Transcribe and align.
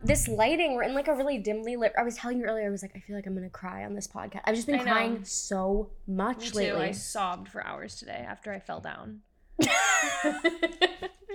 This 0.00 0.28
lighting, 0.28 0.74
we're 0.74 0.84
in 0.84 0.94
like 0.94 1.08
a 1.08 1.14
really 1.14 1.38
dimly 1.38 1.74
lit. 1.74 1.92
I 1.98 2.04
was 2.04 2.14
telling 2.14 2.38
you 2.38 2.44
earlier, 2.44 2.68
I 2.68 2.70
was 2.70 2.82
like, 2.82 2.92
I 2.94 3.00
feel 3.00 3.16
like 3.16 3.26
I'm 3.26 3.34
gonna 3.34 3.50
cry 3.50 3.84
on 3.84 3.94
this 3.94 4.06
podcast. 4.06 4.42
I've 4.44 4.54
just 4.54 4.68
been 4.68 4.76
I 4.76 4.84
know. 4.84 4.92
crying 4.92 5.24
so 5.24 5.90
Me 6.06 6.14
much 6.14 6.52
too. 6.52 6.58
lately. 6.58 6.86
I 6.86 6.90
sobbed 6.92 7.48
for 7.48 7.66
hours 7.66 7.96
today 7.96 8.24
after 8.26 8.52
I 8.52 8.60
fell 8.60 8.78
down. 8.80 9.22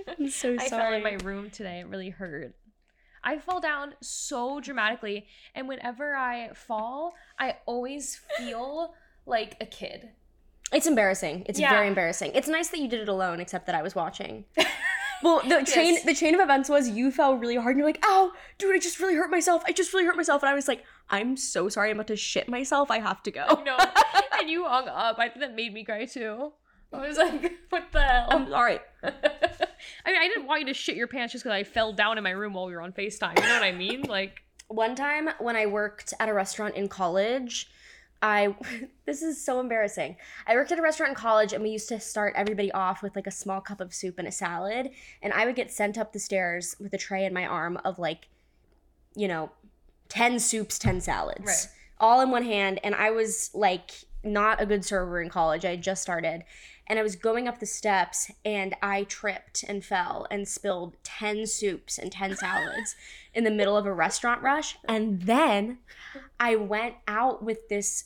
I'm 0.08 0.30
so 0.30 0.56
sorry 0.56 0.58
I 0.58 0.68
fell 0.70 0.92
in 0.94 1.02
my 1.02 1.18
room 1.22 1.50
today. 1.50 1.80
It 1.80 1.88
really 1.88 2.08
hurt. 2.08 2.54
I 3.22 3.36
fall 3.38 3.60
down 3.60 3.94
so 4.00 4.60
dramatically, 4.60 5.26
and 5.54 5.68
whenever 5.68 6.14
I 6.14 6.50
fall, 6.54 7.12
I 7.38 7.56
always 7.66 8.18
feel 8.38 8.94
like 9.26 9.58
a 9.60 9.66
kid. 9.66 10.08
It's 10.72 10.86
embarrassing. 10.86 11.44
It's 11.46 11.60
Yeah. 11.60 11.70
very 11.70 11.86
embarrassing. 11.86 12.32
It's 12.34 12.48
nice 12.48 12.68
that 12.68 12.80
you 12.80 12.88
did 12.88 13.00
it 13.00 13.08
alone, 13.10 13.40
except 13.40 13.66
that 13.66 13.74
I 13.74 13.82
was 13.82 13.94
watching. 13.94 14.46
Well, 15.22 15.40
the 15.48 15.62
chain 15.64 15.98
the 16.04 16.14
chain 16.14 16.34
of 16.34 16.40
events 16.40 16.68
was 16.68 16.88
you 16.88 17.10
fell 17.10 17.34
really 17.36 17.56
hard 17.56 17.70
and 17.70 17.78
you're 17.78 17.88
like, 17.88 18.04
ow, 18.04 18.32
dude, 18.58 18.74
I 18.74 18.78
just 18.78 19.00
really 19.00 19.14
hurt 19.14 19.30
myself. 19.30 19.62
I 19.66 19.72
just 19.72 19.92
really 19.92 20.04
hurt 20.06 20.16
myself. 20.16 20.42
And 20.42 20.50
I 20.50 20.54
was 20.54 20.68
like, 20.68 20.84
I'm 21.10 21.36
so 21.36 21.68
sorry, 21.68 21.90
I'm 21.90 21.96
about 21.96 22.08
to 22.08 22.16
shit 22.16 22.48
myself. 22.48 22.90
I 22.90 22.98
have 22.98 23.22
to 23.24 23.30
go. 23.30 23.62
No, 23.64 23.76
and 24.40 24.50
you 24.50 24.64
hung 24.64 24.88
up. 24.88 25.18
I 25.18 25.28
think 25.28 25.40
that 25.40 25.54
made 25.54 25.72
me 25.72 25.84
cry 25.84 26.04
too. 26.06 26.52
I 26.92 27.08
was 27.08 27.16
like, 27.16 27.52
what 27.70 27.84
the 27.92 28.00
hell? 28.02 28.28
I'm 28.30 28.48
sorry. 28.48 28.78
I 29.02 29.08
mean, 30.06 30.20
I 30.20 30.28
didn't 30.28 30.46
want 30.46 30.60
you 30.60 30.66
to 30.66 30.74
shit 30.74 30.96
your 30.96 31.08
pants 31.08 31.32
just 31.32 31.44
because 31.44 31.54
I 31.56 31.64
fell 31.64 31.92
down 31.92 32.18
in 32.18 32.24
my 32.24 32.30
room 32.30 32.54
while 32.54 32.66
we 32.66 32.74
were 32.74 32.82
on 32.82 32.92
FaceTime. 32.92 33.38
You 33.38 33.46
know 33.46 33.54
what 33.54 33.64
I 33.64 33.72
mean? 33.72 34.02
Like, 34.02 34.42
One 34.68 34.94
time 34.94 35.28
when 35.40 35.56
I 35.56 35.66
worked 35.66 36.14
at 36.20 36.28
a 36.28 36.32
restaurant 36.34 36.74
in 36.76 36.88
college, 36.88 37.68
I 38.22 38.54
this 39.06 39.22
is 39.22 39.42
so 39.42 39.60
embarrassing. 39.60 40.16
I 40.46 40.54
worked 40.54 40.72
at 40.72 40.78
a 40.78 40.82
restaurant 40.82 41.10
in 41.10 41.16
college 41.16 41.52
and 41.52 41.62
we 41.62 41.70
used 41.70 41.88
to 41.88 42.00
start 42.00 42.34
everybody 42.36 42.72
off 42.72 43.02
with 43.02 43.16
like 43.16 43.26
a 43.26 43.32
small 43.32 43.60
cup 43.60 43.80
of 43.80 43.94
soup 43.94 44.18
and 44.18 44.28
a 44.28 44.32
salad, 44.32 44.90
and 45.22 45.32
I 45.32 45.46
would 45.46 45.56
get 45.56 45.70
sent 45.70 45.98
up 45.98 46.12
the 46.12 46.18
stairs 46.18 46.76
with 46.80 46.92
a 46.94 46.98
tray 46.98 47.24
in 47.24 47.32
my 47.32 47.46
arm 47.46 47.78
of 47.84 47.98
like 47.98 48.28
you 49.16 49.28
know, 49.28 49.50
10 50.08 50.40
soups, 50.40 50.78
10 50.78 51.00
salads. 51.00 51.46
Right. 51.46 51.68
All 52.00 52.20
in 52.20 52.30
one 52.30 52.42
hand 52.42 52.80
and 52.82 52.94
I 52.94 53.10
was 53.10 53.50
like 53.54 53.92
not 54.24 54.60
a 54.60 54.66
good 54.66 54.84
server 54.84 55.20
in 55.20 55.28
college. 55.28 55.64
I 55.64 55.70
had 55.70 55.82
just 55.82 56.02
started 56.02 56.44
and 56.86 56.98
I 56.98 57.02
was 57.02 57.16
going 57.16 57.48
up 57.48 57.60
the 57.60 57.66
steps 57.66 58.30
and 58.44 58.74
I 58.82 59.04
tripped 59.04 59.64
and 59.66 59.84
fell 59.84 60.26
and 60.30 60.46
spilled 60.46 60.96
10 61.02 61.46
soups 61.46 61.98
and 61.98 62.12
10 62.12 62.36
salads 62.36 62.94
in 63.32 63.44
the 63.44 63.50
middle 63.50 63.76
of 63.76 63.86
a 63.86 63.92
restaurant 63.92 64.42
rush. 64.42 64.76
And 64.86 65.22
then 65.22 65.78
I 66.38 66.56
went 66.56 66.96
out 67.08 67.42
with 67.42 67.68
this, 67.68 68.04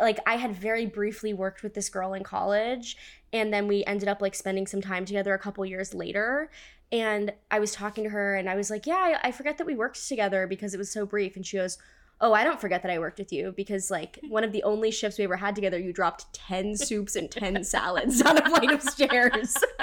like, 0.00 0.20
I 0.26 0.36
had 0.36 0.54
very 0.54 0.86
briefly 0.86 1.34
worked 1.34 1.62
with 1.62 1.74
this 1.74 1.88
girl 1.88 2.14
in 2.14 2.22
college. 2.22 2.96
And 3.32 3.52
then 3.52 3.66
we 3.66 3.84
ended 3.84 4.08
up 4.08 4.22
like 4.22 4.34
spending 4.34 4.66
some 4.66 4.80
time 4.80 5.04
together 5.04 5.34
a 5.34 5.38
couple 5.38 5.64
years 5.66 5.92
later. 5.92 6.50
And 6.92 7.32
I 7.50 7.58
was 7.58 7.72
talking 7.72 8.04
to 8.04 8.10
her 8.10 8.36
and 8.36 8.48
I 8.48 8.54
was 8.54 8.70
like, 8.70 8.86
Yeah, 8.86 9.16
I, 9.22 9.28
I 9.28 9.32
forget 9.32 9.58
that 9.58 9.66
we 9.66 9.74
worked 9.74 10.06
together 10.06 10.46
because 10.46 10.72
it 10.74 10.78
was 10.78 10.90
so 10.90 11.04
brief. 11.04 11.36
And 11.36 11.46
she 11.46 11.56
goes, 11.56 11.78
Oh, 12.22 12.34
I 12.34 12.44
don't 12.44 12.60
forget 12.60 12.82
that 12.82 12.90
I 12.90 12.98
worked 12.98 13.18
with 13.18 13.32
you 13.32 13.54
because, 13.56 13.90
like, 13.90 14.18
one 14.28 14.44
of 14.44 14.52
the 14.52 14.62
only 14.62 14.90
shifts 14.90 15.16
we 15.18 15.24
ever 15.24 15.36
had 15.36 15.54
together, 15.54 15.78
you 15.78 15.92
dropped 15.92 16.32
10 16.34 16.76
soups 16.76 17.16
and 17.16 17.30
10 17.30 17.64
salads 17.64 18.20
on 18.20 18.36
a 18.36 18.48
flight 18.48 18.70
of 18.70 18.82
stairs. 18.82 19.56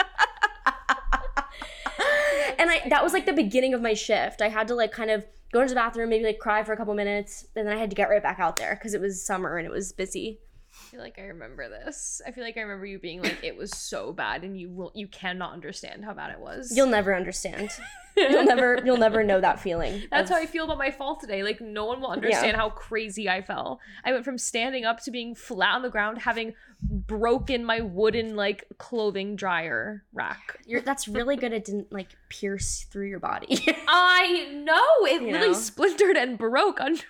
and 2.59 2.69
I 2.69 2.81
that 2.89 3.03
was 3.03 3.13
like 3.13 3.25
the 3.25 3.33
beginning 3.33 3.73
of 3.73 3.81
my 3.81 3.93
shift. 3.93 4.41
I 4.41 4.49
had 4.49 4.67
to 4.67 4.75
like 4.75 4.91
kind 4.91 5.09
of 5.09 5.25
go 5.51 5.61
into 5.61 5.73
the 5.73 5.79
bathroom, 5.79 6.09
maybe 6.09 6.25
like 6.25 6.39
cry 6.39 6.63
for 6.63 6.73
a 6.73 6.77
couple 6.77 6.93
minutes, 6.93 7.45
and 7.55 7.67
then 7.67 7.75
I 7.75 7.79
had 7.79 7.89
to 7.89 7.95
get 7.95 8.09
right 8.09 8.21
back 8.21 8.39
out 8.39 8.57
there 8.57 8.75
because 8.75 8.93
it 8.93 9.01
was 9.01 9.25
summer 9.25 9.57
and 9.57 9.65
it 9.65 9.71
was 9.71 9.91
busy. 9.91 10.39
I 10.79 10.89
feel 10.91 10.99
like 11.01 11.19
I 11.19 11.23
remember 11.23 11.67
this. 11.67 12.21
I 12.25 12.31
feel 12.31 12.43
like 12.43 12.55
I 12.55 12.61
remember 12.61 12.85
you 12.85 12.97
being 12.97 13.21
like, 13.21 13.43
it 13.43 13.57
was 13.57 13.71
so 13.71 14.13
bad, 14.13 14.43
and 14.43 14.57
you 14.57 14.69
will, 14.69 14.91
you 14.95 15.07
cannot 15.07 15.51
understand 15.53 16.05
how 16.05 16.13
bad 16.13 16.31
it 16.31 16.39
was. 16.39 16.71
You'll 16.75 16.87
never 16.87 17.13
understand. 17.13 17.69
You'll 18.15 18.45
never 18.45 18.79
you'll 18.85 18.97
never 18.97 19.23
know 19.23 19.41
that 19.41 19.59
feeling. 19.59 20.03
That's 20.09 20.29
of- 20.31 20.37
how 20.37 20.41
I 20.41 20.45
feel 20.45 20.63
about 20.65 20.77
my 20.77 20.91
fall 20.91 21.17
today. 21.19 21.43
Like 21.43 21.59
no 21.61 21.85
one 21.85 21.99
will 22.01 22.09
understand 22.09 22.55
how 22.55 22.69
crazy 22.69 23.27
I 23.29 23.41
fell. 23.41 23.79
I 24.05 24.11
went 24.13 24.23
from 24.23 24.37
standing 24.37 24.85
up 24.85 25.01
to 25.03 25.11
being 25.11 25.35
flat 25.35 25.75
on 25.75 25.81
the 25.81 25.89
ground, 25.89 26.19
having 26.19 26.53
broken 26.81 27.65
my 27.65 27.81
wooden 27.81 28.35
like 28.35 28.65
clothing 28.77 29.35
dryer 29.35 30.03
rack. 30.13 30.59
you're, 30.65 30.81
that's 30.81 31.07
really 31.07 31.35
good. 31.35 31.51
It 31.53 31.65
didn't 31.65 31.91
like 31.91 32.09
pierce 32.29 32.85
through 32.91 33.07
your 33.09 33.19
body. 33.19 33.59
I 33.87 34.47
know 34.53 35.05
it 35.07 35.21
You 35.21 35.33
really 35.33 35.47
know? 35.49 35.53
splintered 35.53 36.15
and 36.17 36.37
broke 36.37 36.79
under. 36.79 37.03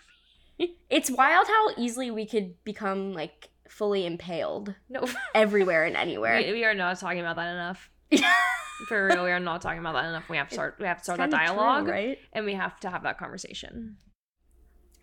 Me. 0.59 0.75
It's 0.89 1.11
wild 1.11 1.45
how 1.47 1.69
easily 1.77 2.09
we 2.09 2.25
could 2.25 2.63
become 2.63 3.13
like 3.13 3.49
fully 3.77 4.05
impaled 4.05 4.73
No, 4.89 5.07
everywhere 5.35 5.85
and 5.85 5.95
anywhere. 5.95 6.37
we, 6.37 6.51
we 6.51 6.65
are 6.65 6.73
not 6.73 6.99
talking 6.99 7.19
about 7.19 7.35
that 7.37 7.51
enough. 7.53 7.89
For 8.87 9.07
real, 9.07 9.23
we 9.23 9.31
are 9.31 9.39
not 9.39 9.61
talking 9.61 9.79
about 9.79 9.93
that 9.93 10.05
enough. 10.05 10.29
We 10.29 10.37
have 10.37 10.49
to 10.49 10.53
start. 10.53 10.75
We 10.79 10.85
have 10.85 10.97
to 10.99 11.03
start 11.03 11.17
that 11.17 11.29
Kinda 11.31 11.37
true, 11.37 11.55
dialogue, 11.55 11.87
right? 11.87 12.17
and 12.33 12.45
we 12.45 12.53
have 12.53 12.79
to 12.81 12.89
have 12.89 13.03
that 13.03 13.17
conversation. 13.17 13.97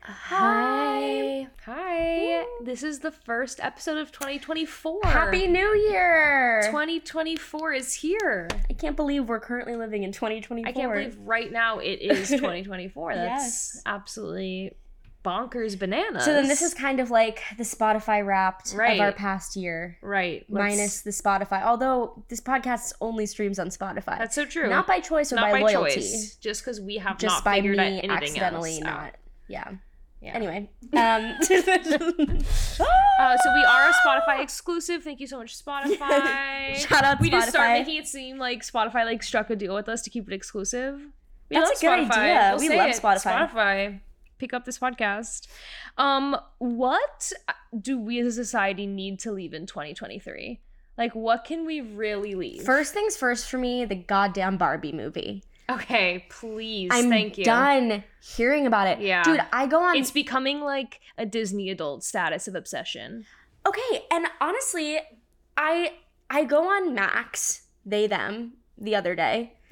Hi. 0.02 1.48
Hi. 1.64 2.44
This 2.62 2.82
is 2.82 3.00
the 3.00 3.10
first 3.10 3.58
episode 3.60 3.98
of 3.98 4.12
2024. 4.12 5.00
Happy 5.04 5.46
New 5.46 5.74
Year! 5.90 6.60
2024 6.66 7.72
is 7.72 7.94
here. 7.94 8.48
I 8.68 8.74
can't 8.74 8.96
believe 8.96 9.28
we're 9.28 9.40
currently 9.40 9.76
living 9.76 10.02
in 10.02 10.12
2024. 10.12 10.68
I 10.68 10.72
can't 10.72 10.92
believe 10.92 11.18
right 11.20 11.50
now 11.50 11.78
it 11.78 12.00
is 12.02 12.28
2024. 12.30 13.14
That's 13.14 13.28
Yes. 13.76 13.82
absolutely 13.86 14.72
bonkers 15.24 15.78
bananas. 15.78 16.24
So 16.24 16.32
then 16.34 16.46
this 16.48 16.60
is 16.62 16.74
kind 16.74 17.00
of 17.00 17.10
like 17.10 17.42
the 17.56 17.64
Spotify 17.64 18.24
wrapped 18.24 18.74
Right. 18.74 18.94
of 18.94 19.00
our 19.00 19.12
past 19.12 19.56
year. 19.56 19.96
right. 20.02 20.44
let's- 20.48 20.76
Minus 20.76 21.00
the 21.02 21.10
Spotify. 21.10 21.62
Although 21.62 22.22
this 22.28 22.40
podcast 22.40 22.92
only 23.00 23.26
streams 23.26 23.58
on 23.58 23.68
Spotify. 23.68 24.18
That's 24.18 24.34
so 24.34 24.44
true. 24.44 24.68
Not 24.68 24.86
by 24.86 25.00
choice 25.00 25.32
or 25.32 25.36
Not 25.36 25.50
by, 25.50 25.60
by 25.62 25.72
loyalty. 25.72 25.94
choice. 25.94 26.36
Just 26.36 26.62
because 26.62 26.80
we 26.80 26.98
have 26.98 27.18
Just 27.18 27.36
not 27.36 27.44
by 27.44 27.56
figured 27.56 27.78
out 27.78 27.82
me 27.90 27.98
anything 27.98 28.10
accidentally 28.10 28.74
else 28.74 28.82
out. 28.84 29.02
not. 29.02 29.14
Yeah. 29.48 29.70
Yeah. 30.20 30.32
Anyway. 30.34 30.70
Um 30.94 31.34
Uh, 33.16 33.36
so 33.42 33.54
we 33.54 33.62
are 33.64 33.88
a 33.88 33.92
Spotify 34.04 34.42
exclusive. 34.42 35.02
Thank 35.04 35.20
you 35.20 35.26
so 35.28 35.38
much, 35.38 35.56
Spotify. 35.64 36.74
Shout 36.88 37.04
out 37.04 37.20
we 37.20 37.30
just 37.30 37.50
start 37.50 37.68
Spotify. 37.68 37.78
making 37.78 37.96
it 37.98 38.08
seem 38.08 38.38
like 38.38 38.62
Spotify 38.62 39.04
like 39.04 39.22
struck 39.22 39.50
a 39.50 39.56
deal 39.56 39.74
with 39.74 39.88
us 39.88 40.02
to 40.02 40.10
keep 40.10 40.26
it 40.28 40.34
exclusive. 40.34 40.98
We 41.50 41.56
That's 41.56 41.80
a 41.80 41.86
good 41.86 42.08
Spotify. 42.08 42.16
idea. 42.18 42.56
We'll 42.58 42.68
We 42.68 42.76
love 42.76 42.88
it. 42.88 42.96
Spotify. 43.00 43.48
Spotify, 43.50 44.00
pick 44.38 44.52
up 44.52 44.64
this 44.64 44.78
podcast. 44.78 45.46
Um, 45.98 46.36
what 46.58 47.32
do 47.78 47.98
we 47.98 48.18
as 48.20 48.26
a 48.26 48.32
society 48.32 48.86
need 48.86 49.18
to 49.20 49.32
leave 49.32 49.54
in 49.54 49.66
2023? 49.66 50.60
Like, 50.96 51.14
what 51.14 51.44
can 51.44 51.66
we 51.66 51.80
really 51.80 52.34
leave? 52.34 52.62
First 52.62 52.92
things 52.94 53.16
first 53.16 53.48
for 53.48 53.58
me, 53.58 53.84
the 53.84 53.96
goddamn 53.96 54.56
Barbie 54.56 54.92
movie. 54.92 55.42
okay, 55.70 56.26
please, 56.28 56.90
I'm 56.92 57.08
thank 57.08 57.38
you. 57.38 57.44
done 57.44 58.04
hearing 58.22 58.66
about 58.66 58.86
it. 58.86 59.00
Yeah. 59.00 59.22
Dude, 59.24 59.40
I 59.52 59.66
go 59.66 59.82
on 59.82 59.96
It's 59.96 60.10
becoming 60.10 60.60
like 60.60 61.00
a 61.18 61.26
Disney 61.26 61.70
adult 61.70 62.04
status 62.04 62.46
of 62.46 62.54
obsession. 62.54 63.24
Okay, 63.66 64.04
and 64.10 64.26
honestly, 64.40 64.98
I 65.56 65.94
I 66.28 66.44
go 66.44 66.68
on 66.68 66.94
Max, 66.94 67.62
they 67.84 68.06
them, 68.06 68.54
the 68.76 68.94
other 68.94 69.14
day. 69.14 69.54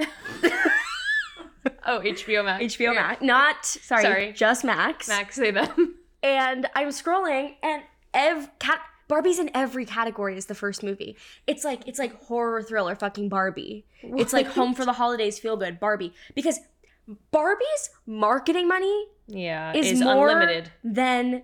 Oh, 1.87 2.01
HBO 2.01 2.45
Max. 2.45 2.77
HBO 2.77 2.93
Yeah. 2.95 3.01
Max. 3.01 3.23
Not 3.23 3.65
sorry, 3.65 4.03
Sorry. 4.03 4.33
just 4.33 4.65
Max. 4.65 5.09
Max, 5.09 5.37
say 5.37 5.51
them. 5.51 5.97
And 6.25 6.69
I'm 6.77 6.91
scrolling 6.91 7.57
and 7.65 7.83
ev 8.15 8.49
cat 8.61 8.79
Barbie's 9.09 9.41
in 9.41 9.51
every 9.55 9.85
category 9.85 10.37
is 10.37 10.47
the 10.47 10.55
first 10.55 10.85
movie. 10.85 11.17
It's 11.49 11.65
like 11.65 11.83
it's 11.89 11.99
like 11.99 12.15
horror 12.15 12.63
thriller 12.63 12.95
fucking 12.95 13.29
Barbie. 13.29 13.85
It's 14.03 14.33
like 14.33 14.47
home 14.47 14.73
for 14.75 14.85
the 14.85 14.93
holidays 14.93 15.41
feel 15.41 15.57
good 15.57 15.81
Barbie 15.81 16.15
because 16.37 16.61
Barbie's 17.33 17.91
marketing 18.07 18.69
money 18.69 19.07
yeah, 19.27 19.73
is, 19.75 19.91
is 19.93 20.01
more 20.01 20.29
unlimited. 20.29 20.71
than 20.85 21.43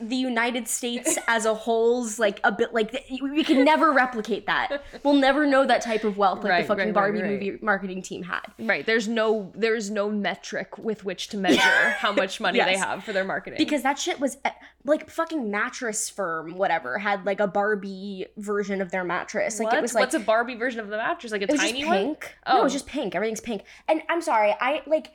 the 0.00 0.16
United 0.16 0.68
States 0.68 1.18
as 1.26 1.44
a 1.44 1.54
whole's 1.54 2.18
like 2.18 2.40
a 2.44 2.52
bit 2.52 2.72
like 2.72 3.04
we 3.22 3.42
can 3.44 3.64
never 3.64 3.92
replicate 3.92 4.46
that. 4.46 4.82
We'll 5.02 5.14
never 5.14 5.46
know 5.46 5.66
that 5.66 5.80
type 5.82 6.04
of 6.04 6.16
wealth 6.16 6.42
like 6.44 6.50
Right, 6.50 6.62
the 6.62 6.68
fucking 6.68 6.84
right, 6.86 6.94
Barbie 6.94 7.20
right. 7.20 7.30
movie 7.32 7.58
marketing 7.62 8.02
team 8.02 8.22
had. 8.22 8.42
Right. 8.58 8.84
There's 8.86 9.08
no 9.08 9.52
there's 9.54 9.90
no 9.90 10.10
metric 10.10 10.78
with 10.78 11.04
which 11.04 11.28
to 11.28 11.36
measure 11.36 11.60
how 11.98 12.12
much 12.12 12.40
money 12.40 12.58
they 12.60 12.76
have 12.76 13.02
for 13.04 13.12
their 13.12 13.24
marketing. 13.24 13.58
Because 13.58 13.82
that 13.82 13.98
shit 13.98 14.20
was 14.20 14.36
eh, 14.44 14.50
like 14.84 15.10
fucking 15.10 15.50
mattress 15.50 16.08
firm, 16.08 16.54
whatever, 16.56 16.98
had 16.98 17.26
like 17.26 17.40
a 17.40 17.46
Barbie 17.48 18.26
version 18.36 18.80
of 18.80 18.90
their 18.90 19.04
mattress. 19.04 19.58
Like 19.58 19.68
what? 19.68 19.78
it 19.78 19.82
was 19.82 19.94
like 19.94 20.02
what's 20.02 20.14
a 20.14 20.20
Barbie 20.20 20.54
version 20.54 20.80
of 20.80 20.88
the 20.88 20.96
mattress? 20.96 21.32
Like 21.32 21.42
a 21.42 21.44
it 21.44 21.50
was 21.50 21.60
tiny 21.60 21.80
just 21.80 21.86
one? 21.88 21.98
pink. 22.04 22.36
No, 22.46 22.56
it 22.56 22.60
Oh. 22.60 22.62
was 22.64 22.72
just 22.72 22.86
pink. 22.86 23.14
Everything's 23.14 23.40
pink. 23.40 23.62
And 23.88 24.02
I'm 24.08 24.22
sorry, 24.22 24.54
I 24.60 24.82
like 24.86 25.10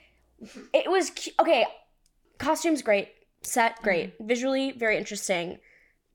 it 0.73 0.89
was 0.91 1.09
cu- 1.09 1.31
okay. 1.39 1.65
Costumes 2.37 2.81
great, 2.81 3.09
set 3.43 3.81
great, 3.81 4.13
Mm-hmm. 4.15 4.27
visually 4.27 4.71
very 4.71 4.97
interesting, 4.97 5.59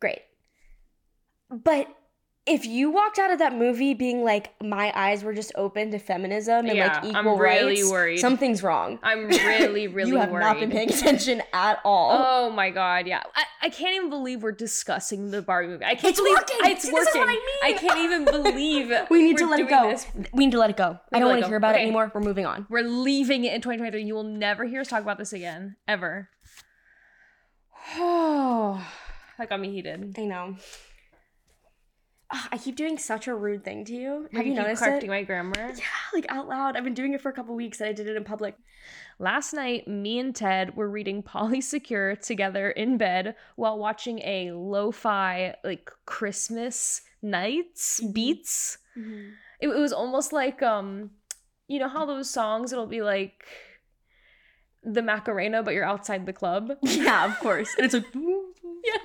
great. 0.01 0.21
But 1.51 1.87
if 2.47 2.65
you 2.65 2.91
walked 2.91 3.19
out 3.19 3.31
of 3.31 3.39
that 3.41 3.55
movie 3.55 3.93
being 3.93 4.25
like, 4.25 4.55
my 4.63 4.91
eyes 4.95 5.23
were 5.23 5.35
just 5.35 5.53
open 5.55 5.91
to 5.91 5.99
feminism 5.99 6.65
and 6.67 6.77
Yeah, 6.79 6.87
like 7.03 7.05
I'm 7.05 7.11
equal 7.27 7.37
really 7.37 7.77
rights, 7.83 7.91
worried. 7.91 8.19
something's 8.21 8.63
wrong. 8.63 8.99
I'm 9.03 9.27
really, 9.29 9.87
really 9.87 10.11
you 10.11 10.17
have 10.17 10.31
worried. 10.31 10.45
not 10.45 10.59
been 10.59 10.71
paying 10.71 10.89
attention 10.91 11.43
at 11.53 11.79
all. 11.85 12.11
Oh 12.13 12.51
my 12.51 12.71
god, 12.71 13.07
yeah. 13.07 13.23
I, 13.35 13.45
I 13.65 13.69
can't 13.69 13.95
even 13.97 14.09
believe 14.09 14.43
we're 14.43 14.53
discussing 14.53 15.31
the 15.31 15.43
Barbie 15.43 15.69
movie. 15.69 15.85
I 15.85 15.95
can't 15.95 16.07
It's 16.13 16.19
believe 16.21 16.37
working! 16.39 16.57
it's 16.63 16.83
See, 16.85 16.93
working. 16.93 17.05
this 17.05 17.15
is 17.15 17.19
what 17.19 17.29
I 17.29 17.33
mean. 17.33 17.41
I 17.65 17.73
can't 17.75 17.99
even 18.01 18.25
believe 18.55 18.93
we 19.11 19.23
need 19.25 19.37
to 19.39 19.47
let 19.47 19.61
it 19.61 19.69
go. 19.69 19.91
this. 19.91 20.07
We 20.33 20.47
need 20.47 20.53
to 20.53 20.59
let 20.59 20.71
it 20.71 20.77
go. 20.79 20.99
I 21.13 21.19
don't 21.19 21.29
want 21.29 21.43
to 21.43 21.49
hear 21.49 21.57
about 21.59 21.75
Okay. 21.75 21.83
it 21.83 21.87
anymore. 21.87 22.11
We're 22.15 22.23
moving 22.23 22.47
on. 22.47 22.67
We're 22.71 22.83
leaving 22.89 23.45
it 23.45 23.53
in 23.53 23.61
2023. 23.61 24.03
You 24.05 24.15
will 24.15 24.25
never 24.25 24.65
hear 24.65 24.81
us 24.81 24.89
talk 24.89 25.03
about 25.03 25.19
this 25.19 25.35
again. 25.35 25.77
Ever. 25.87 26.31
Oh, 27.97 28.87
that 29.39 29.49
got 29.49 29.61
me 29.61 29.73
heated. 29.73 30.15
I 30.19 30.25
know. 30.25 30.57
Ah, 32.31 32.49
I 32.53 32.59
keep 32.59 32.77
doing 32.77 32.99
such 32.99 33.27
a 33.27 33.35
rude 33.35 33.65
thing 33.65 33.87
to 33.87 33.95
you. 33.95 34.29
Have 34.33 34.47
you, 34.47 34.53
keep 34.53 34.63
noticed 34.63 34.83
correcting 34.83 35.09
it? 35.09 35.13
my 35.13 35.23
grammar? 35.23 35.55
Yeah, 35.57 35.85
like 36.13 36.27
out 36.29 36.47
loud. 36.47 36.77
I've 36.77 36.85
been 36.85 36.93
doing 36.93 37.15
it 37.15 37.23
for 37.23 37.31
a 37.31 37.33
couple 37.33 37.55
weeks 37.55 37.81
and 37.81 37.89
I 37.89 37.93
did 37.93 38.07
it 38.07 38.17
in 38.17 38.25
public. 38.25 38.55
Last 39.19 39.55
night, 39.55 39.89
me 39.89 40.19
and 40.19 40.35
Ted 40.35 40.77
were 40.77 40.91
reading 40.91 41.23
Polysecure 41.23 42.21
together 42.21 42.71
in 42.71 42.99
bed 42.99 43.35
while 43.57 43.79
watching 43.79 44.19
a 44.21 44.53
lo-fi 44.53 45.55
like 45.65 45.91
Christmas 46.05 47.01
nights 47.23 48.01
beats. 48.13 48.77
It, 49.61 49.69
it 49.69 49.81
was 49.81 49.93
almost 49.93 50.33
like 50.33 50.63
um, 50.63 51.11
you 51.67 51.79
know 51.79 51.89
how 51.89 52.05
those 52.05 52.29
songs 52.29 52.73
it'll 52.73 52.87
be 52.87 53.03
like 53.03 53.45
the 54.85 55.03
Macarena, 55.03 55.63
but 55.63 55.75
you're 55.75 55.85
outside 55.85 56.27
the 56.27 56.33
club. 56.33 56.73
Yeah, 56.83 57.25
of 57.27 57.39
course. 57.41 57.75
And 57.77 57.85
it's 57.85 57.95
like, 57.95 58.07
Yeah. 58.15 58.97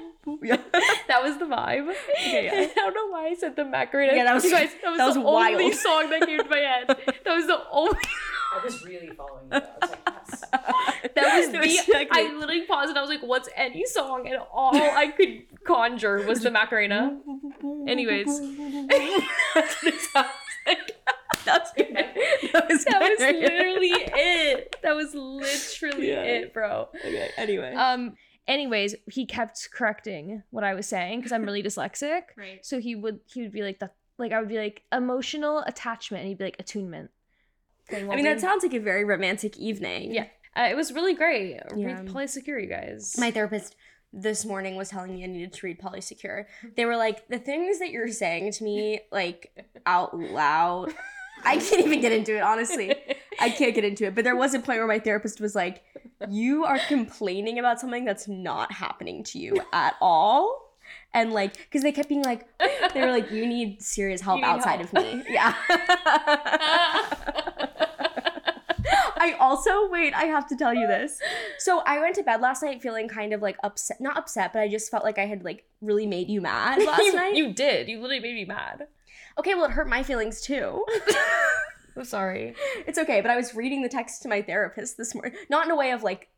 yeah. 0.42 0.58
That 1.08 1.22
was 1.24 1.38
the 1.38 1.46
vibe. 1.46 1.90
Okay, 2.18 2.46
yeah. 2.46 2.68
I 2.72 2.74
don't 2.76 2.94
know 2.96 3.08
why 3.12 3.28
I 3.28 3.34
said 3.36 3.56
the 3.56 3.66
Macarena. 3.66 4.14
Yeah, 4.16 4.24
that 4.26 4.34
was- 4.36 4.44
you 4.46 4.52
guys. 4.52 4.70
That 4.82 4.90
was, 4.92 4.98
that 4.98 5.06
was 5.08 5.16
the 5.16 5.24
only 5.24 5.56
wild. 5.66 5.74
song 5.76 6.10
that 6.10 6.22
came 6.26 6.40
to 6.40 6.50
my 6.50 6.58
head. 6.58 6.88
That 7.26 7.34
was 7.36 7.48
the 7.48 7.60
only. 7.72 7.98
I 8.56 8.64
was 8.64 8.84
really 8.86 9.10
following 9.10 9.46
you. 9.52 9.58
I 9.58 9.60
was 9.82 9.90
like, 9.90 10.00
yes. 10.08 10.42
That 11.16 11.38
was 11.38 11.48
It 11.48 11.52
the. 11.54 11.64
exactly- 11.64 12.08
I 12.12 12.32
literally 12.34 12.62
paused 12.68 12.90
and 12.90 12.98
I 12.98 13.02
was 13.02 13.10
like, 13.10 13.24
"What's 13.24 13.50
any 13.56 13.84
song?" 13.86 14.28
And 14.28 14.38
all 14.54 14.76
I 14.76 15.08
could 15.08 15.44
conjure 15.66 16.24
was 16.28 16.42
the 16.42 16.52
Macarena. 16.52 17.18
Anyways. 17.88 18.30
That's 21.46 21.72
it 21.76 21.88
sounds 21.88 21.96
like. 21.96 22.14
That's 22.14 22.44
good. 22.44 22.52
That 22.54 22.70
was, 22.70 22.84
That 22.86 23.02
was 23.02 23.20
literally 23.20 23.90
it. 23.94 24.76
That 24.84 24.96
was 24.96 25.14
literally 25.16 26.10
Yeah. 26.10 26.22
it, 26.24 26.54
bro. 26.54 26.90
Okay, 26.96 27.30
anyway. 27.38 27.74
Um. 27.74 28.16
Anyways, 28.46 28.94
he 29.10 29.26
kept 29.26 29.70
correcting 29.72 30.44
what 30.50 30.66
I 30.66 30.74
was 30.74 30.86
saying 30.86 31.20
because 31.20 31.32
I'm 31.32 31.44
really 31.46 31.64
dyslexic. 31.64 32.24
right. 32.36 32.64
So 32.66 32.80
he 32.80 32.94
would 32.96 33.22
he 33.26 33.42
would 33.42 33.54
be 33.54 33.62
like 33.64 33.80
the 33.80 33.90
like 34.18 34.32
I 34.34 34.40
would 34.40 34.50
be 34.50 34.58
like 34.58 34.84
emotional 34.92 35.60
attachment 35.66 36.22
and 36.22 36.28
he'd 36.30 36.38
be 36.38 36.44
like 36.44 36.58
attunement. 36.60 37.10
I 37.92 38.02
mean, 38.04 38.24
that 38.26 38.42
sounds 38.42 38.64
like 38.64 38.74
a 38.74 38.80
very 38.80 39.04
romantic 39.06 39.58
evening. 39.58 40.14
Yeah. 40.14 40.26
uh, 40.58 40.68
it 40.70 40.76
was 40.76 40.92
really 40.94 41.14
great. 41.16 41.60
Yeah. 41.76 41.88
Read 41.88 42.08
Polysecure, 42.08 42.62
you 42.62 42.68
guys. 42.70 43.16
My 43.18 43.32
therapist 43.32 43.76
this 44.12 44.46
morning 44.46 44.76
was 44.76 44.90
telling 44.90 45.14
me 45.16 45.24
I 45.24 45.28
needed 45.28 45.54
to 45.54 45.66
read 45.66 45.80
Polysecure. 45.80 46.46
They 46.76 46.86
were 46.86 46.96
like, 46.98 47.28
the 47.30 47.40
things 47.40 47.80
that 47.80 47.90
you're 47.92 48.08
saying 48.10 48.52
to 48.54 48.64
me, 48.64 49.02
like 49.12 49.52
out 49.86 50.18
loud. 50.18 50.94
I 51.46 51.58
can't 51.58 51.86
even 51.86 52.02
get 52.02 52.12
into 52.12 52.36
it, 52.36 52.42
honestly. 52.42 52.96
I 53.40 53.50
can't 53.50 53.74
get 53.76 53.84
into 53.84 54.06
it. 54.06 54.16
But 54.16 54.24
there 54.24 54.36
was 54.36 54.54
a 54.54 54.60
point 54.60 54.80
where 54.80 54.88
my 54.88 55.00
therapist 55.00 55.40
was 55.42 55.56
like, 55.56 55.84
You 56.30 56.66
are 56.66 56.80
complaining 56.88 57.60
about 57.60 57.80
something 57.80 58.06
that's 58.06 58.28
not 58.28 58.72
happening 58.72 59.24
to 59.26 59.40
you 59.40 59.56
at 59.72 59.96
all. 60.02 60.60
And 61.14 61.32
like, 61.34 61.54
because 61.58 61.82
they 61.84 61.92
kept 61.92 62.10
being 62.10 62.24
like, 62.24 62.46
they 62.94 63.02
were 63.02 63.12
like, 63.12 63.32
You 63.32 63.46
need 63.46 63.82
serious 63.82 64.22
help 64.22 64.38
need 64.38 64.46
outside 64.46 64.80
help." 64.82 64.94
of 64.94 65.04
me. 65.04 65.24
Yeah. 65.30 65.54
I 69.16 69.36
also, 69.40 69.88
wait, 69.90 70.14
I 70.14 70.26
have 70.26 70.48
to 70.48 70.56
tell 70.56 70.74
you 70.74 70.86
this. 70.86 71.20
So 71.58 71.82
I 71.86 72.00
went 72.00 72.16
to 72.16 72.24
bed 72.24 72.42
last 72.42 72.62
night 72.62 72.82
feeling 72.82 73.08
kind 73.08 73.32
of 73.34 73.42
like 73.42 73.56
upset, 73.64 74.02
not 74.02 74.18
upset, 74.18 74.52
but 74.52 74.60
I 74.62 74.68
just 74.68 74.92
felt 74.92 75.04
like 75.06 75.18
I 75.18 75.26
had 75.26 75.46
like 75.46 75.64
really 75.82 76.06
made 76.06 76.30
you 76.30 76.42
mad 76.42 76.84
last 76.84 77.02
you, 77.04 77.14
night. 77.16 77.36
you 77.36 77.54
did. 77.54 77.88
You 77.88 77.98
literally 78.02 78.20
made 78.20 78.36
me 78.36 78.46
mad. 78.46 78.88
Okay, 79.38 79.56
well, 79.56 79.66
it 79.66 79.72
hurt 79.72 79.88
my 79.88 80.04
feelings 80.04 80.42
too. 80.42 80.86
I'm 81.98 82.06
sorry. 82.06 82.56
It's 82.88 82.98
okay, 82.98 83.22
but 83.22 83.30
I 83.30 83.36
was 83.36 83.54
reading 83.54 83.82
the 83.84 83.90
text 83.90 84.24
to 84.24 84.28
my 84.30 84.42
therapist 84.42 84.98
this 84.98 85.14
morning, 85.14 85.34
not 85.50 85.66
in 85.66 85.72
a 85.72 85.76
way 85.76 85.92
of 85.92 86.02
like, 86.04 86.30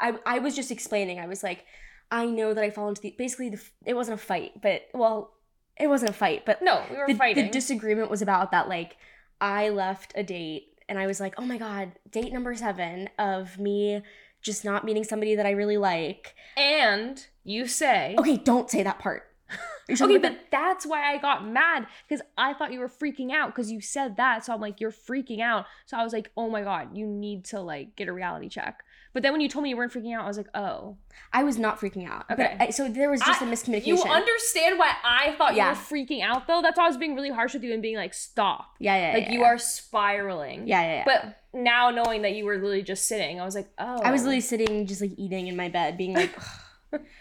I, 0.00 0.14
I 0.24 0.38
was 0.38 0.56
just 0.56 0.70
explaining. 0.70 1.18
I 1.20 1.26
was 1.26 1.42
like, 1.42 1.64
I 2.10 2.26
know 2.26 2.54
that 2.54 2.64
I 2.64 2.70
fall 2.70 2.88
into 2.88 3.02
the 3.02 3.14
basically 3.18 3.50
the 3.50 3.60
it 3.84 3.94
wasn't 3.94 4.18
a 4.20 4.22
fight, 4.24 4.60
but 4.62 4.82
well, 4.94 5.32
it 5.78 5.86
wasn't 5.88 6.10
a 6.10 6.14
fight, 6.14 6.44
but 6.46 6.62
No, 6.62 6.82
we 6.90 6.96
were 6.96 7.06
the, 7.08 7.14
fighting. 7.14 7.46
the 7.46 7.50
disagreement 7.50 8.10
was 8.10 8.22
about 8.22 8.52
that 8.52 8.68
like 8.68 8.96
I 9.40 9.68
left 9.70 10.12
a 10.14 10.22
date 10.22 10.78
and 10.88 10.98
I 10.98 11.06
was 11.06 11.20
like, 11.20 11.34
oh 11.38 11.44
my 11.44 11.58
god, 11.58 11.92
date 12.10 12.32
number 12.32 12.54
seven 12.54 13.08
of 13.18 13.58
me 13.58 14.02
just 14.42 14.64
not 14.64 14.84
meeting 14.84 15.04
somebody 15.04 15.34
that 15.36 15.46
I 15.46 15.50
really 15.52 15.78
like. 15.78 16.34
and 16.56 17.24
you 17.44 17.66
say 17.66 18.14
Okay, 18.18 18.36
don't 18.36 18.70
say 18.70 18.82
that 18.82 18.98
part. 18.98 19.24
Okay, 20.00 20.16
but 20.16 20.46
that's 20.50 20.86
why 20.86 21.12
I 21.12 21.18
got 21.18 21.46
mad 21.46 21.86
because 22.08 22.24
I 22.38 22.54
thought 22.54 22.72
you 22.72 22.78
were 22.78 22.88
freaking 22.88 23.32
out 23.32 23.48
because 23.48 23.70
you 23.70 23.80
said 23.80 24.16
that. 24.16 24.44
So 24.44 24.54
I'm 24.54 24.60
like, 24.60 24.80
you're 24.80 24.92
freaking 24.92 25.40
out. 25.40 25.66
So 25.86 25.96
I 25.96 26.04
was 26.04 26.12
like, 26.12 26.30
oh 26.36 26.48
my 26.48 26.62
god, 26.62 26.96
you 26.96 27.04
need 27.06 27.44
to 27.46 27.60
like 27.60 27.96
get 27.96 28.08
a 28.08 28.12
reality 28.12 28.48
check. 28.48 28.84
But 29.12 29.22
then 29.22 29.32
when 29.32 29.40
you 29.42 29.48
told 29.48 29.64
me 29.64 29.68
you 29.70 29.76
weren't 29.76 29.92
freaking 29.92 30.16
out, 30.16 30.24
I 30.24 30.28
was 30.28 30.38
like, 30.38 30.48
oh, 30.54 30.96
I 31.32 31.42
was 31.42 31.58
not 31.58 31.78
freaking 31.78 32.08
out. 32.08 32.24
Okay. 32.30 32.56
But 32.58 32.68
I, 32.68 32.70
so 32.70 32.88
there 32.88 33.10
was 33.10 33.20
just 33.20 33.42
a 33.42 33.44
I- 33.44 33.48
miscommunication. 33.48 33.86
you 33.86 34.02
understand 34.02 34.78
why 34.78 34.92
I 35.04 35.34
thought 35.36 35.54
Yeah. 35.54 35.70
you 35.70 35.70
were 35.70 36.04
freaking 36.04 36.22
out 36.22 36.46
though. 36.46 36.62
That's 36.62 36.78
why 36.78 36.84
I 36.84 36.88
was 36.88 36.96
being 36.96 37.14
really 37.14 37.30
harsh 37.30 37.52
with 37.52 37.62
you 37.64 37.72
and 37.74 37.82
being 37.82 37.96
like, 37.96 38.14
stop. 38.14 38.76
yeah, 38.78 39.08
yeah, 39.08 39.14
Like 39.14 39.24
yeah, 39.26 39.32
you 39.32 39.40
yeah. 39.40 39.46
are 39.46 39.58
spiraling. 39.58 40.66
Yeah, 40.66 40.80
yeah, 40.82 40.94
yeah. 40.98 41.04
But 41.04 41.60
now 41.60 41.90
knowing 41.90 42.22
that 42.22 42.32
you 42.32 42.46
were 42.46 42.54
literally 42.54 42.82
just 42.82 43.06
sitting, 43.06 43.40
I 43.40 43.44
was 43.44 43.54
like, 43.54 43.68
oh. 43.78 44.00
I 44.02 44.10
was 44.10 44.22
oh. 44.22 44.24
literally 44.24 44.40
sitting, 44.40 44.86
just 44.86 45.00
like 45.00 45.12
eating 45.18 45.48
in 45.48 45.56
my 45.56 45.68
bed, 45.68 45.98
being 45.98 46.14
like, 46.14 46.34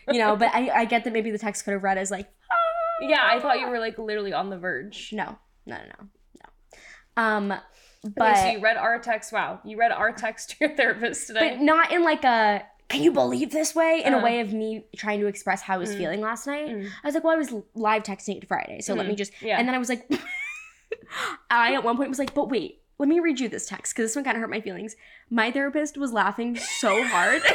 you 0.08 0.20
know. 0.20 0.36
But 0.36 0.54
I, 0.54 0.70
I 0.82 0.86
get 0.86 1.04
that 1.06 1.14
maybe 1.14 1.32
the 1.32 1.38
text 1.38 1.64
could 1.66 1.72
have 1.74 1.84
read 1.84 1.98
as 1.98 2.12
like, 2.12 2.28
Yeah, 3.02 3.22
I 3.24 3.40
thought 3.40 3.60
you 3.60 3.68
were 3.68 3.80
like 3.80 3.98
literally 3.98 4.34
on 4.34 4.50
the 4.50 4.58
verge. 4.58 5.10
no, 5.14 5.38
no, 5.66 5.76
no, 5.78 5.84
no, 5.86 6.10
no. 7.18 7.22
Um, 7.24 7.54
Okay, 8.04 8.14
but 8.18 8.36
so 8.38 8.50
you 8.50 8.60
read 8.62 8.78
our 8.78 8.98
text. 8.98 9.32
Wow, 9.32 9.60
you 9.64 9.78
read 9.78 9.92
our 9.92 10.12
text 10.12 10.50
to 10.52 10.56
your 10.62 10.76
therapist 10.76 11.28
today. 11.28 11.52
but 11.52 11.62
not 11.62 11.92
in 11.92 12.04
like 12.04 12.24
a 12.24 12.64
can 12.90 13.04
you 13.04 13.12
believe 13.12 13.52
this 13.52 13.76
way 13.76 14.02
in 14.04 14.14
Uh. 14.16 14.20
a 14.20 14.24
way 14.24 14.40
of 14.40 14.52
me 14.54 14.86
trying 14.98 15.20
to 15.20 15.28
express 15.28 15.62
how 15.62 15.76
I 15.76 15.78
was 15.78 15.94
Mm. 15.94 15.98
feeling 15.98 16.22
last 16.22 16.48
night. 16.48 16.68
Mm. 16.68 16.88
I 17.04 17.08
was 17.08 17.14
like, 17.14 17.24
well, 17.24 17.34
I 17.34 17.38
was 17.38 17.54
live 17.76 18.02
texting 18.04 18.38
it 18.38 18.48
Friday, 18.48 18.82
so 18.82 18.96
let 18.96 19.06
Mm. 19.06 19.10
me 19.10 19.16
just. 19.16 19.32
Yeah. 19.42 19.58
And 19.60 19.68
then 19.68 19.76
I 19.76 19.78
was 19.78 19.88
like, 19.88 20.10
I 21.52 21.74
at 21.76 21.84
one 21.84 21.96
point 21.96 22.10
was 22.10 22.20
like, 22.20 22.34
but 22.34 22.50
wait, 22.50 22.82
let 22.98 23.08
me 23.08 23.20
read 23.20 23.40
you 23.40 23.50
this 23.50 23.68
text 23.68 23.94
because 23.96 24.10
this 24.10 24.16
one 24.16 24.26
kind 24.26 24.36
of 24.36 24.42
hurt 24.42 24.50
my 24.50 24.62
feelings. 24.62 24.96
My 25.30 25.52
therapist 25.52 25.96
was 25.98 26.12
laughing 26.12 26.56
so 26.58 27.04
hard. 27.08 27.42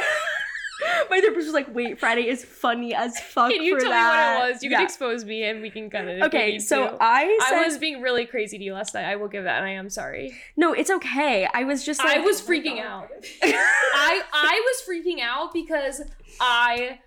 my 1.09 1.19
therapist 1.21 1.45
was 1.47 1.53
like, 1.53 1.73
wait, 1.73 1.99
Friday 1.99 2.27
is 2.27 2.43
funny 2.43 2.93
as 2.93 3.19
fuck. 3.19 3.51
Can 3.51 3.63
you 3.63 3.75
for 3.75 3.81
tell 3.81 3.91
that. 3.91 4.37
me 4.37 4.39
what 4.41 4.49
it 4.49 4.53
was? 4.53 4.63
You 4.63 4.69
Yeah. 4.69 4.77
can 4.77 4.85
expose 4.85 5.25
me 5.25 5.43
and 5.43 5.61
we 5.61 5.69
can 5.69 5.89
cut 5.89 6.05
it. 6.05 6.21
Okay, 6.23 6.59
so 6.59 6.89
to. 6.91 6.97
I 6.99 7.39
said 7.47 7.57
I 7.59 7.65
was 7.65 7.77
being 7.77 8.01
really 8.01 8.25
crazy 8.25 8.57
to 8.57 8.63
you 8.63 8.73
last 8.73 8.93
night. 8.93 9.05
I 9.05 9.15
will 9.15 9.27
give 9.27 9.43
that, 9.45 9.57
and 9.57 9.65
I 9.65 9.71
am 9.71 9.89
sorry. 9.89 10.35
no, 10.55 10.73
it's 10.73 10.89
okay. 10.89 11.47
I 11.53 11.63
was 11.63 11.83
just 11.85 12.03
like 12.03 12.17
I 12.17 12.19
was 12.21 12.41
oh 12.41 12.45
freaking 12.51 12.81
out. 12.81 13.09
I 13.43 14.21
I 14.33 14.61
was 14.65 14.87
freaking 14.87 15.21
out 15.21 15.53
because 15.53 16.01
I 16.39 16.99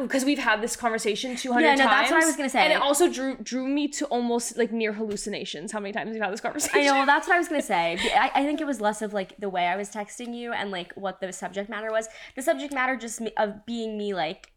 because 0.00 0.24
we've 0.24 0.38
had 0.38 0.60
this 0.62 0.76
conversation 0.76 1.36
200 1.36 1.64
Yeah, 1.64 1.74
no, 1.74 1.84
times. 1.84 1.90
that's 1.90 2.10
what 2.10 2.22
I 2.22 2.26
was 2.26 2.36
gonna 2.36 2.48
say. 2.48 2.60
And 2.60 2.72
it 2.72 2.80
also 2.80 3.08
drew 3.10 3.36
drew 3.36 3.66
me 3.66 3.88
to 3.88 4.06
almost 4.06 4.56
like 4.58 4.72
near 4.72 4.92
hallucinations. 4.92 5.72
How 5.72 5.80
many 5.80 5.92
times 5.92 6.12
we've 6.12 6.22
had 6.22 6.32
this 6.32 6.40
conversation? 6.40 6.80
I 6.80 6.84
know 6.84 6.94
well, 6.94 7.06
that's 7.06 7.26
what 7.28 7.34
I 7.34 7.38
was 7.38 7.48
gonna 7.48 7.62
say. 7.76 7.98
I, 8.16 8.30
I 8.34 8.44
think 8.44 8.60
it 8.60 8.66
was 8.66 8.80
less 8.80 9.02
of 9.02 9.12
like 9.12 9.36
the 9.38 9.48
way 9.48 9.66
I 9.66 9.76
was 9.76 9.90
texting 9.90 10.34
you 10.34 10.52
and 10.52 10.70
like 10.70 10.92
what 10.94 11.20
the 11.20 11.32
subject 11.32 11.68
matter 11.70 11.90
was. 11.90 12.08
The 12.36 12.42
subject 12.42 12.72
matter 12.72 12.96
just 12.96 13.20
me, 13.20 13.32
of 13.36 13.64
being 13.66 13.96
me 13.98 14.14
like 14.14 14.50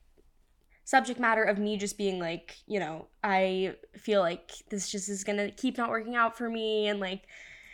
subject 0.84 1.20
matter 1.20 1.44
of 1.44 1.58
me 1.60 1.76
just 1.78 1.98
being 1.98 2.18
like 2.18 2.56
you 2.66 2.80
know 2.80 3.08
I 3.24 3.76
feel 3.98 4.22
like 4.22 4.52
this 4.70 4.90
just 4.90 5.10
is 5.10 5.24
gonna 5.24 5.52
keep 5.52 5.78
not 5.78 5.90
working 5.90 6.16
out 6.16 6.38
for 6.38 6.50
me 6.50 6.88
and 6.88 7.00
like 7.00 7.24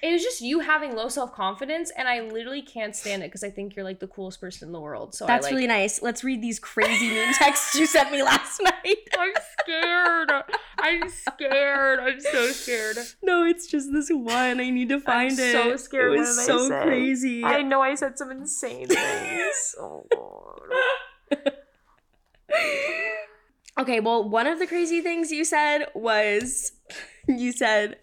It 0.03 0.11
was 0.11 0.21
just 0.21 0.41
you 0.41 0.59
having 0.59 0.97
low 0.97 1.07
self 1.07 1.33
confidence, 1.33 1.89
and 1.97 2.09
I 2.09 2.19
literally 2.19 2.61
can't 2.61 2.93
stand 2.93 3.23
it 3.23 3.27
because 3.27 3.41
I 3.41 3.49
think 3.49 3.73
you're 3.73 3.85
like 3.85 4.01
the 4.01 4.07
coolest 4.07 4.41
person 4.41 4.67
in 4.67 4.73
the 4.73 4.81
world. 4.81 5.15
So 5.15 5.25
that's 5.25 5.45
I, 5.45 5.47
like, 5.47 5.55
really 5.55 5.67
nice. 5.67 6.01
Let's 6.01 6.25
read 6.25 6.41
these 6.41 6.59
crazy 6.59 7.09
mean 7.09 7.33
texts 7.35 7.73
you 7.75 7.85
sent 7.85 8.11
me 8.11 8.21
last 8.21 8.59
night. 8.61 8.97
I'm 9.17 9.33
scared. 9.61 10.29
I'm 10.77 11.09
scared. 11.09 11.99
I'm 12.01 12.19
so 12.19 12.47
scared. 12.47 12.97
no, 13.23 13.45
it's 13.45 13.65
just 13.65 13.93
this 13.93 14.09
one. 14.11 14.59
I 14.59 14.69
need 14.71 14.89
to 14.89 14.99
find 14.99 15.31
it. 15.31 15.53
so 15.53 15.77
scared. 15.77 16.15
It 16.15 16.19
was 16.19 16.37
I 16.37 16.43
so 16.47 16.67
say? 16.67 16.83
crazy. 16.83 17.41
know 17.63 17.81
I 17.81 17.95
said 17.95 18.17
some 18.17 18.29
insane 18.29 18.89
things. 18.89 19.75
oh 19.79 20.05
god. 20.11 21.53
Okay, 23.79 24.01
well, 24.01 24.27
one 24.27 24.47
of 24.47 24.59
the 24.59 24.67
crazy 24.67 24.99
things 24.99 25.31
you 25.31 25.45
said 25.45 25.85
was 25.95 26.73
you 27.27 27.53
said 27.53 27.99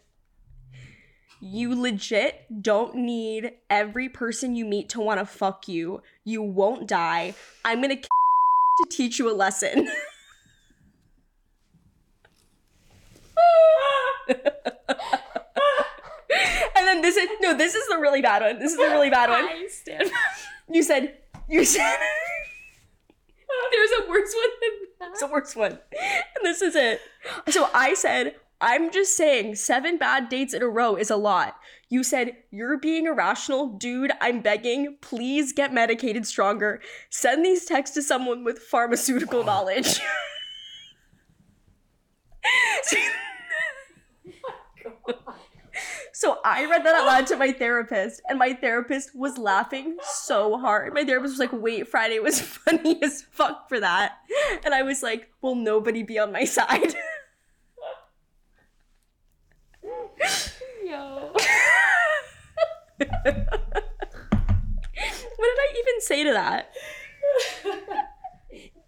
you 1.40 1.74
legit 1.80 2.62
don't 2.62 2.94
need 2.96 3.52
every 3.70 4.08
person 4.10 4.54
you 4.54 4.66
meet 4.66 4.90
to 4.90 5.00
want 5.00 5.20
to 5.20 5.26
fuck 5.26 5.68
you. 5.68 6.02
You 6.24 6.42
won't 6.42 6.86
die. 6.86 7.34
I'm 7.64 7.80
going 7.80 7.96
to 7.96 8.08
to 8.82 8.88
teach 8.88 9.18
you 9.18 9.30
a 9.30 9.34
lesson. 9.34 9.88
and 14.28 14.38
then 16.74 17.00
this 17.02 17.16
is 17.16 17.28
no, 17.40 17.56
this 17.56 17.74
is 17.74 17.88
the 17.88 17.98
really 17.98 18.22
bad 18.22 18.42
one. 18.42 18.58
This 18.58 18.72
is 18.72 18.78
the 18.78 18.84
really 18.84 19.10
bad 19.10 19.30
one. 19.30 19.44
I 19.44 19.66
stand. 19.68 20.10
You 20.68 20.82
said 20.82 21.16
you 21.48 21.64
said 21.64 21.96
there's 23.72 23.90
a 24.00 24.08
worse 24.08 24.34
one 24.34 24.50
than 24.60 24.70
that. 25.00 25.18
There's 25.18 25.22
a 25.22 25.32
worse 25.32 25.56
one. 25.56 25.72
And 25.72 26.44
this 26.44 26.62
is 26.62 26.76
it. 26.76 27.00
So 27.48 27.68
I 27.74 27.94
said, 27.94 28.36
I'm 28.60 28.90
just 28.90 29.16
saying 29.16 29.54
seven 29.54 29.96
bad 29.96 30.28
dates 30.28 30.52
in 30.52 30.62
a 30.62 30.68
row 30.68 30.94
is 30.96 31.10
a 31.10 31.16
lot. 31.16 31.56
You 31.88 32.02
said, 32.02 32.36
You're 32.50 32.78
being 32.78 33.06
irrational. 33.06 33.68
Dude, 33.68 34.12
I'm 34.20 34.40
begging. 34.42 34.98
Please 35.00 35.52
get 35.52 35.72
medicated 35.72 36.26
stronger. 36.26 36.80
Send 37.08 37.44
these 37.44 37.64
texts 37.64 37.94
to 37.94 38.02
someone 38.02 38.44
with 38.44 38.58
pharmaceutical 38.58 39.44
knowledge. 39.44 40.00
So 46.20 46.36
I 46.44 46.66
read 46.66 46.84
that 46.84 46.94
out 46.94 47.06
loud 47.06 47.26
to 47.28 47.36
my 47.36 47.50
therapist, 47.50 48.20
and 48.28 48.38
my 48.38 48.52
therapist 48.52 49.16
was 49.16 49.38
laughing 49.38 49.96
so 50.02 50.58
hard. 50.58 50.92
My 50.92 51.02
therapist 51.02 51.32
was 51.32 51.38
like, 51.38 51.50
Wait, 51.50 51.88
Friday 51.88 52.18
was 52.18 52.38
funny 52.42 53.02
as 53.02 53.22
fuck 53.22 53.70
for 53.70 53.80
that. 53.80 54.18
And 54.62 54.74
I 54.74 54.82
was 54.82 55.02
like, 55.02 55.30
Will 55.40 55.54
nobody 55.54 56.02
be 56.02 56.18
on 56.18 56.30
my 56.30 56.44
side? 56.44 56.94
what 63.24 63.34
did 65.48 65.58
I 65.58 65.74
even 65.78 66.00
say 66.00 66.24
to 66.24 66.32
that? 66.32 66.72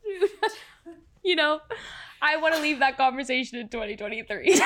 you 1.25 1.37
know, 1.37 1.61
I 2.21 2.37
want 2.37 2.55
to 2.55 2.61
leave 2.61 2.79
that 2.79 2.97
conversation 2.97 3.59
in 3.59 3.69
2023. 3.69 4.55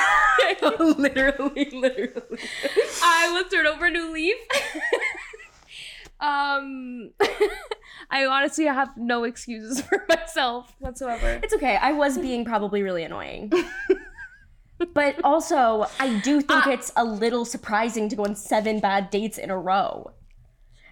literally, 0.99 1.71
literally. 1.73 2.39
I 3.03 3.33
will 3.33 3.49
turn 3.49 3.67
over 3.67 3.87
a 3.87 3.91
new 3.91 4.13
leaf. 4.13 4.37
um, 6.21 7.11
I 8.11 8.27
honestly 8.27 8.67
have 8.67 8.91
no 8.97 9.25
excuses 9.25 9.81
for 9.81 10.05
myself 10.09 10.75
whatsoever. 10.79 11.41
It's 11.43 11.55
okay. 11.55 11.77
I 11.77 11.93
was 11.93 12.19
being 12.19 12.45
probably 12.45 12.83
really 12.83 13.05
annoying. 13.05 13.51
But 14.95 15.17
also, 15.25 15.87
I 15.99 16.19
do 16.21 16.41
think 16.41 16.67
Ah. 16.67 16.71
it's 16.71 16.93
a 16.97 17.05
little 17.05 17.45
surprising 17.45 18.09
to 18.11 18.17
go 18.17 18.25
on 18.25 18.35
seven 18.35 18.81
bad 18.81 19.11
dates 19.11 19.39
in 19.39 19.51
a 19.51 19.59
row. 19.59 20.13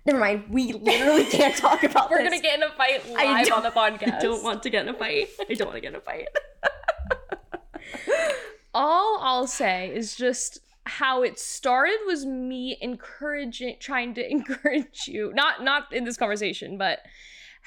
Never 0.06 0.18
mind. 0.18 0.44
We 0.50 0.72
literally 0.72 1.24
can't 1.30 1.56
talk 1.56 1.82
about 1.82 2.10
We're 2.10 2.18
this. 2.18 2.28
gonna 2.30 2.42
get 2.42 2.56
in 2.58 2.62
a 2.62 2.70
fight 2.72 3.10
live 3.12 3.50
on 3.52 3.62
the 3.62 3.70
podcast. 3.70 4.14
I 4.16 4.20
don't 4.20 4.42
want 4.42 4.62
to 4.64 4.70
get 4.70 4.86
in 4.86 4.94
a 4.94 4.98
fight. 4.98 5.28
I 5.48 5.54
don't 5.54 5.68
want 5.68 5.76
to 5.76 5.80
get 5.80 5.92
in 5.92 5.96
a 5.96 6.00
fight. 6.00 6.28
All 8.74 9.18
I'll 9.22 9.46
say 9.46 9.92
is 9.94 10.16
just 10.16 10.58
how 10.86 11.22
it 11.22 11.38
started 11.38 11.96
was 12.06 12.26
me 12.26 12.76
encouraging, 12.80 13.76
trying 13.80 14.14
to 14.14 14.30
encourage 14.30 15.06
you. 15.06 15.32
Not 15.34 15.62
not 15.62 15.92
in 15.92 16.04
this 16.04 16.16
conversation, 16.16 16.76
but 16.76 17.00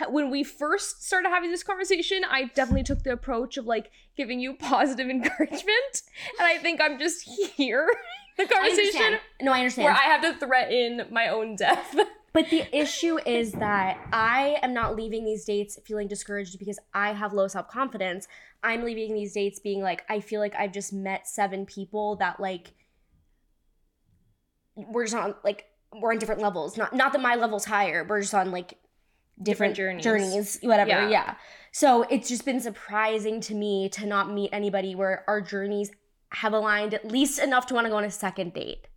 when 0.09 0.29
we 0.29 0.43
first 0.43 1.05
started 1.05 1.29
having 1.29 1.51
this 1.51 1.63
conversation, 1.63 2.23
I 2.29 2.45
definitely 2.53 2.83
took 2.83 3.03
the 3.03 3.11
approach 3.11 3.57
of 3.57 3.65
like 3.65 3.91
giving 4.15 4.39
you 4.39 4.53
positive 4.59 5.09
encouragement, 5.09 6.01
and 6.39 6.47
I 6.47 6.57
think 6.57 6.81
I'm 6.81 6.99
just 6.99 7.23
here 7.23 7.89
the 8.37 8.45
conversation 8.45 8.85
understand. 8.85 9.19
No, 9.41 9.51
I 9.51 9.59
understand. 9.59 9.85
where 9.85 9.93
I 9.93 10.05
have 10.05 10.21
to 10.21 10.33
threaten 10.33 11.07
my 11.11 11.27
own 11.27 11.55
death. 11.55 11.95
But 12.33 12.51
the 12.51 12.67
issue 12.77 13.17
is 13.25 13.53
that 13.53 13.97
I 14.13 14.57
am 14.61 14.71
not 14.71 14.95
leaving 14.95 15.25
these 15.25 15.43
dates 15.43 15.79
feeling 15.85 16.07
discouraged 16.07 16.59
because 16.59 16.77
I 16.93 17.13
have 17.13 17.33
low 17.33 17.47
self 17.47 17.67
confidence. 17.67 18.27
I'm 18.61 18.83
leaving 18.83 19.15
these 19.15 19.33
dates 19.33 19.59
being 19.59 19.81
like, 19.81 20.03
I 20.07 20.19
feel 20.19 20.39
like 20.39 20.53
I've 20.53 20.71
just 20.71 20.93
met 20.93 21.27
seven 21.27 21.65
people 21.65 22.17
that 22.17 22.39
like 22.39 22.73
we're 24.75 25.05
just 25.05 25.15
on 25.15 25.33
like 25.43 25.65
we're 25.99 26.11
on 26.11 26.19
different 26.19 26.41
levels. 26.41 26.77
Not 26.77 26.93
not 26.93 27.11
that 27.13 27.21
my 27.21 27.33
level's 27.33 27.65
higher. 27.65 28.05
We're 28.07 28.21
just 28.21 28.35
on 28.35 28.51
like 28.51 28.77
different, 29.41 29.75
Different 29.75 30.01
journeys. 30.01 30.03
journeys. 30.33 30.59
whatever. 30.61 30.89
Yeah. 30.89 31.09
Yeah. 31.09 31.35
So 31.71 32.03
it's 32.03 32.27
just 32.27 32.43
been 32.45 32.59
surprising 32.59 33.39
to 33.41 33.53
me 33.55 33.89
to 33.89 34.05
not 34.05 34.31
meet 34.31 34.49
anybody 34.51 34.95
where 34.95 35.23
our 35.27 35.41
journeys 35.41 35.91
have 36.31 36.53
aligned 36.53 36.93
at 36.93 37.05
least 37.05 37.39
enough 37.39 37.67
to 37.67 37.73
want 37.73 37.85
to 37.85 37.89
go 37.89 37.97
on 37.97 38.03
a 38.03 38.11
second 38.11 38.53
date. 38.53 38.87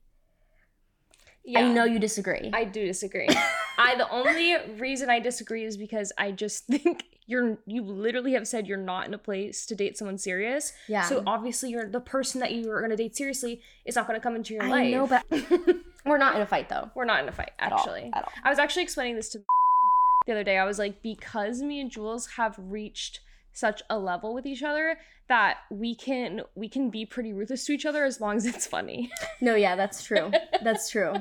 Yeah. 1.44 1.60
I 1.60 1.72
know 1.72 1.84
you 1.84 1.98
disagree. 1.98 2.50
I 2.52 2.64
do 2.64 2.84
disagree. 2.86 3.28
I 3.78 3.94
the 3.96 4.08
only 4.10 4.56
reason 4.78 5.08
I 5.10 5.20
disagree 5.20 5.64
is 5.64 5.76
because 5.76 6.12
I 6.18 6.32
just 6.32 6.66
think 6.66 7.04
you're 7.26 7.58
you 7.66 7.82
literally 7.82 8.32
have 8.34 8.46
said 8.46 8.66
you're 8.66 8.76
not 8.76 9.06
in 9.06 9.14
a 9.14 9.18
place 9.18 9.64
to 9.66 9.74
date 9.74 9.96
someone 9.96 10.18
serious. 10.18 10.72
yeah. 10.88 11.02
So 11.02 11.22
obviously 11.26 11.70
you're 11.70 11.88
the 11.88 12.00
person 12.00 12.40
that 12.40 12.52
you 12.52 12.70
are 12.70 12.80
gonna 12.82 12.96
date 12.96 13.16
seriously 13.16 13.62
is 13.84 13.96
not 13.96 14.06
gonna 14.06 14.20
come 14.20 14.36
into 14.36 14.52
your 14.54 14.64
I 14.64 14.68
life. 14.68 14.90
know, 14.92 15.06
but 15.06 15.24
we're 16.04 16.18
not 16.18 16.34
in 16.36 16.42
a 16.42 16.46
fight 16.46 16.68
though. 16.68 16.90
we're 16.94 17.04
not 17.04 17.22
in 17.22 17.28
a 17.28 17.32
fight, 17.32 17.52
At 17.58 17.72
all, 17.72 17.78
actually. 17.78 18.10
at 18.14 18.24
all. 18.24 18.32
I 18.44 18.50
was 18.50 18.58
actually 18.58 18.82
explaining 18.82 19.16
this 19.16 19.28
to 19.30 19.42
the 20.30 20.36
other 20.36 20.44
day. 20.44 20.58
I 20.58 20.64
was 20.64 20.78
like, 20.78 21.02
because 21.02 21.60
me 21.60 21.80
and 21.80 21.90
Jules 21.90 22.28
have 22.36 22.54
reached 22.56 23.20
such 23.52 23.82
a 23.90 23.98
level 23.98 24.32
with 24.32 24.46
each 24.46 24.62
other 24.62 24.98
that 25.28 25.58
we 25.70 25.94
can 25.94 26.42
we 26.54 26.68
can 26.68 26.88
be 26.88 27.04
pretty 27.04 27.32
ruthless 27.32 27.64
to 27.66 27.72
each 27.72 27.84
other 27.84 28.04
as 28.04 28.20
long 28.20 28.36
as 28.36 28.46
it's 28.46 28.66
funny. 28.66 29.10
No, 29.42 29.54
yeah, 29.54 29.74
that's 29.74 30.04
true. 30.04 30.30
That's 30.62 30.90
true. 30.90 31.14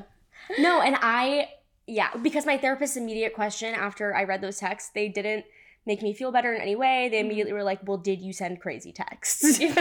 No, 0.57 0.81
and 0.81 0.97
I, 0.99 1.49
yeah, 1.87 2.09
because 2.21 2.45
my 2.45 2.57
therapist's 2.57 2.97
immediate 2.97 3.33
question 3.33 3.73
after 3.73 4.13
I 4.13 4.25
read 4.25 4.41
those 4.41 4.57
texts, 4.57 4.91
they 4.93 5.07
didn't 5.07 5.45
make 5.85 6.01
me 6.01 6.13
feel 6.13 6.33
better 6.33 6.53
in 6.53 6.61
any 6.61 6.75
way. 6.75 7.07
They 7.09 7.21
mm. 7.21 7.25
immediately 7.25 7.53
were 7.53 7.63
like, 7.63 7.79
well, 7.87 7.97
did 7.97 8.21
you 8.21 8.33
send 8.33 8.59
crazy 8.59 8.91
texts? 8.91 9.59
and 9.59 9.77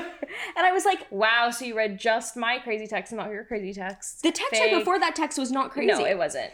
I 0.56 0.70
was 0.70 0.84
like, 0.84 1.10
wow, 1.10 1.50
so 1.50 1.64
you 1.64 1.76
read 1.76 1.98
just 1.98 2.36
my 2.36 2.58
crazy 2.58 2.86
text 2.86 3.10
and 3.10 3.18
not 3.20 3.30
your 3.30 3.44
crazy 3.44 3.74
text. 3.74 4.22
the 4.22 4.30
text 4.30 4.60
right 4.60 4.78
before 4.78 5.00
that 5.00 5.16
text 5.16 5.36
was 5.36 5.50
not 5.50 5.72
crazy. 5.72 5.88
No, 5.88 6.06
it 6.06 6.16
wasn't. 6.16 6.52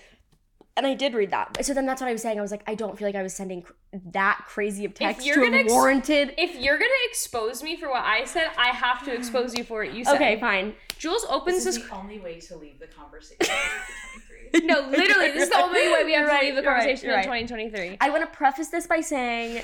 And 0.77 0.87
I 0.87 0.95
did 0.95 1.15
read 1.15 1.31
that. 1.31 1.65
So 1.65 1.73
then 1.75 1.87
that's 1.87 2.01
what 2.01 2.09
I 2.09 2.13
was 2.13 2.23
saying. 2.23 2.39
I 2.39 2.43
was 2.43 2.51
like, 2.51 2.65
I 2.67 2.75
don't 2.75 2.99
feel 2.99 3.07
like 3.07 3.15
I 3.15 3.23
was 3.23 3.33
sending 3.35 3.63
cr- 3.63 3.73
that 4.13 4.43
crazy 4.47 4.85
of 4.85 4.95
text 4.95 5.25
you're 5.25 5.37
to 5.37 5.43
gonna 5.43 5.59
a 5.59 5.61
ex- 5.61 5.73
warranted. 5.73 6.35
If 6.37 6.57
you're 6.57 6.79
gonna 6.79 6.91
expose 7.09 7.63
me 7.63 7.77
for 7.77 7.89
what 7.89 8.03
I 8.05 8.25
said, 8.25 8.49
I 8.59 8.69
have 8.69 9.05
to 9.05 9.15
expose 9.15 9.57
you 9.57 9.63
for 9.65 9.85
it. 9.85 9.93
you 9.93 10.05
said. 10.05 10.17
Okay, 10.17 10.41
fine. 10.41 10.75
Jules 10.99 11.25
opens 11.29 11.59
This 11.65 11.77
this. 11.77 11.77
is 11.85 11.89
the 11.89 11.95
only 11.97 12.19
way 12.19 12.41
to 12.41 12.57
leave 12.57 12.79
the 12.81 12.87
conversation. 12.89 13.37
in 14.55 14.61
2023. 14.63 14.67
no, 14.67 14.81
literally, 14.91 15.31
this 15.33 15.45
is 15.45 15.51
the 15.51 15.59
only 15.59 15.81
way 15.93 16.03
we 16.05 16.13
have 16.15 16.27
You're 16.29 16.39
to 16.41 16.45
leave 16.47 16.55
the 16.57 16.63
you're 16.63 16.73
right, 16.73 16.79
conversation 16.81 17.09
you're 17.09 17.21
in 17.21 17.29
right. 17.29 17.47
2023. 17.49 17.99
I 18.01 18.11
want 18.11 18.23
to 18.23 18.37
preface 18.37 18.69
this 18.69 18.87
by 18.87 19.01
saying, 19.01 19.63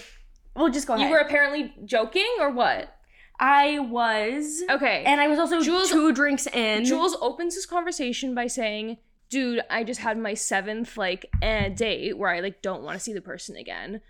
well, 0.56 0.68
just 0.70 0.86
go 0.86 0.94
ahead. 0.94 1.06
You 1.06 1.12
were 1.12 1.18
apparently 1.20 1.72
joking, 1.84 2.26
or 2.40 2.50
what? 2.50 2.94
I 3.38 3.78
was. 3.78 4.62
Okay. 4.68 5.02
And 5.06 5.20
I 5.20 5.28
was 5.28 5.38
also 5.38 5.60
Jules- 5.62 5.90
two 5.90 6.12
drinks 6.12 6.46
in. 6.48 6.84
Jules 6.84 7.16
opens 7.20 7.54
this 7.54 7.66
conversation 7.66 8.34
by 8.34 8.46
saying, 8.48 8.98
"Dude, 9.30 9.62
I 9.70 9.84
just 9.84 10.00
had 10.00 10.18
my 10.18 10.34
seventh 10.34 10.96
like 10.96 11.26
eh, 11.40 11.70
date 11.70 12.18
where 12.18 12.30
I 12.30 12.40
like 12.40 12.60
don't 12.62 12.82
want 12.82 12.98
to 12.98 13.02
see 13.02 13.12
the 13.12 13.20
person 13.20 13.56
again. 13.56 14.00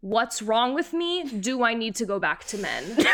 What's 0.00 0.42
wrong 0.42 0.74
with 0.74 0.92
me? 0.92 1.24
Do 1.24 1.64
I 1.64 1.74
need 1.74 1.94
to 1.96 2.04
go 2.04 2.18
back 2.18 2.44
to 2.48 2.58
men?" 2.58 2.84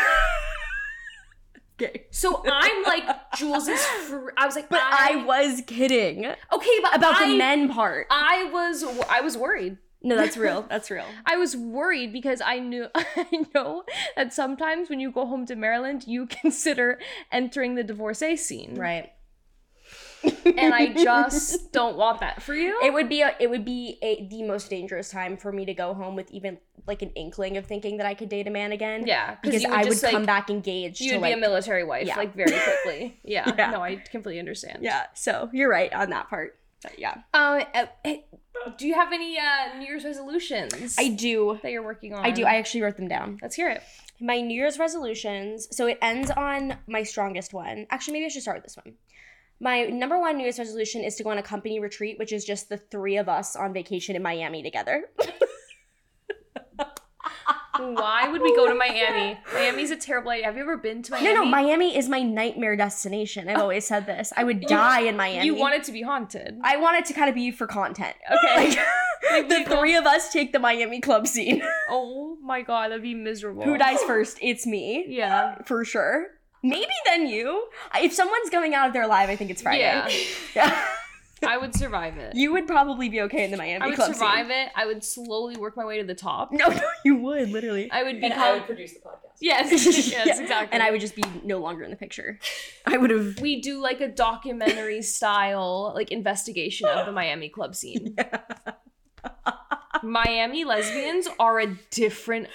Okay. 1.81 2.05
So 2.09 2.41
I'm 2.49 2.83
like, 2.83 3.03
Jules 3.35 3.67
is. 3.67 3.83
Fr- 4.07 4.29
I 4.37 4.45
was 4.45 4.55
like, 4.55 4.69
But 4.69 4.79
I, 4.81 5.23
was 5.25 5.61
kidding 5.67 6.25
okay, 6.25 6.79
but 6.81 6.95
about 6.95 7.15
I, 7.15 7.31
the 7.31 7.37
men 7.37 7.69
part. 7.69 8.07
I 8.09 8.49
was. 8.51 8.83
I 9.09 9.21
was 9.21 9.37
worried. 9.37 9.77
No, 10.01 10.15
that's 10.15 10.37
real. 10.37 10.61
That's 10.69 10.91
real. 10.91 11.05
I 11.25 11.35
was 11.35 11.57
worried 11.57 12.13
because 12.13 12.39
I 12.39 12.59
knew 12.59 12.85
I 12.95 13.47
know 13.55 13.85
that 14.15 14.33
sometimes 14.33 14.87
when 14.87 14.99
you 14.99 15.11
go 15.11 15.25
home 15.25 15.47
to 15.47 15.55
Maryland, 15.55 16.03
you 16.05 16.27
consider 16.27 16.99
entering 17.31 17.73
the 17.73 17.83
divorcee 17.83 18.37
scene. 18.37 18.75
Right. 18.75 19.09
And 20.45 20.73
I 20.73 20.93
just 20.93 21.71
don't 21.71 21.97
want 21.97 22.19
that 22.19 22.41
for 22.41 22.53
you. 22.53 22.79
It 22.83 22.93
would 22.93 23.09
be 23.09 23.21
a, 23.21 23.35
it 23.39 23.49
would 23.49 23.65
be 23.65 23.97
a, 24.01 24.27
the 24.27 24.43
most 24.43 24.69
dangerous 24.69 25.09
time 25.09 25.37
for 25.37 25.51
me 25.51 25.65
to 25.65 25.73
go 25.73 25.93
home 25.93 26.15
with 26.15 26.29
even 26.31 26.57
like 26.87 27.01
an 27.01 27.09
inkling 27.11 27.57
of 27.57 27.65
thinking 27.65 27.97
that 27.97 28.05
I 28.05 28.13
could 28.13 28.29
date 28.29 28.47
a 28.47 28.51
man 28.51 28.71
again. 28.71 29.07
yeah, 29.07 29.37
Because 29.41 29.65
I 29.65 29.83
would 29.83 29.91
just, 29.91 30.03
like, 30.03 30.11
come 30.11 30.25
back 30.25 30.49
engaged. 30.49 31.01
You'd 31.01 31.13
to, 31.13 31.17
be 31.17 31.21
like, 31.21 31.35
a 31.35 31.39
military 31.39 31.83
wife, 31.83 32.07
yeah. 32.07 32.17
like 32.17 32.35
very 32.35 32.51
quickly. 32.51 33.19
Yeah. 33.23 33.51
Yeah. 33.57 33.71
No, 33.71 33.81
I 33.81 33.95
completely 33.95 34.39
understand. 34.39 34.79
Yeah. 34.81 35.05
So 35.13 35.49
you're 35.51 35.69
right 35.69 35.91
on 35.93 36.09
that 36.11 36.29
part. 36.29 36.57
But 36.83 36.99
yeah. 36.99 37.15
Um, 37.33 37.63
uh, 37.73 37.85
do 38.77 38.87
you 38.87 38.93
have 38.93 39.11
any 39.11 39.37
uh, 39.37 39.77
New 39.77 39.85
Year's 39.85 40.03
resolutions 40.03 40.95
I 40.97 41.09
do. 41.09 41.59
that 41.63 41.71
you're 41.71 41.83
working 41.83 42.13
on? 42.13 42.25
I 42.25 42.31
do. 42.31 42.45
I 42.45 42.55
actually 42.55 42.81
wrote 42.81 42.97
them 42.97 43.07
down. 43.07 43.39
Let's 43.41 43.55
hear 43.55 43.69
it. 43.69 43.81
My 44.19 44.39
New 44.41 44.53
Year's 44.55 44.77
resolutions. 44.79 45.67
So 45.75 45.87
it 45.87 45.97
ends 46.01 46.31
on 46.31 46.77
my 46.87 47.03
strongest 47.03 47.53
one. 47.53 47.87
Actually, 47.89 48.13
maybe 48.13 48.25
I 48.25 48.29
should 48.29 48.43
start 48.43 48.57
with 48.57 48.65
this 48.65 48.77
one. 48.77 48.95
My 49.65 49.85
number 49.85 50.19
one 50.19 50.37
New 50.37 50.43
Year's 50.43 50.59
resolution 50.59 51.03
is 51.03 51.15
to 51.15 51.23
go 51.23 51.31
on 51.31 51.39
a 51.39 51.43
company 51.43 51.79
retreat, 51.79 52.19
which 52.19 52.31
is 52.31 52.45
just 52.45 52.69
the 52.69 52.77
three 52.77 53.17
of 53.17 53.27
us 53.27 53.55
on 53.55 53.73
vacation 53.73 54.15
in 54.15 54.21
Miami 54.21 54.61
together. 54.61 55.05
Why 57.75 58.29
would 58.31 58.43
we 58.43 58.55
go 58.55 58.67
to 58.67 58.75
Miami? 58.75 59.39
Miami's 59.55 59.89
a 59.89 59.95
terrible 59.95 60.29
idea. 60.29 60.45
Have 60.45 60.55
you 60.55 60.61
ever 60.61 60.77
been 60.77 61.01
to 61.01 61.13
Miami? 61.13 61.33
No, 61.33 61.43
no, 61.43 61.45
Miami 61.45 61.97
is 61.97 62.07
my 62.07 62.21
nightmare 62.21 62.75
destination. 62.75 63.49
I've 63.49 63.57
always 63.57 63.87
said 63.87 64.05
this. 64.05 64.31
I 64.37 64.43
would 64.43 64.61
die 64.61 65.01
in 65.01 65.17
Miami. 65.17 65.47
You 65.47 65.55
want 65.55 65.73
it 65.73 65.83
to 65.85 65.91
be 65.91 66.03
haunted. 66.03 66.59
I 66.63 66.77
want 66.77 66.97
it 66.97 67.05
to 67.05 67.13
kind 67.13 67.27
of 67.27 67.33
be 67.33 67.49
for 67.49 67.65
content. 67.65 68.15
Okay. 68.31 68.77
Like, 69.31 69.49
the 69.49 69.65
three 69.67 69.95
of 69.95 70.05
us 70.05 70.31
take 70.31 70.53
the 70.53 70.59
Miami 70.59 71.01
club 71.01 71.25
scene. 71.25 71.63
oh 71.89 72.37
my 72.39 72.61
god, 72.61 72.91
that'd 72.91 73.01
be 73.01 73.15
miserable. 73.15 73.63
Who 73.63 73.79
dies 73.79 74.03
first? 74.03 74.37
It's 74.43 74.67
me. 74.67 75.05
Yeah. 75.07 75.55
For 75.65 75.83
sure. 75.83 76.27
Maybe 76.69 76.91
then 77.05 77.27
you. 77.27 77.67
If 77.95 78.13
someone's 78.13 78.49
going 78.49 78.73
out 78.73 78.87
of 78.87 78.93
their 78.93 79.07
life, 79.07 79.29
I 79.29 79.35
think 79.35 79.51
it's 79.51 79.61
Friday. 79.61 79.81
Yeah. 79.81 80.09
Yeah. 80.55 80.85
I 81.45 81.57
would 81.57 81.75
survive 81.75 82.17
it. 82.17 82.33
You 82.33 82.53
would 82.53 82.65
probably 82.65 83.09
be 83.09 83.21
okay 83.23 83.43
in 83.43 83.51
the 83.51 83.57
Miami 83.57 83.79
Club. 83.79 83.83
I 83.83 83.87
would 83.87 83.95
club 83.97 84.13
survive 84.13 84.47
scene. 84.47 84.55
it. 84.55 84.69
I 84.73 84.85
would 84.85 85.03
slowly 85.03 85.57
work 85.57 85.75
my 85.75 85.83
way 85.85 85.97
to 85.99 86.03
the 86.05 86.15
top. 86.15 86.51
No, 86.53 86.67
no, 86.69 86.81
you 87.03 87.17
would 87.17 87.49
literally. 87.51 87.91
I 87.91 88.03
would 88.03 88.15
And 88.15 88.33
I 88.33 88.53
would 88.53 88.65
produce 88.65 88.93
the 88.93 88.99
podcast. 89.01 89.35
Yes, 89.41 89.69
yes, 89.71 90.11
Yeah. 90.11 90.41
exactly. 90.41 90.69
And 90.73 90.81
I 90.81 90.91
would 90.91 91.01
just 91.01 91.13
be 91.13 91.23
no 91.43 91.59
longer 91.59 91.83
in 91.83 91.91
the 91.91 91.97
picture. 91.97 92.39
I 92.85 92.97
would 92.97 93.09
have. 93.09 93.39
we 93.41 93.61
do 93.61 93.79
like 93.81 93.99
a 93.99 94.07
documentary 94.07 95.01
style 95.01 95.91
like 95.93 96.09
investigation 96.09 96.87
of 96.87 97.05
the 97.05 97.11
Miami 97.11 97.49
club 97.49 97.75
scene. 97.75 98.15
Miami 100.03 100.63
lesbians 100.65 101.27
are 101.39 101.59
a 101.59 101.67
different 101.91 102.47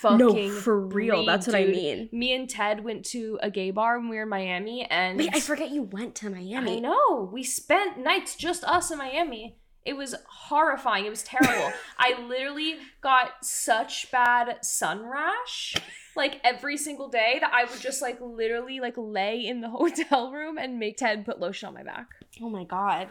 fucking 0.00 0.18
No, 0.18 0.50
for 0.50 0.78
real. 0.80 1.16
breed, 1.16 1.28
That's 1.28 1.46
what 1.46 1.56
I 1.56 1.64
mean. 1.64 2.08
Me 2.12 2.34
and 2.34 2.48
Ted 2.48 2.84
went 2.84 3.04
to 3.06 3.38
a 3.42 3.50
gay 3.50 3.70
bar 3.70 3.98
when 3.98 4.08
we 4.08 4.16
were 4.16 4.22
in 4.22 4.28
Miami 4.28 4.84
and 4.84 5.18
Wait, 5.18 5.30
I 5.32 5.40
forget 5.40 5.70
you 5.70 5.82
went 5.82 6.14
to 6.16 6.30
Miami. 6.30 6.76
I 6.76 6.80
know. 6.80 7.28
We 7.32 7.42
spent 7.42 7.98
nights 7.98 8.36
just 8.36 8.64
us 8.64 8.90
in 8.90 8.98
Miami. 8.98 9.56
It 9.84 9.96
was 9.96 10.14
horrifying. 10.28 11.06
It 11.06 11.10
was 11.10 11.22
terrible. 11.22 11.72
I 11.98 12.20
literally 12.26 12.76
got 13.00 13.44
such 13.44 14.10
bad 14.10 14.64
sun 14.64 15.06
rash 15.06 15.74
like 16.14 16.40
every 16.44 16.76
single 16.76 17.08
day 17.08 17.38
that 17.40 17.52
I 17.54 17.64
would 17.64 17.80
just 17.80 18.02
like 18.02 18.18
literally 18.20 18.80
like 18.80 18.94
lay 18.96 19.46
in 19.46 19.60
the 19.60 19.68
hotel 19.70 20.30
room 20.32 20.58
and 20.58 20.78
make 20.78 20.98
Ted 20.98 21.24
put 21.24 21.40
lotion 21.40 21.68
on 21.68 21.74
my 21.74 21.82
back. 21.84 22.08
Oh 22.42 22.50
my 22.50 22.64
god. 22.64 23.08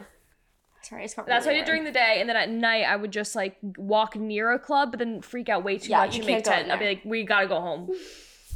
Sorry, 0.88 1.04
it's 1.04 1.14
That's 1.14 1.44
what 1.44 1.54
I 1.54 1.58
did 1.58 1.66
during 1.66 1.84
the 1.84 1.92
day, 1.92 2.16
and 2.20 2.28
then 2.28 2.36
at 2.36 2.48
night 2.48 2.84
I 2.84 2.96
would 2.96 3.10
just 3.12 3.34
like 3.36 3.56
walk 3.76 4.16
near 4.16 4.52
a 4.52 4.58
club, 4.58 4.90
but 4.92 4.98
then 4.98 5.20
freak 5.20 5.48
out 5.48 5.62
way 5.64 5.76
too 5.78 5.90
Yeah, 5.90 5.98
much 5.98 6.14
you 6.14 6.20
and 6.22 6.26
make 6.26 6.44
can't 6.44 6.44
go 6.46 6.64
in 6.64 6.70
I'd 6.70 6.78
be 6.78 6.84
there. 6.86 6.94
like, 6.94 7.04
"We 7.04 7.24
gotta 7.24 7.46
go 7.46 7.60
home. 7.60 7.90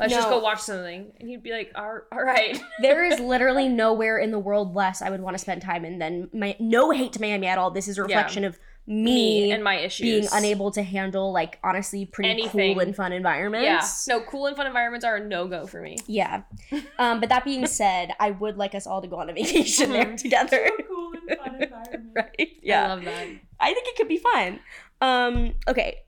Let's 0.01 0.15
just 0.15 0.29
No. 0.31 0.39
go 0.39 0.43
watch 0.43 0.61
something," 0.61 1.13
and 1.21 1.29
he'd 1.29 1.43
be 1.43 1.53
like, 1.53 1.73
"All 1.75 2.01
all 2.11 2.23
right." 2.25 2.59
There 2.81 3.05
is 3.05 3.21
literally 3.21 3.69
nowhere 3.69 4.17
in 4.19 4.31
the 4.31 4.39
world 4.39 4.75
less 4.75 5.03
I 5.03 5.11
would 5.11 5.21
want 5.21 5.35
to 5.35 5.39
spend 5.39 5.61
time 5.61 5.85
in 5.85 5.99
than 5.99 6.31
my. 6.33 6.57
No 6.59 6.91
hate 6.91 7.13
to 7.13 7.21
Miami 7.21 7.47
at 7.49 7.59
all. 7.59 7.71
This 7.71 7.87
is 7.87 7.99
a 7.99 8.03
reflection 8.03 8.45
of 8.45 8.59
me, 8.87 9.53
and 9.53 9.63
my 9.63 9.77
issues 9.77 10.05
being 10.05 10.29
unable 10.33 10.71
to 10.73 10.83
handle 10.83 11.31
like 11.33 11.59
honestly 11.63 12.05
pretty 12.07 12.31
Anything. 12.31 12.75
cool 12.75 12.83
and 12.83 12.97
fun 12.97 13.13
Yeah, 13.13 13.19
environments. 13.19 14.09
no, 14.09 14.23
cool 14.23 14.47
and 14.47 14.57
fun 14.57 14.67
environments 14.67 15.05
are 15.05 15.17
a 15.17 15.21
no 15.25 15.47
go 15.47 15.67
for 15.67 15.81
me. 15.83 15.99
Yeah. 16.09 16.43
Um, 16.99 17.21
but 17.21 17.29
that 17.29 17.45
being 17.45 17.67
said, 17.81 18.13
I 18.19 18.31
would 18.33 18.57
like 18.57 18.75
us 18.75 18.87
all 18.87 19.01
to 19.03 19.07
go 19.07 19.17
on 19.21 19.29
a 19.31 19.35
vacation 19.35 19.93
there 19.93 20.07
Mhm. 20.07 20.17
together. 20.17 20.69
So 21.33 21.43
cool 21.43 21.55
and 21.61 21.71
fun 21.71 21.85
environment. 21.93 22.17
right? 22.17 22.49
I 22.73 22.89
love 22.89 23.05
that. 23.05 23.27
I 23.61 23.73
think 23.75 23.87
it 23.89 23.97
could 23.97 24.09
be 24.09 24.19
fun. 24.19 24.61
Um, 25.01 25.55
okay. 25.69 26.01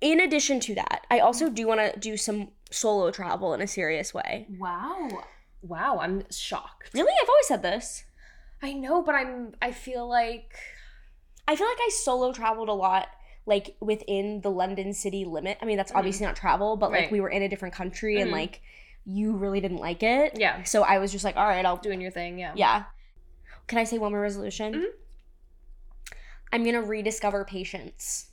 In 0.00 0.20
addition 0.20 0.58
to 0.60 0.74
that, 0.74 1.06
I 1.10 1.20
also 1.20 1.48
do 1.48 1.66
want 1.68 1.80
to 1.80 1.98
do 1.98 2.16
some 2.16 2.50
solo 2.70 3.10
travel 3.12 3.54
in 3.54 3.60
a 3.60 3.66
serious 3.68 4.12
way. 4.12 4.46
Wow, 4.58 5.24
wow, 5.62 5.98
I'm 6.00 6.24
shocked. 6.30 6.90
Really? 6.92 7.12
I've 7.22 7.28
always 7.28 7.46
said 7.46 7.62
this. 7.62 8.04
I 8.62 8.72
know, 8.72 9.02
but 9.02 9.14
I'm. 9.14 9.54
I 9.62 9.70
feel 9.72 10.08
like 10.08 10.54
I 11.46 11.54
feel 11.56 11.66
like 11.68 11.78
I 11.80 11.90
solo 11.92 12.32
traveled 12.32 12.68
a 12.68 12.72
lot 12.72 13.08
like 13.46 13.76
within 13.80 14.40
the 14.40 14.50
London 14.50 14.92
city 14.92 15.24
limit. 15.24 15.58
I 15.60 15.64
mean, 15.66 15.76
that's 15.76 15.90
Mhm. 15.92 15.96
obviously 15.98 16.26
not 16.26 16.36
travel, 16.36 16.76
but 16.76 16.90
like 16.90 17.00
Right. 17.02 17.10
we 17.12 17.20
were 17.20 17.28
in 17.28 17.42
a 17.42 17.48
different 17.48 17.74
country 17.74 18.20
and 18.20 18.30
Mhm. 18.30 18.34
like 18.34 18.60
you 19.04 19.32
really 19.36 19.60
didn't 19.60 19.78
like 19.80 20.02
it. 20.04 20.38
yeah, 20.38 20.62
So 20.62 20.82
I 20.84 20.98
was 20.98 21.10
just 21.10 21.24
like, 21.24 21.36
all 21.36 21.46
right, 21.46 21.66
I'll 21.66 21.76
doing 21.76 22.00
your 22.00 22.12
thing. 22.12 22.38
Yeah. 22.38 22.52
yeah. 22.54 22.84
Can 23.66 23.78
I 23.78 23.84
say 23.84 23.98
one 23.98 24.12
more 24.12 24.20
resolution? 24.20 24.74
Mhm. 24.74 24.84
I'm 26.52 26.62
going 26.62 26.74
to 26.74 26.82
rediscover 26.82 27.44
patience. 27.44 28.28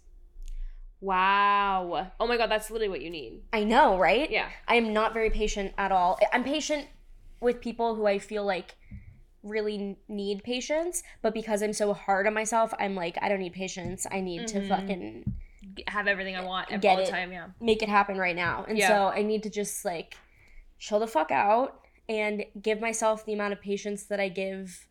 Wow. 1.01 2.12
Oh 2.19 2.27
my 2.27 2.36
god, 2.38 2.51
that's 2.51 2.69
literally 2.69 2.89
what 2.89 3.01
you 3.01 3.09
need. 3.09 3.43
I 3.53 3.63
know, 3.63 3.98
right? 3.98 4.29
Yeah. 4.29 4.50
I 4.67 4.75
am 4.75 4.91
not 4.91 5.13
very 5.13 5.29
patient 5.29 5.74
at 5.77 5.91
all. 5.91 6.19
I'm 6.33 6.43
patient 6.43 6.88
with 7.39 7.62
people 7.62 7.95
who 7.95 8.05
I 8.05 8.19
feel 8.19 8.43
like 8.43 8.75
really 9.41 9.98
need 10.09 10.43
patience, 10.43 11.01
but 11.21 11.33
because 11.33 11.62
I'm 11.62 11.71
so 11.71 11.93
hard 11.93 12.27
on 12.27 12.33
myself, 12.33 12.74
I'm 12.77 12.95
like, 12.95 13.17
I 13.21 13.29
don't 13.29 13.39
need 13.39 13.53
patience. 13.53 14.05
I 14.12 14.19
need 14.19 14.41
Mhm. 14.41 14.48
to 14.48 14.67
fucking 14.67 15.33
Have 15.88 16.07
everything 16.07 16.36
I 16.36 16.43
want 16.43 16.67
Get 16.81 16.86
all 17.00 17.05
the 17.05 17.09
time. 17.09 17.31
Yeah. 17.31 17.48
make 17.62 17.81
it 17.81 17.88
happen 17.89 18.17
right 18.17 18.36
now. 18.36 18.65
And 18.67 18.77
Yeah. 18.77 18.88
so 18.89 19.07
I 19.07 19.21
need 19.21 19.43
to 19.43 19.50
just 19.50 19.86
like 19.86 20.15
chill 20.77 21.00
the 21.00 21.07
fuck 21.07 21.31
out 21.31 21.86
and 22.09 22.45
give 22.62 22.81
myself 22.81 23.25
the 23.25 23.33
amount 23.33 23.53
of 23.53 23.62
patience 23.62 24.03
that 24.05 24.19
I 24.19 24.27
give 24.29 24.88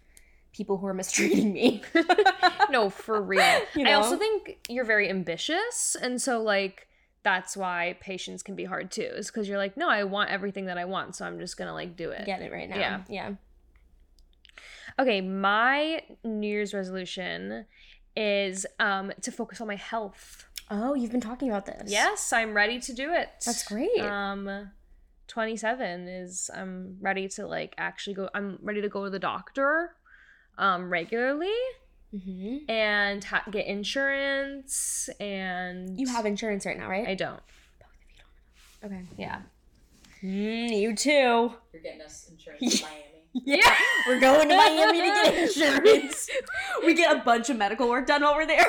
people 0.59 0.77
who 0.77 0.87
are 0.87 0.93
mistreating 0.93 1.53
me. 1.53 1.83
no, 2.71 2.91
for 2.91 3.23
real. 3.23 3.61
You 3.77 3.87
I 3.87 3.93
also 3.93 4.19
think 4.19 4.59
you're 4.69 4.85
very 4.85 5.09
ambitious, 5.09 5.97
and 6.03 6.21
so 6.21 6.43
like 6.43 6.89
that's 7.23 7.57
why 7.57 7.97
patience 8.01 8.43
can 8.43 8.57
be 8.57 8.65
hard 8.65 8.91
too. 8.91 9.03
Is 9.03 9.29
because 9.29 9.49
you're 9.49 9.57
like, 9.57 9.77
no, 9.77 9.89
I 9.89 10.03
want 10.05 10.31
everything 10.31 10.67
that 10.67 10.77
I 10.77 10.85
want, 10.85 11.15
so 11.15 11.25
I'm 11.25 11.39
just 11.39 11.57
gonna 11.57 11.73
like 11.73 11.97
do 11.97 12.11
it. 12.11 12.27
Get 12.27 12.43
it 12.43 12.53
right 12.53 12.69
now. 12.69 12.79
Yeah. 12.79 13.01
Yeah. 13.09 13.33
Okay, 14.99 15.21
my 15.21 16.03
New 16.25 16.49
Year's 16.49 16.75
resolution 16.75 17.65
is 18.17 18.67
um 18.81 19.13
to 19.23 19.31
focus 19.31 19.61
on 19.61 19.69
my 19.69 19.77
health. 19.77 20.47
Oh, 20.71 20.95
you've 20.95 21.13
been 21.13 21.21
talking 21.21 21.49
about 21.49 21.67
this. 21.67 21.91
Yes, 21.91 22.33
I'm 22.33 22.53
ready 22.53 22.81
to 22.81 22.93
do 22.93 23.13
it. 23.13 23.29
That's 23.47 23.63
great. 23.63 24.01
Um 24.01 24.73
27 25.29 26.09
is 26.09 26.51
I'm 26.53 26.97
ready 27.01 27.29
to 27.29 27.47
like 27.47 27.75
actually 27.79 28.15
go 28.15 28.29
I'm 28.35 28.59
ready 28.61 28.81
to 28.81 28.89
go 28.89 29.05
to 29.05 29.11
the 29.11 29.19
doctor 29.21 29.95
um 30.59 30.91
regularly 30.91 31.53
hmm 32.11 32.59
and 32.69 33.23
ha- 33.25 33.45
get 33.51 33.67
insurance 33.67 35.09
and 35.21 35.99
You 35.99 36.07
have 36.09 36.25
insurance 36.27 36.65
right 36.67 36.77
now, 36.79 36.89
right? 36.89 37.07
I 37.07 37.15
don't. 37.15 37.41
okay. 38.85 39.03
Yeah. 39.19 39.41
Mm, 40.23 40.81
you 40.81 40.97
too. 40.97 41.11
You're 41.73 41.83
getting 41.83 42.01
us 42.03 42.29
insurance 42.31 42.81
in 42.83 42.89
Miami. 42.89 43.05
Yeah. 43.45 43.75
We're 44.09 44.19
going 44.21 44.49
to 44.49 44.57
Miami 44.57 45.01
to 45.01 45.07
get 45.07 45.35
insurance. 45.57 46.29
we 46.85 46.95
get 46.95 47.15
a 47.15 47.21
bunch 47.21 47.51
of 47.51 47.57
medical 47.59 47.89
work 47.89 48.07
done 48.07 48.23
while 48.23 48.35
we're 48.35 48.47
there. 48.47 48.67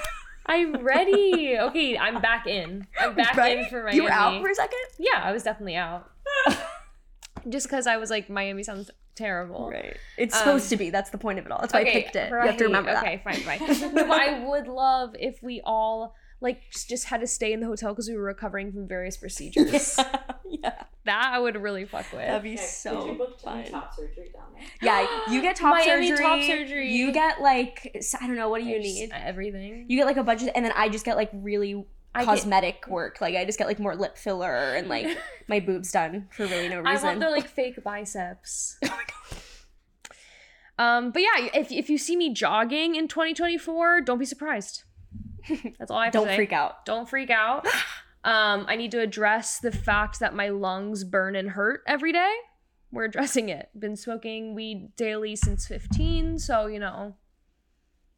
I'm 0.46 0.76
ready. 0.84 1.56
okay, 1.58 1.96
I'm 1.96 2.20
back 2.20 2.46
in. 2.46 2.86
I'm 3.00 3.14
back 3.14 3.36
in 3.38 3.64
for 3.70 3.82
Miami. 3.82 3.96
You 3.96 4.02
were 4.04 4.10
out 4.12 4.40
for 4.42 4.50
a 4.50 4.54
second? 4.54 4.78
yeah, 4.98 5.22
I 5.24 5.32
was 5.32 5.42
definitely 5.42 5.76
out. 5.76 6.10
Just 7.48 7.66
because 7.66 7.86
I 7.86 7.96
was 7.96 8.10
like, 8.10 8.28
Miami 8.28 8.62
sounds 8.62 8.90
terrible. 9.14 9.70
Right. 9.70 9.96
It's 10.18 10.34
Um, 10.34 10.38
supposed 10.40 10.68
to 10.70 10.76
be. 10.76 10.90
That's 10.90 11.10
the 11.10 11.18
point 11.18 11.38
of 11.38 11.46
it 11.46 11.52
all. 11.52 11.60
That's 11.60 11.72
why 11.72 11.80
I 11.80 11.84
picked 11.84 12.16
it. 12.16 12.30
You 12.30 12.36
have 12.36 12.56
to 12.58 12.64
right. 12.64 12.66
remember 12.66 12.92
that. 12.92 13.02
Okay, 13.04 13.20
fine, 13.24 13.58
fine. 13.58 13.60
no, 13.94 14.06
but 14.06 14.20
I 14.20 14.44
would 14.44 14.66
love 14.66 15.14
if 15.18 15.42
we 15.42 15.60
all 15.64 16.14
like 16.40 16.60
just- 16.72 16.88
just 16.88 17.04
had 17.06 17.20
to 17.20 17.26
stay 17.26 17.52
in 17.52 17.60
the 17.60 17.66
hotel 17.66 17.92
because 17.92 18.08
we 18.08 18.16
were 18.16 18.24
recovering 18.24 18.72
from 18.72 18.86
various 18.88 19.16
procedures. 19.16 19.98
yeah. 20.48 20.82
That 21.06 21.30
I 21.34 21.38
would 21.38 21.56
really 21.56 21.84
fuck 21.84 22.06
with. 22.12 22.22
That'd 22.22 22.42
be 22.42 22.54
Okay, 22.54 22.62
so 22.62 23.06
you 23.06 23.18
book 23.18 23.38
fun. 23.40 23.64
top 23.70 23.94
surgery 23.94 24.30
down 24.34 24.44
there? 24.54 24.62
Yeah, 24.80 25.06
you 25.30 25.42
get 25.42 25.56
top 25.56 25.74
Miami 25.74 26.08
surgery. 26.08 26.24
top 26.24 26.42
surgery. 26.42 26.92
You 26.92 27.12
get 27.12 27.40
like 27.42 27.94
I 28.20 28.26
don't 28.26 28.36
know 28.36 28.48
what 28.48 28.62
do 28.62 28.66
you 28.68 28.76
I 28.76 28.82
just- 28.82 28.94
need. 28.94 29.10
everything. 29.12 29.84
You 29.88 29.98
get 29.98 30.06
like 30.06 30.16
a 30.16 30.22
bunch 30.24 30.42
of, 30.42 30.48
and 30.54 30.64
then 30.64 30.72
I 30.74 30.88
just 30.88 31.04
get 31.04 31.16
like 31.16 31.30
really 31.34 31.84
I 32.14 32.20
get- 32.20 32.26
cosmetic 32.26 32.86
work. 32.88 33.20
Like 33.20 33.34
I 33.34 33.44
just 33.44 33.58
get 33.58 33.66
like 33.66 33.78
more 33.78 33.96
lip 33.96 34.16
filler 34.16 34.74
and 34.74 34.88
like 34.88 35.16
my 35.48 35.60
boobs 35.60 35.90
done 35.92 36.28
for 36.30 36.44
really 36.46 36.68
no 36.68 36.80
reason. 36.80 36.86
I 36.86 37.02
want 37.02 37.20
the 37.20 37.30
like 37.30 37.48
fake 37.58 37.82
biceps. 37.82 38.76
Oh 38.84 38.88
my 38.88 38.96
God. 38.96 39.40
Um, 40.76 41.10
but 41.12 41.22
yeah, 41.22 41.48
if 41.54 41.70
if 41.70 41.88
you 41.88 41.98
see 41.98 42.16
me 42.16 42.32
jogging 42.32 42.96
in 42.96 43.06
2024, 43.08 44.00
don't 44.00 44.18
be 44.18 44.24
surprised. 44.24 44.82
That's 45.78 45.90
all 45.90 45.98
I 45.98 46.04
have 46.04 46.12
to 46.14 46.18
Don't 46.18 46.28
say. 46.28 46.36
freak 46.36 46.52
out. 46.52 46.84
Don't 46.84 47.08
freak 47.08 47.30
out. 47.30 47.66
Um, 48.26 48.64
I 48.68 48.76
need 48.76 48.90
to 48.92 49.00
address 49.00 49.58
the 49.58 49.70
fact 49.70 50.18
that 50.20 50.34
my 50.34 50.48
lungs 50.48 51.04
burn 51.04 51.36
and 51.36 51.50
hurt 51.50 51.82
every 51.86 52.10
day. 52.10 52.32
We're 52.90 53.04
addressing 53.04 53.50
it. 53.50 53.68
Been 53.78 53.96
smoking 53.96 54.54
weed 54.54 54.96
daily 54.96 55.36
since 55.36 55.66
15, 55.66 56.38
so 56.38 56.64
you 56.64 56.78
know, 56.78 57.16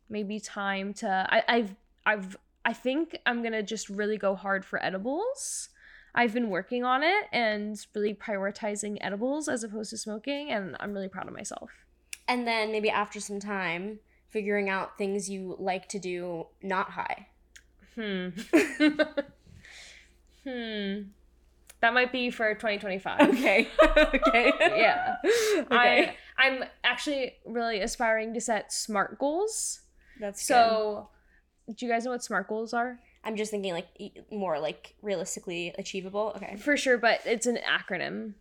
maybe 0.09 0.39
time 0.39 0.95
to. 0.95 1.27
I, 1.29 1.43
I've 1.49 1.75
I've 2.07 2.37
I 2.67 2.73
think 2.73 3.17
I'm 3.25 3.45
gonna 3.45 3.63
just 3.63 3.89
really 3.89 4.19
go 4.19 4.35
hard 4.35 4.65
for 4.65 4.85
edibles. 4.85 5.69
I've 6.17 6.35
been 6.35 6.51
working 6.51 6.83
on 6.83 7.05
it 7.05 7.27
and 7.33 7.79
really 7.95 8.13
prioritizing 8.13 8.99
edibles 9.01 9.49
as 9.49 9.63
opposed 9.63 9.91
to 9.91 9.97
smoking, 9.97 10.51
and 10.51 10.77
I'm 10.81 10.93
really 10.93 11.09
proud 11.09 11.29
of 11.29 11.35
myself. 11.35 11.71
And 12.27 12.45
then 12.45 12.73
maybe 12.73 12.91
after 12.91 13.21
some 13.21 13.39
time, 13.39 14.01
figuring 14.31 14.69
out 14.69 14.99
things 14.99 15.31
you 15.31 15.55
like 15.61 15.89
to 15.91 16.01
do 16.01 16.49
not 16.61 16.91
high. 16.91 17.29
Hmm. 17.95 18.31
hmm. 20.45 21.03
That 21.81 21.95
might 21.95 22.11
be 22.11 22.31
for 22.31 22.53
2025. 22.53 23.21
Okay. 23.29 23.69
okay. 23.97 24.53
Yeah. 24.61 25.17
Okay. 25.57 25.67
I 25.71 26.17
I'm 26.37 26.65
actually 26.85 27.35
really 27.45 27.81
aspiring 27.81 28.35
to 28.35 28.41
set 28.41 28.73
SMART 28.73 29.19
goals. 29.19 29.83
That's 30.19 30.45
so. 30.45 31.09
Do 31.75 31.85
you 31.87 31.91
guys 31.91 32.05
know 32.05 32.13
what 32.13 32.23
SMART 32.23 32.49
goals 32.49 32.73
are? 32.73 32.99
I'm 33.25 33.37
just 33.37 33.51
thinking 33.51 33.73
like 33.73 33.89
more 34.31 34.59
like 34.61 34.95
realistically 35.03 35.75
achievable. 35.79 36.33
Okay. 36.37 36.57
For 36.57 36.77
sure, 36.77 36.97
but 36.99 37.21
it's 37.25 37.47
an 37.47 37.59
acronym. 37.67 38.35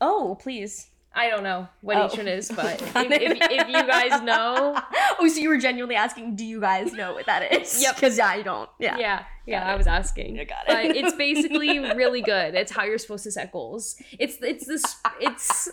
Oh, 0.00 0.38
please. 0.40 0.86
I 1.12 1.28
don't 1.28 1.42
know 1.42 1.66
what 1.80 1.96
Oh. 1.96 2.06
each 2.06 2.16
one 2.16 2.28
is, 2.28 2.50
but 2.54 2.80
if, 2.80 2.96
if, 2.96 3.38
if 3.50 3.66
you 3.68 3.86
guys 3.86 4.22
know, 4.22 4.80
oh, 5.18 5.28
so 5.28 5.40
you 5.40 5.48
were 5.48 5.58
genuinely 5.58 5.96
asking, 5.96 6.36
do 6.36 6.44
you 6.44 6.60
guys 6.60 6.92
know 6.92 7.12
what 7.14 7.26
that 7.26 7.52
is? 7.52 7.82
Yep. 7.82 7.96
Because 7.96 8.20
I 8.20 8.42
don't. 8.42 8.70
Yeah. 8.78 8.96
yeah, 8.96 9.24
yeah, 9.44 9.60
Got 9.60 9.70
I 9.70 9.74
it. 9.74 9.76
was 9.78 9.86
asking. 9.88 10.38
I 10.38 10.44
got 10.44 10.68
it. 10.68 10.68
But 10.68 10.96
it's 10.96 11.14
basically 11.16 11.80
really 11.80 12.22
good. 12.22 12.54
It's 12.54 12.70
how 12.70 12.84
you're 12.84 12.96
supposed 12.98 13.24
to 13.24 13.32
set 13.32 13.50
goals. 13.50 14.00
It's 14.20 14.36
it's 14.40 14.66
this 14.66 14.84
it's 15.20 15.68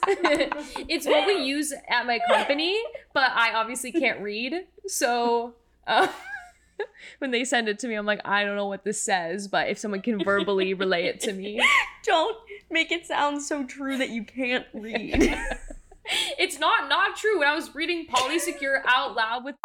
it's 0.90 1.06
what 1.06 1.28
we 1.28 1.36
use 1.44 1.72
at 1.88 2.06
my 2.08 2.20
company, 2.28 2.76
but 3.14 3.32
I 3.34 3.54
obviously 3.54 3.92
can't 3.92 4.20
read. 4.22 4.66
So 4.88 5.54
uh, 5.86 6.08
when 7.20 7.32
they 7.32 7.44
send 7.44 7.68
it 7.68 7.80
to 7.80 7.88
me, 7.88 7.96
I'm 7.96 8.06
like, 8.06 8.22
I 8.26 8.44
don't 8.44 8.56
know 8.56 8.68
what 8.68 8.84
this 8.84 9.02
says, 9.02 9.48
but 9.48 9.70
if 9.70 9.78
someone 9.78 10.02
can 10.02 10.24
verbally 10.24 10.74
relay 10.74 11.06
it 11.06 11.20
to 11.22 11.34
me, 11.34 11.62
Don't 12.04 12.38
make 12.70 12.92
it 12.92 13.06
sound 13.06 13.42
so 13.42 13.66
true 13.66 13.98
that 13.98 14.10
you 14.10 14.24
can't 14.24 14.66
read. 14.74 15.38
it's 16.40 16.58
not 16.58 16.88
not 16.88 17.18
true. 17.18 17.40
When 17.40 17.48
I 17.48 17.54
was 17.54 17.76
reading 17.76 18.08
Polysecure 18.08 18.82
out 18.86 19.16
loud 19.16 19.44
with, 19.44 19.56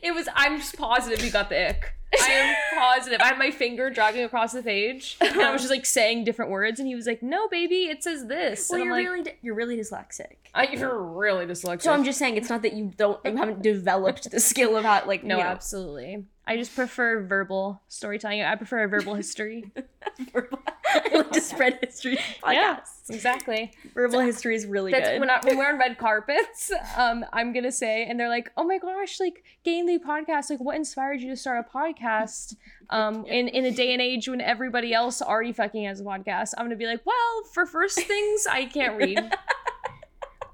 it 0.00 0.14
was. 0.14 0.28
I'm 0.34 0.58
just 0.58 0.76
positive 0.76 1.24
you 1.24 1.32
got 1.32 1.48
the 1.48 1.70
ick. 1.70 1.95
I 2.20 2.30
am 2.30 2.56
positive. 2.78 3.20
I 3.20 3.28
had 3.28 3.38
my 3.38 3.50
finger 3.50 3.90
dragging 3.90 4.24
across 4.24 4.52
the 4.52 4.62
page, 4.62 5.16
and 5.20 5.40
I 5.40 5.52
was 5.52 5.62
just 5.62 5.70
like 5.70 5.86
saying 5.86 6.24
different 6.24 6.50
words, 6.50 6.80
and 6.80 6.88
he 6.88 6.94
was 6.94 7.06
like, 7.06 7.22
"No, 7.22 7.48
baby, 7.48 7.84
it 7.84 8.02
says 8.02 8.26
this." 8.26 8.68
well, 8.70 8.80
and 8.80 8.84
you're 8.84 8.94
I'm 8.94 9.04
like, 9.04 9.26
really 9.26 9.38
you're 9.42 9.54
really 9.54 9.76
dyslexic. 9.76 10.36
I, 10.54 10.68
"You're 10.68 11.02
really 11.02 11.46
dyslexic." 11.46 11.82
So 11.82 11.92
I'm 11.92 12.04
just 12.04 12.18
saying 12.18 12.36
it's 12.36 12.50
not 12.50 12.62
that 12.62 12.74
you 12.74 12.92
don't 12.96 13.18
you 13.24 13.36
haven't 13.36 13.62
developed 13.62 14.30
the 14.30 14.40
skill 14.40 14.76
of 14.76 14.84
how 14.84 15.04
like 15.06 15.24
no, 15.24 15.38
you 15.38 15.42
know, 15.42 15.48
absolutely. 15.48 16.24
I 16.48 16.56
just 16.56 16.74
prefer 16.76 17.22
verbal 17.24 17.82
storytelling. 17.88 18.40
I 18.42 18.54
prefer 18.54 18.84
a 18.84 18.88
verbal 18.88 19.14
history. 19.14 19.64
verbal- 20.32 20.60
I 20.86 21.08
like 21.12 21.32
to 21.32 21.40
spread 21.40 21.78
history 21.82 22.16
podcasts. 22.16 22.44
Yeah. 22.54 22.78
exactly. 23.10 23.72
Verbal 23.94 24.20
history 24.20 24.54
is 24.54 24.64
really 24.64 24.92
That's 24.92 25.08
good. 25.10 25.20
when, 25.20 25.28
I, 25.28 25.40
when 25.42 25.58
we're 25.58 25.68
on 25.68 25.78
red 25.80 25.98
carpets. 25.98 26.70
Um, 26.96 27.24
I'm 27.32 27.52
gonna 27.52 27.72
say, 27.72 28.04
and 28.04 28.18
they're 28.18 28.28
like, 28.28 28.52
"Oh 28.56 28.62
my 28.64 28.78
gosh, 28.78 29.18
like 29.18 29.42
Gainly 29.66 29.98
podcast, 29.98 30.48
like 30.50 30.60
what 30.60 30.76
inspired 30.76 31.20
you 31.20 31.30
to 31.30 31.36
start 31.36 31.66
a 31.68 31.76
podcast?" 31.76 32.54
Um, 32.90 33.26
in 33.26 33.48
in 33.48 33.64
a 33.64 33.72
day 33.72 33.92
and 33.92 34.00
age 34.00 34.28
when 34.28 34.40
everybody 34.40 34.94
else 34.94 35.20
already 35.20 35.52
fucking 35.52 35.84
has 35.84 36.00
a 36.00 36.04
podcast, 36.04 36.52
I'm 36.56 36.66
gonna 36.66 36.76
be 36.76 36.86
like, 36.86 37.04
"Well, 37.04 37.42
for 37.52 37.66
first 37.66 37.98
things, 38.00 38.46
I 38.48 38.66
can't 38.66 38.96
read, 38.96 39.18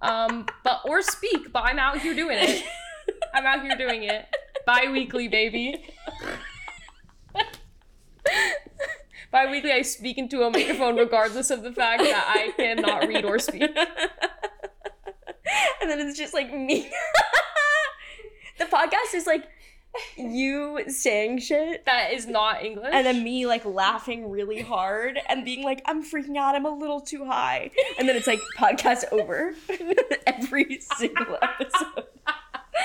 um, 0.01 0.47
but 0.65 0.81
or 0.87 1.03
speak, 1.03 1.53
but 1.53 1.65
I'm 1.65 1.79
out 1.79 1.99
here 1.99 2.15
doing 2.15 2.39
it. 2.41 2.65
I'm 3.35 3.45
out 3.47 3.63
here 3.63 3.77
doing 3.77 4.05
it, 4.05 4.27
bi-weekly, 4.67 5.29
baby." 5.29 5.85
Bi-weekly, 9.31 9.73
I 9.73 9.81
speak 9.83 10.19
into 10.19 10.43
a 10.43 10.51
microphone 10.51 10.97
regardless 10.97 11.51
of 11.51 11.63
the 11.63 11.73
fact 11.73 12.03
that 12.03 12.25
I 12.29 12.53
cannot 12.55 13.09
read 13.09 13.25
or 13.25 13.39
speak. 13.39 13.63
and 13.63 13.71
then 15.91 16.01
it's 16.01 16.19
just 16.19 16.35
like 16.35 16.53
me. 16.53 16.91
the 18.59 18.67
podcast 18.67 19.15
is 19.15 19.27
like 19.27 19.49
you 20.17 20.81
saying 20.89 21.39
shit 21.39 21.85
That 21.87 22.13
is 22.13 22.27
not 22.27 22.63
English. 22.65 22.91
and 22.93 23.07
then 23.07 23.23
me 23.25 23.47
like 23.47 23.65
laughing 23.65 24.31
really 24.31 24.61
hard 24.61 25.19
and 25.29 25.47
being 25.47 25.65
like, 25.65 25.81
I'm 25.87 26.05
freaking 26.05 26.37
out, 26.37 26.55
I'm 26.55 26.67
a 26.67 26.75
little 26.75 27.01
too 27.01 27.25
high. 27.25 27.71
And 27.99 28.07
then 28.07 28.17
it's 28.17 28.27
like 28.27 28.41
podcast 28.59 29.05
over 29.13 29.55
every 30.27 30.79
single 30.97 31.39
episode. 31.41 32.05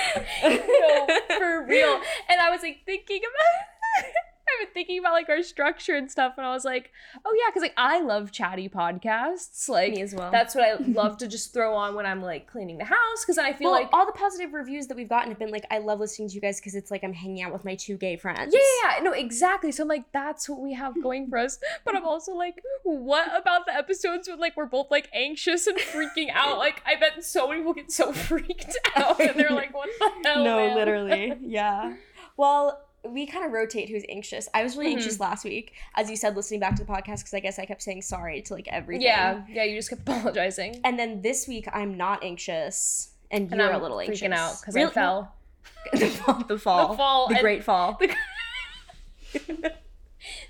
no, 0.44 1.06
for 1.36 1.64
real. 1.66 2.00
And 2.28 2.40
I 2.40 2.50
was 2.50 2.62
like 2.62 2.80
thinking 2.84 3.20
about 3.20 4.12
I've 4.60 4.66
been 4.66 4.74
thinking 4.74 4.98
about 4.98 5.12
like 5.12 5.28
our 5.28 5.42
structure 5.42 5.96
and 5.96 6.10
stuff, 6.10 6.34
and 6.36 6.46
I 6.46 6.52
was 6.52 6.64
like, 6.64 6.90
oh 7.24 7.34
yeah, 7.38 7.50
because 7.50 7.62
like 7.62 7.74
I 7.76 8.00
love 8.00 8.32
chatty 8.32 8.68
podcasts. 8.68 9.68
Like 9.68 9.92
Me 9.92 10.02
as 10.02 10.14
well. 10.14 10.30
that's 10.30 10.54
what 10.54 10.64
I 10.64 10.74
love 10.86 11.18
to 11.18 11.28
just 11.28 11.52
throw 11.52 11.74
on 11.74 11.94
when 11.94 12.06
I'm 12.06 12.22
like 12.22 12.46
cleaning 12.46 12.78
the 12.78 12.84
house, 12.84 13.24
because 13.24 13.38
I 13.38 13.52
feel 13.52 13.70
well, 13.70 13.80
like 13.80 13.90
all 13.92 14.06
the 14.06 14.12
positive 14.12 14.52
reviews 14.52 14.86
that 14.88 14.96
we've 14.96 15.08
gotten 15.08 15.30
have 15.30 15.38
been 15.38 15.50
like, 15.50 15.66
I 15.70 15.78
love 15.78 16.00
listening 16.00 16.28
to 16.28 16.34
you 16.34 16.40
guys 16.40 16.60
because 16.60 16.74
it's 16.74 16.90
like 16.90 17.04
I'm 17.04 17.12
hanging 17.12 17.42
out 17.42 17.52
with 17.52 17.64
my 17.64 17.74
two 17.74 17.96
gay 17.96 18.16
friends. 18.16 18.54
yeah, 18.54 18.60
yeah, 18.84 18.96
yeah, 18.98 19.02
no, 19.02 19.12
exactly. 19.12 19.72
So 19.72 19.82
I'm 19.82 19.88
like, 19.88 20.10
that's 20.12 20.48
what 20.48 20.60
we 20.60 20.72
have 20.74 21.00
going 21.02 21.28
for 21.28 21.38
us. 21.38 21.58
But 21.84 21.96
I'm 21.96 22.04
also 22.04 22.32
like, 22.34 22.60
what 22.82 23.28
about 23.40 23.64
the 23.66 23.74
episodes 23.74 24.28
when 24.28 24.38
like 24.38 24.56
we're 24.56 24.66
both 24.66 24.90
like 24.90 25.08
anxious 25.12 25.66
and 25.66 25.78
freaking 25.78 26.28
out? 26.32 26.58
Like, 26.68 26.82
I 26.84 26.96
bet 26.96 27.24
so 27.24 27.46
many 27.48 27.60
people 27.60 27.72
get 27.74 27.92
so 27.92 28.12
freaked 28.12 28.76
out 28.96 29.20
and 29.20 29.38
they're 29.38 29.50
like, 29.50 29.72
what 29.74 29.88
the 29.98 30.28
hell? 30.28 30.44
no, 30.44 30.56
man? 30.56 30.74
literally. 30.76 31.34
Yeah. 31.40 31.94
Well, 32.36 32.80
we 33.04 33.26
kind 33.26 33.44
of 33.46 33.52
rotate 33.52 33.88
who's 33.88 34.04
anxious. 34.08 34.48
I 34.54 34.62
was 34.62 34.76
really 34.76 34.90
Mhm. 34.90 34.96
anxious 34.96 35.20
last 35.20 35.44
week, 35.44 35.72
as 35.94 36.10
you 36.10 36.16
said, 36.16 36.34
listening 36.36 36.60
back 36.60 36.74
to 36.76 36.84
the 36.84 36.90
podcast 36.92 37.18
because 37.20 37.34
I 37.34 37.40
guess 37.40 37.58
I 37.58 37.64
kept 37.64 37.82
saying 37.82 38.02
sorry 38.02 38.42
to 38.42 38.54
like 38.54 38.68
everything. 38.68 39.02
Yeah, 39.02 39.42
yeah, 39.48 39.64
you 39.64 39.76
just 39.76 39.88
kept 39.90 40.02
apologizing. 40.08 40.80
And 40.84 40.98
then 40.98 41.22
this 41.22 41.46
week 41.48 41.68
I'm 41.72 41.96
not 41.96 42.24
anxious, 42.24 43.10
and, 43.30 43.50
And 43.52 43.60
you're 43.60 43.70
I'm 43.72 43.76
a 43.76 43.82
little 43.82 44.00
anxious. 44.00 44.20
freaking 44.20 44.34
out 44.34 44.60
because 44.60 44.74
Real- 44.74 44.88
I 44.88 44.92
fell. 44.92 45.34
the 45.92 46.06
fall, 46.08 46.44
the 46.48 46.58
fall, 46.58 46.88
The 46.88 46.96
fall, 46.96 47.28
the 47.28 47.34
great 47.40 47.64
fall. 47.64 48.00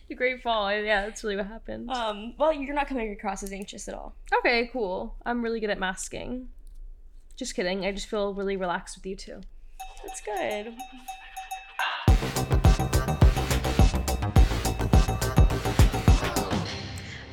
The 0.09 0.15
great 0.15 0.43
fall. 0.43 0.73
Yeah, 0.73 1.03
that's 1.03 1.23
really 1.23 1.37
what 1.37 1.47
happened. 1.47 1.91
Um, 1.91 2.35
well, 2.39 2.51
you're 2.51 2.75
not 2.75 2.89
coming 2.89 3.13
across 3.13 3.43
as 3.43 3.53
anxious 3.53 3.87
at 3.89 3.95
all. 3.95 4.15
okay, 4.39 4.71
cool. 4.73 5.15
I'm 5.27 5.43
really 5.43 5.61
good 5.61 5.69
at 5.69 5.79
masking. 5.79 6.49
Just 7.37 7.55
kidding. 7.55 7.85
I 7.85 7.93
just 7.93 8.07
feel 8.07 8.33
really 8.33 8.57
relaxed 8.57 8.97
with 8.97 9.05
you 9.05 9.15
too. 9.15 9.43
That's 10.03 10.23
good. 10.23 10.75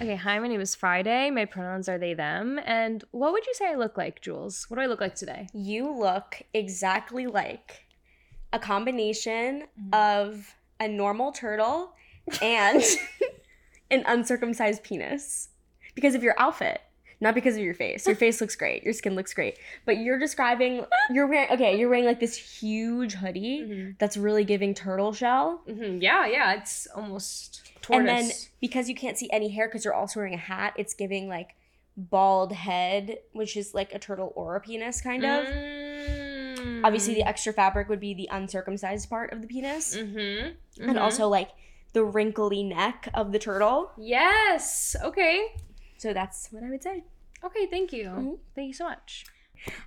Okay, 0.05 0.17
hi, 0.17 0.37
my 0.37 0.47
name 0.47 0.61
is 0.61 0.75
Friday. 0.75 1.31
My 1.31 1.45
pronouns 1.45 1.89
are 1.89 1.97
they, 1.97 2.13
them. 2.13 2.59
And 2.63 3.03
what 3.09 3.33
would 3.33 3.47
you 3.47 3.55
say 3.55 3.71
I 3.71 3.73
look 3.73 3.97
like, 3.97 4.21
Jules? 4.21 4.65
What 4.69 4.77
do 4.77 4.83
I 4.83 4.85
look 4.85 5.01
like 5.01 5.15
today? 5.15 5.47
You 5.51 5.91
look 5.91 6.43
exactly 6.53 7.25
like 7.25 7.87
a 8.53 8.59
combination 8.59 9.63
Mm-hmm. 9.81 9.89
of 9.93 10.53
a 10.79 10.87
normal 10.87 11.31
turtle 11.31 11.93
and 12.39 12.83
an 13.89 14.03
uncircumcised 14.05 14.83
penis. 14.83 15.49
Because 15.95 16.13
of 16.13 16.21
your 16.21 16.35
outfit, 16.37 16.81
not 17.21 17.33
because 17.35 17.55
of 17.55 17.61
your 17.63 17.73
face. 17.73 18.05
Your 18.07 18.15
face 18.15 18.41
looks 18.41 18.55
great. 18.55 18.83
Your 18.83 18.93
skin 18.93 19.15
looks 19.15 19.33
great. 19.33 19.57
But 19.85 19.97
you're 19.97 20.19
describing 20.19 20.85
you're 21.11 21.27
wearing 21.27 21.49
okay, 21.51 21.77
you're 21.79 21.89
wearing 21.89 22.05
like 22.05 22.19
this 22.19 22.35
huge 22.35 23.13
hoodie 23.13 23.61
Mm-hmm. 23.61 23.91
that's 23.99 24.17
really 24.17 24.43
giving 24.43 24.73
turtle 24.73 25.13
shell. 25.13 25.61
Yeah, 25.67 26.25
yeah, 26.27 26.53
it's 26.53 26.87
almost 26.95 27.71
tortoise. 27.81 27.99
And 27.99 28.07
then 28.07 28.31
because 28.61 28.89
you 28.89 28.95
can't 28.95 29.17
see 29.17 29.29
any 29.31 29.49
hair 29.49 29.67
because 29.67 29.85
you're 29.85 29.93
also 29.93 30.19
wearing 30.19 30.33
a 30.33 30.37
hat, 30.37 30.73
it's 30.77 30.93
giving 30.93 31.27
like 31.29 31.55
bald 31.97 32.51
head, 32.51 33.19
which 33.31 33.55
is 33.55 33.73
like 33.73 33.93
a 33.93 33.99
turtle 33.99 34.33
or 34.35 34.55
a 34.57 34.59
penis 34.59 34.99
kind 35.01 35.23
of. 35.23 35.45
Mm. 35.45 36.81
Obviously, 36.83 37.13
the 37.13 37.27
extra 37.27 37.53
fabric 37.53 37.89
would 37.89 37.99
be 37.99 38.13
the 38.13 38.27
uncircumcised 38.31 39.09
part 39.09 39.31
of 39.31 39.41
the 39.41 39.47
penis, 39.47 39.95
Mm-hmm. 39.95 40.89
and 40.89 40.99
also 40.99 41.27
like 41.29 41.49
the 41.93 42.03
wrinkly 42.03 42.63
neck 42.63 43.07
of 43.13 43.31
the 43.31 43.39
turtle. 43.39 43.91
Yes. 43.97 44.95
Okay. 45.01 45.55
So 45.97 46.13
that's 46.13 46.49
what 46.51 46.63
I 46.63 46.69
would 46.69 46.83
say. 46.83 47.03
Okay, 47.43 47.67
thank 47.67 47.93
you. 47.93 48.05
Mhm. 48.09 48.39
Thank 48.55 48.67
you 48.67 48.73
so 48.73 48.85
much. 48.85 49.25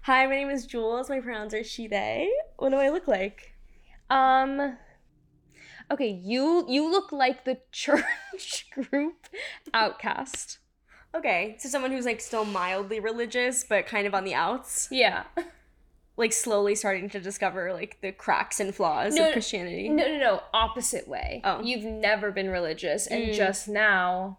Hi, 0.02 0.26
my 0.26 0.34
name 0.34 0.50
is 0.50 0.66
Jules. 0.66 1.08
My 1.08 1.20
pronouns 1.20 1.54
are 1.54 1.62
she/they. 1.64 2.30
What 2.56 2.70
do 2.70 2.76
I 2.76 2.88
look 2.88 3.06
like? 3.08 3.54
Um 4.10 4.78
Okay, 5.90 6.08
you 6.08 6.64
you 6.68 6.90
look 6.90 7.12
like 7.12 7.44
the 7.44 7.58
church 7.72 8.68
group 8.70 9.26
outcast. 9.74 10.58
Okay, 11.14 11.56
so 11.58 11.68
someone 11.68 11.90
who's 11.90 12.04
like 12.04 12.20
still 12.20 12.44
mildly 12.44 13.00
religious, 13.00 13.64
but 13.64 13.86
kind 13.86 14.06
of 14.06 14.14
on 14.14 14.24
the 14.24 14.34
outs, 14.34 14.88
Yeah. 14.90 15.24
like 16.18 16.32
slowly 16.32 16.74
starting 16.74 17.08
to 17.10 17.20
discover 17.20 17.72
like 17.72 17.98
the 18.02 18.12
cracks 18.12 18.60
and 18.60 18.74
flaws 18.74 19.14
No, 19.14 19.26
of 19.28 19.32
Christianity. 19.32 19.88
No, 19.88 20.04
no, 20.06 20.18
no, 20.18 20.42
opposite 20.52 21.08
way. 21.08 21.40
Oh. 21.44 21.62
You've 21.62 21.84
never 21.84 22.30
been 22.30 22.50
religious 22.50 23.06
and 23.06 23.28
Mm. 23.30 23.34
just 23.34 23.68
now 23.68 24.38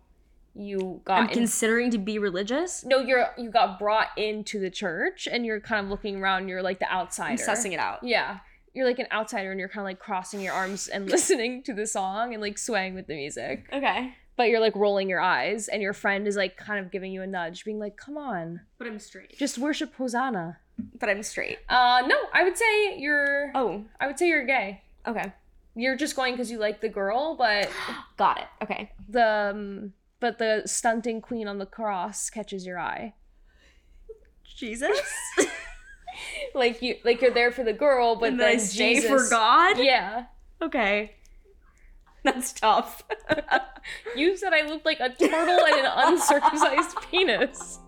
you 0.55 1.01
got 1.05 1.19
I'm 1.23 1.27
in- 1.29 1.33
considering 1.35 1.91
to 1.91 1.97
be 1.97 2.19
religious. 2.19 2.83
No, 2.85 2.99
you're 2.99 3.27
you 3.37 3.49
got 3.51 3.79
brought 3.79 4.07
into 4.17 4.59
the 4.59 4.69
church 4.69 5.27
and 5.31 5.45
you're 5.45 5.59
kind 5.59 5.83
of 5.85 5.89
looking 5.89 6.17
around, 6.21 6.47
you're 6.47 6.61
like 6.63 6.79
the 6.79 6.91
outsider. 6.91 7.31
I'm 7.31 7.37
sussing 7.37 7.71
it 7.73 7.79
out. 7.79 8.03
Yeah. 8.03 8.39
You're 8.73 8.85
like 8.85 8.99
an 8.99 9.07
outsider 9.11 9.49
and 9.51 9.59
you're 9.59 9.67
kind 9.69 9.79
of 9.81 9.85
like 9.85 9.99
crossing 9.99 10.41
your 10.41 10.53
arms 10.53 10.87
and 10.87 11.05
listening 11.09 11.63
to 11.63 11.73
the 11.73 11.87
song 11.87 12.33
and 12.33 12.41
like 12.41 12.57
swaying 12.57 12.93
with 12.95 13.07
the 13.07 13.15
music. 13.15 13.67
Okay, 13.73 14.13
But 14.37 14.49
you're 14.49 14.59
like 14.59 14.75
rolling 14.75 15.09
your 15.09 15.19
eyes 15.21 15.67
and 15.67 15.81
your 15.81 15.93
friend 15.93 16.27
is 16.27 16.35
like 16.37 16.55
kind 16.55 16.83
of 16.85 16.91
giving 16.91 17.11
you 17.11 17.21
a 17.23 17.27
nudge, 17.27 17.65
being 17.65 17.79
like, 17.79 17.97
come 17.97 18.15
on, 18.17 18.61
but 18.77 18.85
I'm 18.87 18.99
straight. 18.99 19.37
just 19.37 19.57
worship 19.57 19.95
Hosanna. 19.95 20.59
But 20.99 21.09
I'm 21.09 21.23
straight. 21.23 21.57
Uh, 21.67 22.03
no, 22.07 22.15
I 22.31 22.43
would 22.43 22.57
say 22.57 22.97
you're, 22.99 23.51
Oh, 23.55 23.83
I 23.99 24.05
would 24.07 24.17
say 24.19 24.27
you're 24.29 24.45
gay. 24.45 24.81
okay. 25.07 25.33
You're 25.75 25.95
just 25.95 26.15
going 26.15 26.33
because 26.33 26.51
you 26.51 26.57
like 26.59 26.79
the 26.79 26.89
girl, 26.89 27.35
but 27.35 27.69
Got 28.17 28.37
it. 28.39 28.47
Okay. 28.63 28.91
the, 29.09 29.51
um, 29.51 29.93
but 30.19 30.37
the 30.37 30.63
stunting 30.65 31.21
queen 31.21 31.47
on 31.47 31.57
the 31.57 31.65
cross 31.65 32.29
catches 32.29 32.65
your 32.65 32.79
eye. 32.79 33.13
Jesus. 34.43 34.99
Like 36.53 36.81
you, 36.81 36.95
like 37.05 37.21
you're 37.21 37.31
there 37.33 37.51
for 37.51 37.63
the 37.63 37.73
girl, 37.73 38.15
but 38.15 38.29
and 38.29 38.39
then 38.39 38.57
then 38.57 38.67
Jesus, 38.67 39.09
for 39.09 39.29
God? 39.29 39.77
Yeah. 39.77 40.25
Okay. 40.61 41.15
That's 42.23 42.53
tough. 42.53 43.03
You 44.15 44.35
said 44.35 44.53
I 44.53 44.67
looked 44.67 44.85
like 44.85 44.99
a 44.99 45.09
turtle 45.09 45.65
and 45.65 45.85
an 45.85 45.91
uncircumcised 45.95 46.97
penis. 47.09 47.79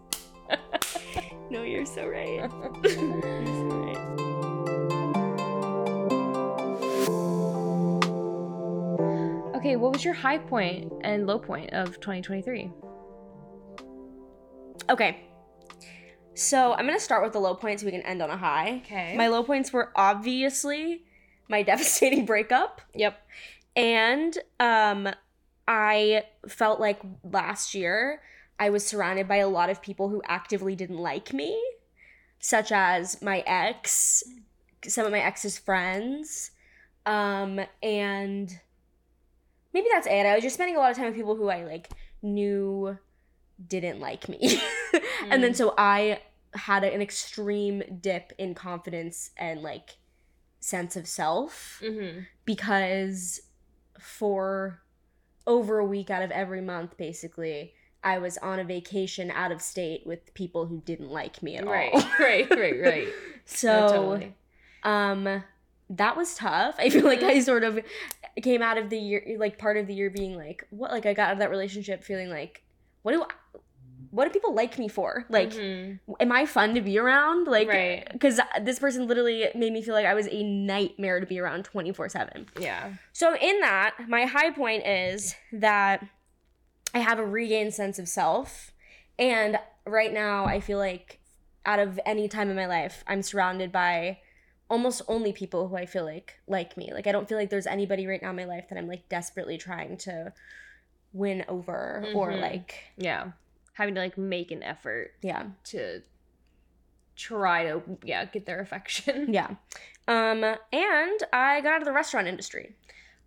No, 1.50 1.63
you're 1.63 1.86
so 1.86 2.08
right. 2.08 2.36
You're 2.36 2.50
so 2.50 3.00
right. 3.06 3.61
Okay, 9.62 9.76
what 9.76 9.93
was 9.93 10.04
your 10.04 10.15
high 10.15 10.39
point 10.39 10.91
and 11.02 11.28
low 11.28 11.38
point 11.38 11.71
of 11.71 12.00
2023? 12.00 12.71
Okay. 14.89 15.21
So 16.34 16.74
I'm 16.74 16.88
gonna 16.88 17.00
start 17.00 17.24
with 17.24 17.34
the 17.34 17.39
low 17.39 17.54
point 17.54 17.80
so 17.80 17.86
we 17.86 17.91
can 17.91 18.02
end 18.02 18.24
on 18.24 18.32
a 18.32 18.38
high. 18.38 18.82
Okay. 18.84 19.15
My 19.15 19.28
low 19.28 19.43
points 19.43 19.71
were 19.71 19.91
obviously 19.95 21.04
my 21.47 21.62
devastating 21.71 22.26
breakup. 22.26 22.82
yep. 22.95 23.21
And 23.76 24.36
um 24.60 25.08
I 25.67 26.24
felt 26.47 26.80
like 26.80 27.00
last 27.24 27.76
year 27.76 28.24
I 28.60 28.71
was 28.71 28.86
surrounded 28.86 29.28
by 29.28 29.38
a 29.38 29.47
lot 29.47 29.69
of 29.69 29.80
people 29.80 30.10
who 30.10 30.24
actively 30.28 30.76
didn't 30.76 30.97
like 30.97 31.34
me, 31.34 31.62
such 32.39 32.71
as 32.71 33.21
my 33.21 33.43
ex, 33.45 34.24
some 34.88 35.06
of 35.06 35.12
my 35.12 35.19
ex's 35.19 35.60
friends. 35.60 36.50
Um 37.06 37.60
and 37.84 38.60
maybe 39.74 39.88
that's 39.92 40.08
it. 40.08 40.26
I 40.26 40.36
was 40.36 40.44
just 40.44 40.56
spending 40.56 40.76
a 40.76 40.80
lot 40.80 40.92
of 40.92 40.98
time 40.98 41.08
with 41.08 41.16
people 41.16 41.36
who 41.36 41.50
I 41.50 41.64
like 41.64 41.90
knew 42.22 42.98
didn't 43.68 44.00
like 44.00 44.28
me. 44.30 44.62
and 45.30 45.44
then 45.44 45.52
Mm. 45.52 45.56
so 45.56 45.74
I 45.78 46.22
had 46.54 46.84
an 46.84 47.02
extreme 47.02 47.82
dip 48.02 48.34
in 48.38 48.54
confidence 48.56 49.32
and 49.38 49.62
like 49.62 49.98
sense 50.60 50.96
of 50.96 51.08
self 51.08 51.80
Mm-hmm. 51.84 52.22
because 52.46 53.42
for 54.00 54.82
over 55.48 55.80
a 55.80 55.86
week 55.86 56.10
out 56.10 56.22
of 56.24 56.32
every 56.32 56.62
month 56.62 56.98
basically 56.98 57.74
I 58.04 58.18
was 58.18 58.38
on 58.40 58.60
a 58.60 58.64
vacation 58.64 59.30
out 59.32 59.52
of 59.52 59.62
state 59.62 60.02
with 60.06 60.34
people 60.34 60.66
who 60.66 60.82
didn't 60.86 61.10
like 61.10 61.42
me 61.44 61.56
at 61.58 61.66
Right, 61.68 61.92
all. 61.94 62.02
right, 62.20 62.50
right, 62.50 62.82
right. 62.82 63.08
so 63.46 63.68
No, 63.68 63.88
totally. 63.88 64.36
um 64.84 65.44
that 65.90 66.16
was 66.16 66.36
tough. 66.36 66.76
I 66.80 66.90
feel 66.90 67.04
like 67.04 67.22
I 67.22 67.40
sort 67.42 67.64
of 67.66 67.78
came 68.44 68.62
out 68.62 68.78
of 68.78 68.89
the 68.89 68.98
year 68.98 69.36
like 69.38 69.58
part 69.58 69.78
of 69.78 69.88
the 69.88 69.94
year 69.94 70.10
being 70.10 70.36
like 70.38 70.65
what 70.70 70.91
like 70.91 71.06
I 71.06 71.13
got 71.13 71.28
out 71.28 71.34
of 71.34 71.39
that 71.39 71.50
relationship 71.50 72.04
feeling 72.04 72.30
like 72.30 72.63
what 73.04 73.12
do 73.13 73.24
I, 73.24 73.28
what 74.12 74.26
do 74.26 74.32
people 74.32 74.54
like 74.54 74.78
me 74.78 74.88
for? 74.88 75.26
Like 75.30 75.52
Mhm. 75.52 76.00
am 76.20 76.32
I 76.32 76.46
fun 76.46 76.76
to 76.76 76.82
be 76.82 76.98
around? 77.00 77.48
Like 77.48 77.67
Right. 77.70 78.08
cuz 78.20 78.39
this 78.62 78.80
person 78.80 79.08
literally 79.08 79.48
made 79.56 79.72
me 79.74 79.82
feel 79.82 79.94
like 79.94 80.06
I 80.06 80.13
was 80.13 80.28
a 80.30 80.44
nightmare 80.44 81.20
to 81.20 81.26
be 81.26 81.39
around 81.39 81.63
24/7. 81.65 82.48
yeah. 82.60 82.91
So 83.13 83.36
in 83.36 83.60
that, 83.62 83.96
my 84.08 84.26
high 84.26 84.52
point 84.52 84.86
is 84.86 85.36
that 85.52 86.06
I 86.94 87.00
have 87.00 87.20
a 87.20 87.26
regained 87.26 87.74
sense 87.74 88.00
of 88.00 88.08
self. 88.10 88.72
And 89.17 89.60
right 89.86 90.12
now 90.12 90.46
I 90.46 90.60
feel 90.60 90.78
like 90.78 91.20
out 91.65 91.80
of 91.80 92.00
any 92.06 92.28
time 92.28 92.50
in 92.50 92.56
my 92.56 92.65
life, 92.65 93.04
I'm 93.08 93.22
surrounded 93.22 93.72
by 93.72 94.20
almost 94.72 95.02
only 95.08 95.34
people 95.34 95.68
who 95.68 95.76
I 95.76 95.86
feel 95.86 96.06
like 96.06 96.40
like 96.48 96.78
me. 96.78 96.92
Like 96.94 97.06
I 97.06 97.12
don't 97.12 97.28
feel 97.30 97.38
like 97.38 97.50
there's 97.52 97.68
anybody 97.68 98.08
right 98.08 98.22
now 98.22 98.30
in 98.32 98.36
my 98.38 98.46
life 98.46 98.66
that 98.70 98.78
I'm 98.80 98.88
like 98.88 99.08
desperately 99.10 99.58
trying 99.58 99.98
to 99.98 100.34
win 101.14 101.44
over 101.48 102.06
or 102.16 102.32
Mhm. 102.32 102.42
like 102.42 102.76
Yeah. 102.98 103.32
Having 103.74 103.96
to 103.96 104.02
like 104.02 104.18
make 104.18 104.50
an 104.50 104.64
effort 104.64 105.12
yeah. 105.22 105.44
to 105.66 106.02
try 107.16 107.66
to 107.66 107.82
yeah 108.04 108.26
get 108.26 108.46
their 108.46 108.60
affection. 108.62 109.34
Yeah. 109.40 109.50
Um 110.08 110.44
and 110.44 111.20
I 111.34 111.62
got 111.62 111.74
out 111.74 111.82
of 111.82 111.86
the 111.86 111.92
restaurant 111.94 112.28
industry. 112.28 112.76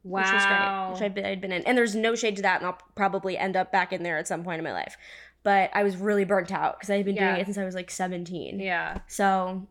Wow. 0.02 0.20
which 0.22 0.32
was 0.32 0.44
great, 0.46 0.92
which 0.92 1.02
I'd 1.02 1.14
been, 1.14 1.24
I'd 1.26 1.40
been 1.40 1.52
in. 1.52 1.62
And 1.62 1.78
there's 1.78 1.94
no 1.94 2.14
shade 2.14 2.36
to 2.36 2.42
that, 2.42 2.58
and 2.60 2.66
I'll 2.66 2.78
probably 2.94 3.38
end 3.38 3.56
up 3.56 3.72
back 3.72 3.90
in 3.90 4.02
there 4.02 4.18
at 4.18 4.28
some 4.28 4.44
point 4.44 4.58
in 4.58 4.64
my 4.64 4.72
life. 4.72 4.98
But 5.44 5.70
I 5.72 5.82
was 5.82 5.96
really 5.96 6.24
burnt 6.26 6.52
out 6.52 6.76
because 6.78 6.90
I 6.90 6.96
had 6.98 7.06
been 7.06 7.16
Yeah. 7.16 7.30
doing 7.30 7.40
it 7.40 7.46
since 7.46 7.56
I 7.56 7.64
was 7.64 7.74
like 7.74 7.90
17. 7.90 8.60
yeah. 8.60 8.98
So 9.06 9.66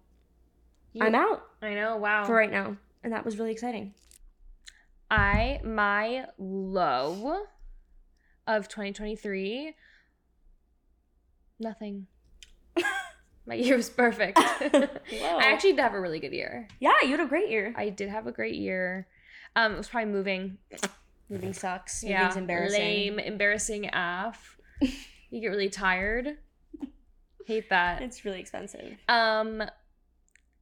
You- 0.93 1.03
I'm 1.05 1.15
out 1.15 1.43
I 1.61 1.73
know. 1.73 1.97
Wow. 1.97 2.25
for 2.25 2.33
right 2.35 2.51
now, 2.51 2.77
and 3.03 3.11
that 3.13 3.25
was 3.25 3.37
really 3.39 3.51
exciting. 3.51 3.93
I 5.09 5.59
my 5.63 6.25
low 6.37 7.43
of 8.47 8.67
2023 8.67 9.75
nothing. 11.59 12.07
my 13.45 13.55
year 13.55 13.75
was 13.77 13.89
perfect. 13.89 14.37
I 14.39 14.89
actually 15.41 15.73
did 15.73 15.81
have 15.81 15.93
a 15.93 15.99
really 16.01 16.19
good 16.19 16.33
year. 16.33 16.67
yeah, 16.79 16.91
you 17.03 17.11
had 17.11 17.19
a 17.19 17.25
great 17.27 17.49
year. 17.49 17.73
I 17.77 17.89
did 17.89 18.09
have 18.09 18.27
a 18.27 18.31
great 18.31 18.55
year. 18.55 19.07
Um, 19.55 19.73
it 19.73 19.77
was 19.77 19.87
probably 19.87 20.11
moving. 20.11 20.57
Moving 21.29 21.53
sucks. 21.53 22.03
Yeah, 22.03 22.19
Moving's 22.19 22.37
embarrassing. 22.37 22.79
lame, 22.81 23.19
embarrassing 23.19 23.87
af. 23.93 24.57
you 24.81 25.41
get 25.41 25.47
really 25.47 25.69
tired. 25.69 26.37
Hate 27.45 27.69
that. 27.69 28.01
It's 28.01 28.25
really 28.25 28.39
expensive. 28.39 28.97
Um, 29.07 29.63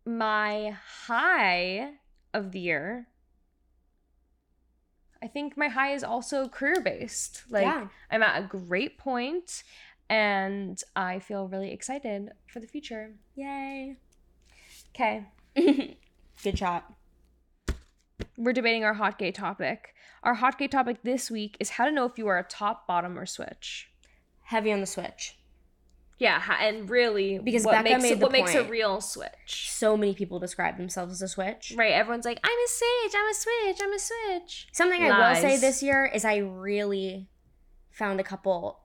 my 0.06 0.76
high 1.06 1.92
of 2.34 2.52
the 2.52 2.60
year. 2.60 3.08
I 5.24 5.28
think 5.28 5.56
my 5.56 5.68
high 5.68 5.94
is 5.94 6.04
also 6.04 6.48
career 6.48 6.82
based. 6.84 7.44
Like 7.50 7.64
yeah. 7.64 7.88
I'm 8.10 8.24
at 8.24 8.42
a 8.42 8.48
great 8.48 8.98
point, 8.98 9.64
and 10.10 10.82
I 10.96 11.20
feel 11.20 11.48
really 11.48 11.72
excited 11.72 12.30
for 12.48 12.60
the 12.60 12.68
future. 12.68 13.14
Yay. 13.36 13.98
Okay, 14.94 15.26
Good 16.44 16.58
shot. 16.58 16.92
we're 18.38 18.52
debating 18.54 18.84
our 18.84 18.94
hot 18.94 19.18
gay 19.20 19.32
topic. 19.32 19.94
Our 20.24 20.34
hot 20.34 20.58
gay 20.58 20.68
topic 20.68 21.04
this 21.04 21.32
week 21.32 21.56
is 21.60 21.70
how 21.70 21.86
to 21.86 21.92
know 21.92 22.06
if 22.06 22.18
you 22.18 22.28
are 22.28 22.38
a 22.40 22.44
top, 22.44 22.88
bottom, 22.88 23.18
or 23.18 23.26
switch. 23.26 23.90
Heavy 24.42 24.72
on 24.72 24.82
the 24.82 24.86
switch. 24.86 25.38
Yeah, 26.22 26.40
and 26.62 26.88
really, 26.88 27.40
Because 27.40 27.66
what 27.66 27.72
Becca 27.84 27.98
makes 27.98 28.04
made 28.04 28.22
what 28.22 28.32
makes 28.32 28.54
a 28.54 28.64
real 28.64 29.02
switch? 29.02 29.72
So 29.72 29.98
many 29.98 30.14
people 30.14 30.38
describe 30.38 30.78
themselves 30.78 31.14
as 31.14 31.24
a 31.24 31.28
switch. 31.28 31.74
Right, 31.76 31.94
everyone's 31.94 32.26
like, 32.26 32.40
I'm 32.44 32.52
a 32.52 32.68
sage. 32.68 33.16
I'm 33.18 33.28
a 33.28 33.34
switch, 33.34 33.82
I'm 33.82 33.92
a 33.92 33.98
switch. 33.98 34.68
Something 34.72 35.02
I 35.02 35.30
will 35.30 35.36
say 35.42 35.58
this 35.58 35.82
year 35.82 36.06
is 36.06 36.24
I 36.24 36.38
really 36.38 37.28
found 37.90 38.20
a 38.20 38.24
couple 38.24 38.82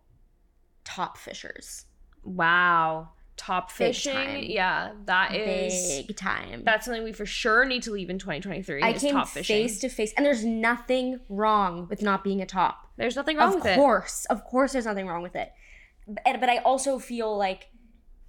top 0.84 1.18
fishers. 1.18 1.84
Wow, 2.24 3.10
top 3.36 3.70
fishing. 3.70 4.50
Yeah, 4.50 4.92
that 5.04 5.34
is 5.34 6.06
Big 6.06 6.16
time. 6.16 6.62
that's 6.64 6.86
something 6.86 7.04
we 7.04 7.12
for 7.12 7.26
sure 7.26 7.66
need 7.66 7.82
to 7.82 7.90
leave 7.90 8.08
in 8.08 8.18
2023. 8.18 8.80
I 8.80 8.92
is 8.92 9.02
came 9.02 9.12
top 9.12 9.28
fishing. 9.28 9.56
face 9.68 9.78
to 9.80 9.90
face, 9.90 10.14
and 10.16 10.24
there's 10.24 10.42
nothing 10.42 11.20
wrong 11.28 11.86
with 11.90 12.00
not 12.00 12.24
being 12.24 12.40
a 12.40 12.46
top. 12.46 12.88
There's 12.96 13.14
nothing 13.14 13.36
wrong 13.36 13.50
of 13.50 13.54
with 13.56 13.66
it. 13.66 13.72
Of 13.72 13.76
course, 13.76 14.24
of 14.30 14.42
course, 14.42 14.72
there's 14.72 14.86
nothing 14.86 15.06
wrong 15.06 15.22
with 15.22 15.36
it. 15.36 15.52
But, 16.06 16.40
but 16.40 16.48
I 16.48 16.58
also 16.58 16.98
feel 16.98 17.36
like 17.36 17.68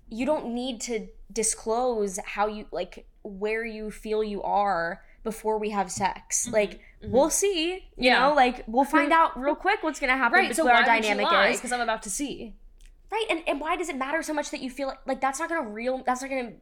you 0.09 0.25
don't 0.25 0.53
need 0.53 0.81
to 0.81 1.07
disclose 1.31 2.17
how 2.25 2.47
you 2.47 2.65
like 2.71 3.07
where 3.23 3.65
you 3.65 3.91
feel 3.91 4.23
you 4.23 4.41
are 4.43 5.03
before 5.23 5.57
we 5.59 5.71
have 5.71 5.91
sex. 5.91 6.47
Like 6.49 6.79
Mhm. 7.03 7.11
we'll 7.11 7.29
see, 7.29 7.73
you 7.73 7.81
Yeah. 7.97 8.19
know, 8.19 8.33
like 8.33 8.63
we'll 8.67 8.85
find 8.85 9.11
out 9.11 9.37
real 9.39 9.55
quick 9.55 9.83
what's 9.83 9.99
gonna 9.99 10.15
happen. 10.17 10.39
Right, 10.39 10.55
so 10.55 10.63
why 10.65 10.71
our 10.75 10.83
dynamic 10.85 11.27
is. 11.49 11.57
Because 11.57 11.71
I'm 11.73 11.81
about 11.81 12.01
to 12.03 12.09
see. 12.09 12.55
Right, 13.11 13.25
and, 13.29 13.43
and 13.47 13.59
why 13.59 13.75
does 13.75 13.89
it 13.89 13.95
matter 13.97 14.21
so 14.23 14.33
much 14.33 14.49
that 14.51 14.61
you 14.61 14.69
feel 14.69 14.87
like, 14.87 14.99
like 15.05 15.21
that's 15.21 15.39
not 15.39 15.49
gonna 15.49 15.67
real 15.69 16.01
that's 16.05 16.21
not 16.21 16.29
gonna 16.29 16.53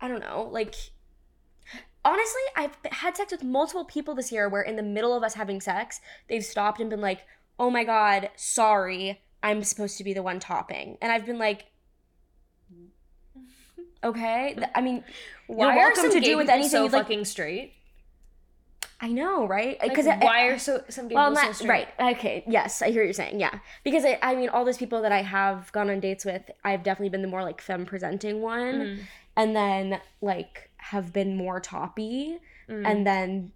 I 0.00 0.08
don't 0.08 0.20
know, 0.20 0.48
like 0.50 0.74
honestly, 2.04 2.42
I've 2.56 2.76
had 2.90 3.16
sex 3.16 3.30
with 3.32 3.44
multiple 3.44 3.84
people 3.84 4.14
this 4.14 4.32
year 4.32 4.48
where 4.48 4.62
in 4.62 4.76
the 4.76 4.82
middle 4.82 5.14
of 5.14 5.22
us 5.22 5.34
having 5.34 5.60
sex, 5.60 6.00
they've 6.28 6.44
stopped 6.44 6.80
and 6.80 6.88
been 6.88 7.00
like, 7.02 7.20
Oh 7.58 7.68
my 7.70 7.84
god, 7.84 8.30
sorry, 8.36 9.20
I'm 9.42 9.62
supposed 9.64 9.96
to 9.98 10.04
be 10.04 10.12
the 10.12 10.22
one 10.22 10.40
topping. 10.40 10.98
And 11.00 11.10
I've 11.12 11.26
been 11.26 11.38
like 11.38 11.66
Okay. 14.02 14.56
I 14.74 14.80
mean, 14.80 15.04
Why 15.46 15.66
You're 15.66 15.72
are 15.74 15.76
welcome 15.88 16.02
some 16.04 16.12
to 16.12 16.20
do 16.20 16.36
with 16.36 16.48
anything 16.48 16.70
so 16.70 16.84
you'd 16.84 16.92
like- 16.92 17.02
fucking 17.04 17.24
straight? 17.26 17.74
I 19.02 19.08
know, 19.08 19.46
right? 19.46 19.78
Like, 19.80 19.90
Because 19.90 20.06
why 20.06 20.46
are 20.48 20.58
so 20.58 20.82
some 20.90 21.08
gay 21.08 21.14
well, 21.14 21.30
people 21.30 21.40
so 21.42 21.46
not 21.48 21.56
straight? 21.56 21.88
right. 21.98 22.16
Okay, 22.16 22.44
yes, 22.46 22.82
I 22.82 22.90
hear 22.90 23.00
what 23.00 23.06
you're 23.06 23.12
saying. 23.14 23.40
Yeah, 23.40 23.58
because 23.82 24.04
I, 24.04 24.18
I 24.22 24.34
mean, 24.34 24.50
all 24.50 24.64
those 24.66 24.76
people 24.76 25.00
that 25.02 25.12
I 25.12 25.22
have 25.22 25.72
gone 25.72 25.88
on 25.88 26.00
dates 26.00 26.26
with, 26.26 26.42
I've 26.64 26.82
definitely 26.82 27.08
been 27.08 27.22
the 27.22 27.28
more 27.28 27.42
like 27.42 27.62
femme 27.62 27.86
presenting 27.86 28.42
one, 28.42 28.74
Mm, 28.74 28.98
and 29.38 29.56
then 29.56 30.00
like 30.20 30.68
have 30.76 31.14
been 31.14 31.34
more 31.34 31.60
toppy, 31.60 32.40
mm. 32.68 32.86
and 32.86 33.06
then 33.06 33.52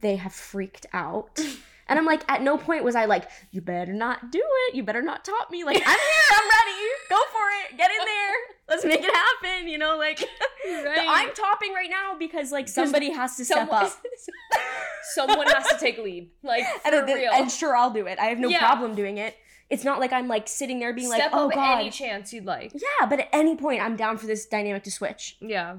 they 0.00 0.16
have 0.16 0.32
freaked 0.32 0.86
out. 0.92 1.38
And 1.88 1.98
I'm 1.98 2.04
like, 2.04 2.22
at 2.28 2.42
no 2.42 2.58
point 2.58 2.84
was 2.84 2.94
I 2.94 3.06
like, 3.06 3.28
you 3.50 3.60
better 3.60 3.92
not 3.92 4.30
do 4.30 4.42
it. 4.68 4.74
You 4.74 4.82
better 4.82 5.00
not 5.02 5.24
top 5.24 5.50
me. 5.50 5.64
Like, 5.64 5.76
I'm 5.78 5.82
here. 5.82 6.30
I'm 6.32 6.48
ready. 6.48 6.88
Go 7.08 7.16
for 7.16 7.48
it. 7.70 7.76
Get 7.78 7.90
in 7.90 8.04
there. 8.04 8.34
Let's 8.68 8.84
make 8.84 9.00
it 9.02 9.14
happen. 9.14 9.68
You 9.68 9.78
know, 9.78 9.96
like, 9.96 10.18
Right. 10.66 11.06
I'm 11.08 11.32
topping 11.34 11.72
right 11.72 11.88
now 11.88 12.14
because 12.18 12.52
like 12.52 12.68
somebody 12.68 13.10
has 13.12 13.36
to 13.36 13.44
step 13.44 13.58
Someone- 13.68 13.84
up. 13.86 13.92
Someone 15.14 15.46
has 15.46 15.66
to 15.68 15.78
take 15.78 15.98
lead. 15.98 16.30
Like 16.42 16.64
for 16.82 16.94
and, 16.94 17.06
real. 17.06 17.30
and 17.32 17.50
sure, 17.50 17.74
I'll 17.76 17.90
do 17.90 18.06
it. 18.06 18.18
I 18.18 18.26
have 18.26 18.38
no 18.38 18.48
Yeah. 18.48 18.58
problem 18.66 18.94
doing 18.94 19.18
it. 19.18 19.34
It's 19.70 19.84
not 19.84 20.00
like 20.00 20.12
I'm 20.12 20.28
like 20.28 20.48
sitting 20.48 20.78
there 20.80 20.92
being 20.94 21.08
Step 21.10 21.32
like, 21.32 21.40
oh 21.40 21.48
up 21.48 21.54
god. 21.54 21.80
any 21.80 21.90
chance 21.90 22.32
you'd 22.32 22.44
like. 22.46 22.72
yeah, 22.74 23.06
but 23.06 23.20
at 23.20 23.28
any 23.32 23.54
point, 23.56 23.82
I'm 23.82 23.96
down 23.96 24.16
for 24.18 24.26
this 24.26 24.46
dynamic 24.46 24.82
to 24.84 24.90
switch. 24.90 25.36
Yeah. 25.40 25.78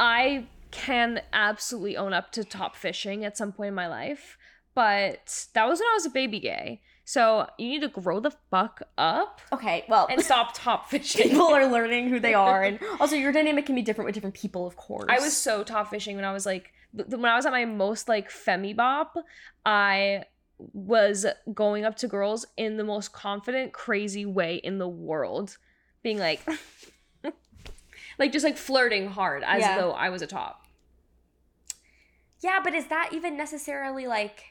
I 0.00 0.46
can 0.70 1.20
absolutely 1.32 1.96
own 1.96 2.12
up 2.12 2.32
to 2.32 2.44
top 2.44 2.76
fishing 2.76 3.24
at 3.24 3.36
some 3.36 3.52
point 3.52 3.68
in 3.68 3.74
my 3.74 3.86
life, 3.88 4.36
but 4.74 5.46
that 5.54 5.68
was 5.68 5.80
when 5.80 5.86
I 5.88 5.94
was 5.94 6.06
a 6.06 6.10
baby 6.10 6.40
gay. 6.40 6.80
So 7.04 7.48
you 7.58 7.68
need 7.68 7.80
to 7.80 7.88
grow 7.88 8.20
the 8.20 8.32
fuck 8.50 8.82
up 8.98 9.40
Okay, 9.52 9.84
well, 9.88 10.06
and 10.10 10.20
stop 10.24 10.50
top 10.54 10.90
fishing. 10.90 11.30
people 11.30 11.46
are 11.46 11.66
learning 11.66 12.08
who 12.10 12.20
they 12.20 12.34
are, 12.34 12.62
and 12.62 12.78
also 13.00 13.16
your 13.16 13.32
dynamic 13.32 13.64
can 13.66 13.74
be 13.74 13.82
different 13.82 14.06
with 14.06 14.14
different 14.14 14.34
people, 14.36 14.66
of 14.66 14.76
course. 14.76 15.06
I 15.08 15.18
was 15.18 15.34
so 15.36 15.64
top 15.64 15.88
fishing 15.90 16.16
when 16.16 16.24
I 16.26 16.32
was 16.32 16.44
like 16.44 16.72
when 16.92 17.24
I 17.24 17.36
was 17.36 17.46
at 17.46 17.52
my 17.52 17.64
most 17.64 18.08
like 18.08 18.30
femi 18.30 18.74
bop, 18.76 19.14
I 19.64 20.24
was 20.58 21.24
going 21.54 21.84
up 21.84 21.96
to 21.96 22.08
girls 22.08 22.44
in 22.56 22.76
the 22.76 22.84
most 22.84 23.12
confident, 23.12 23.72
crazy 23.72 24.26
way 24.26 24.56
in 24.56 24.78
the 24.78 24.88
world, 24.88 25.56
being 26.02 26.18
like, 26.18 26.40
like 28.18 28.32
just 28.32 28.44
like 28.44 28.56
flirting 28.56 29.06
hard 29.08 29.42
as 29.46 29.60
Yeah. 29.60 29.78
though 29.80 29.92
I 29.92 30.08
was 30.10 30.20
a 30.20 30.26
top. 30.26 30.66
Yeah, 32.40 32.60
but 32.62 32.74
is 32.74 32.86
that 32.88 33.10
even 33.12 33.36
necessarily 33.36 34.06
like? 34.06 34.44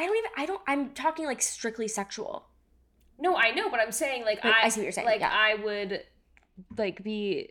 I 0.00 0.06
don't 0.06 0.16
even. 0.16 0.30
I 0.36 0.46
don't. 0.46 0.60
I'm 0.66 0.90
talking 0.90 1.26
like 1.26 1.42
strictly 1.42 1.86
sexual. 1.88 2.46
No, 3.18 3.36
I 3.36 3.50
know, 3.50 3.68
but 3.70 3.80
I'm 3.80 3.92
saying 3.92 4.24
like 4.24 4.42
I, 4.44 4.52
I 4.64 4.68
see 4.70 4.80
what 4.80 4.84
you're 4.84 4.92
saying, 4.92 5.06
Like 5.06 5.20
yeah. 5.20 5.30
I 5.30 5.56
would 5.62 6.02
like 6.78 7.02
be 7.02 7.50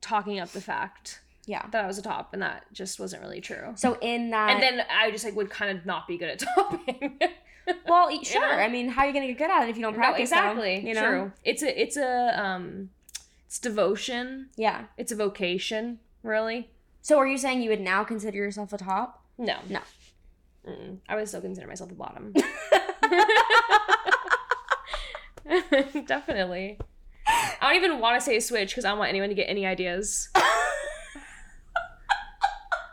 talking 0.00 0.38
up 0.38 0.50
the 0.52 0.60
fact 0.60 1.20
Yeah. 1.46 1.66
that 1.72 1.82
I 1.84 1.86
was 1.88 1.98
a 1.98 2.02
top, 2.02 2.32
and 2.32 2.42
that 2.42 2.64
just 2.72 3.00
wasn't 3.00 3.22
really 3.22 3.40
true. 3.40 3.72
So 3.74 3.98
in 4.00 4.30
that, 4.30 4.50
and 4.50 4.62
then 4.62 4.86
I 4.88 5.10
just 5.10 5.24
like 5.24 5.34
would 5.34 5.50
kind 5.50 5.76
of 5.76 5.84
not 5.84 6.06
be 6.06 6.16
good 6.16 6.28
at 6.30 6.38
topping. 6.56 7.18
well, 7.88 8.22
sure. 8.22 8.40
know? 8.40 8.62
I 8.62 8.68
mean, 8.68 8.88
how 8.88 9.02
are 9.02 9.06
you 9.08 9.12
gonna 9.12 9.26
get 9.26 9.38
good 9.38 9.50
at 9.50 9.64
it 9.64 9.70
if 9.70 9.76
you 9.76 9.82
don't 9.82 9.94
No, 9.94 9.98
practice? 9.98 10.30
though? 10.30 10.36
exactly. 10.36 10.86
you 10.88 10.94
know. 10.94 11.02
True. 11.08 11.32
It's 11.44 11.62
a 11.64 11.80
it's 11.82 11.96
a 11.96 12.40
um 12.40 12.90
it's 13.46 13.58
devotion. 13.58 14.50
Yeah. 14.56 14.84
It's 14.96 15.10
a 15.10 15.16
vocation, 15.16 15.98
really. 16.22 16.70
So 17.02 17.18
are 17.18 17.26
you 17.26 17.36
saying 17.38 17.62
you 17.62 17.70
would 17.70 17.80
now 17.80 18.04
consider 18.04 18.36
yourself 18.36 18.72
a 18.72 18.78
top? 18.78 19.24
No. 19.36 19.56
No. 19.68 19.80
Mm-mm. 20.68 20.98
I 21.08 21.16
would 21.16 21.26
still 21.28 21.40
consider 21.40 21.66
myself 21.66 21.90
a 21.90 21.94
bottom. 21.94 22.34
Definitely. 26.06 26.78
I 27.26 27.72
don't 27.72 27.76
even 27.76 28.00
want 28.00 28.20
to 28.20 28.24
say 28.24 28.40
switch 28.40 28.70
because 28.70 28.84
I 28.84 28.90
don't 28.90 28.98
want 28.98 29.08
anyone 29.10 29.28
to 29.28 29.34
get 29.34 29.48
any 29.48 29.66
ideas. 29.66 30.28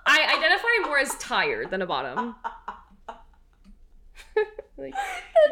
I 0.05 0.37
identify 0.37 0.87
more 0.87 0.99
as 0.99 1.15
tired 1.17 1.69
than 1.69 1.81
a 1.81 1.85
bottom. 1.85 2.35
like, 4.77 4.93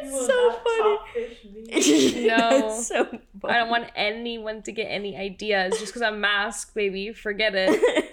That's 0.02 0.26
so 0.26 0.60
funny. 0.64 0.98
No. 2.28 2.38
That's 2.38 2.88
so 2.88 3.06
funny. 3.06 3.22
I 3.44 3.58
don't 3.58 3.70
want 3.70 3.92
anyone 3.96 4.62
to 4.64 4.72
get 4.72 4.86
any 4.86 5.18
ideas 5.18 5.78
just 5.80 5.88
because 5.88 6.02
I'm 6.02 6.22
masked, 6.22 6.74
baby. 6.74 7.14
Forget 7.14 7.54
it. 7.56 8.05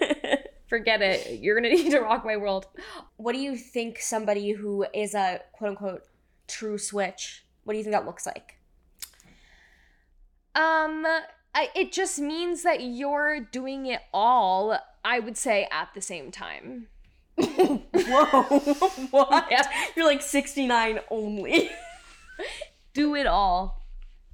Forget 0.73 1.03
it. 1.03 1.39
You're 1.39 1.53
gonna 1.53 1.69
need 1.75 1.91
to 1.91 1.99
rock 1.99 2.25
my 2.25 2.35
world. 2.35 2.65
what 3.17 3.33
do 3.33 3.39
you 3.39 3.55
think 3.55 3.99
somebody 3.99 4.53
who 4.53 4.87
is 4.91 5.13
a 5.13 5.39
quote 5.51 5.69
unquote 5.69 6.01
true 6.47 6.79
switch? 6.79 7.45
What 7.63 7.73
do 7.73 7.77
you 7.77 7.83
think 7.83 7.93
that 7.93 8.07
looks 8.07 8.25
like? 8.25 8.57
Um, 10.55 11.05
I, 11.53 11.69
it 11.75 11.91
just 11.91 12.17
means 12.17 12.63
that 12.63 12.81
you're 12.81 13.39
doing 13.39 13.85
it 13.85 14.01
all. 14.11 14.79
I 15.05 15.19
would 15.19 15.37
say 15.37 15.67
at 15.71 15.89
the 15.93 16.01
same 16.01 16.31
time. 16.31 16.87
Whoa! 17.35 18.41
what? 19.11 19.47
Yeah. 19.51 19.69
You're 19.95 20.07
like 20.07 20.23
69 20.23 21.01
only. 21.11 21.69
Do 22.95 23.13
it 23.13 23.27
all. 23.27 23.82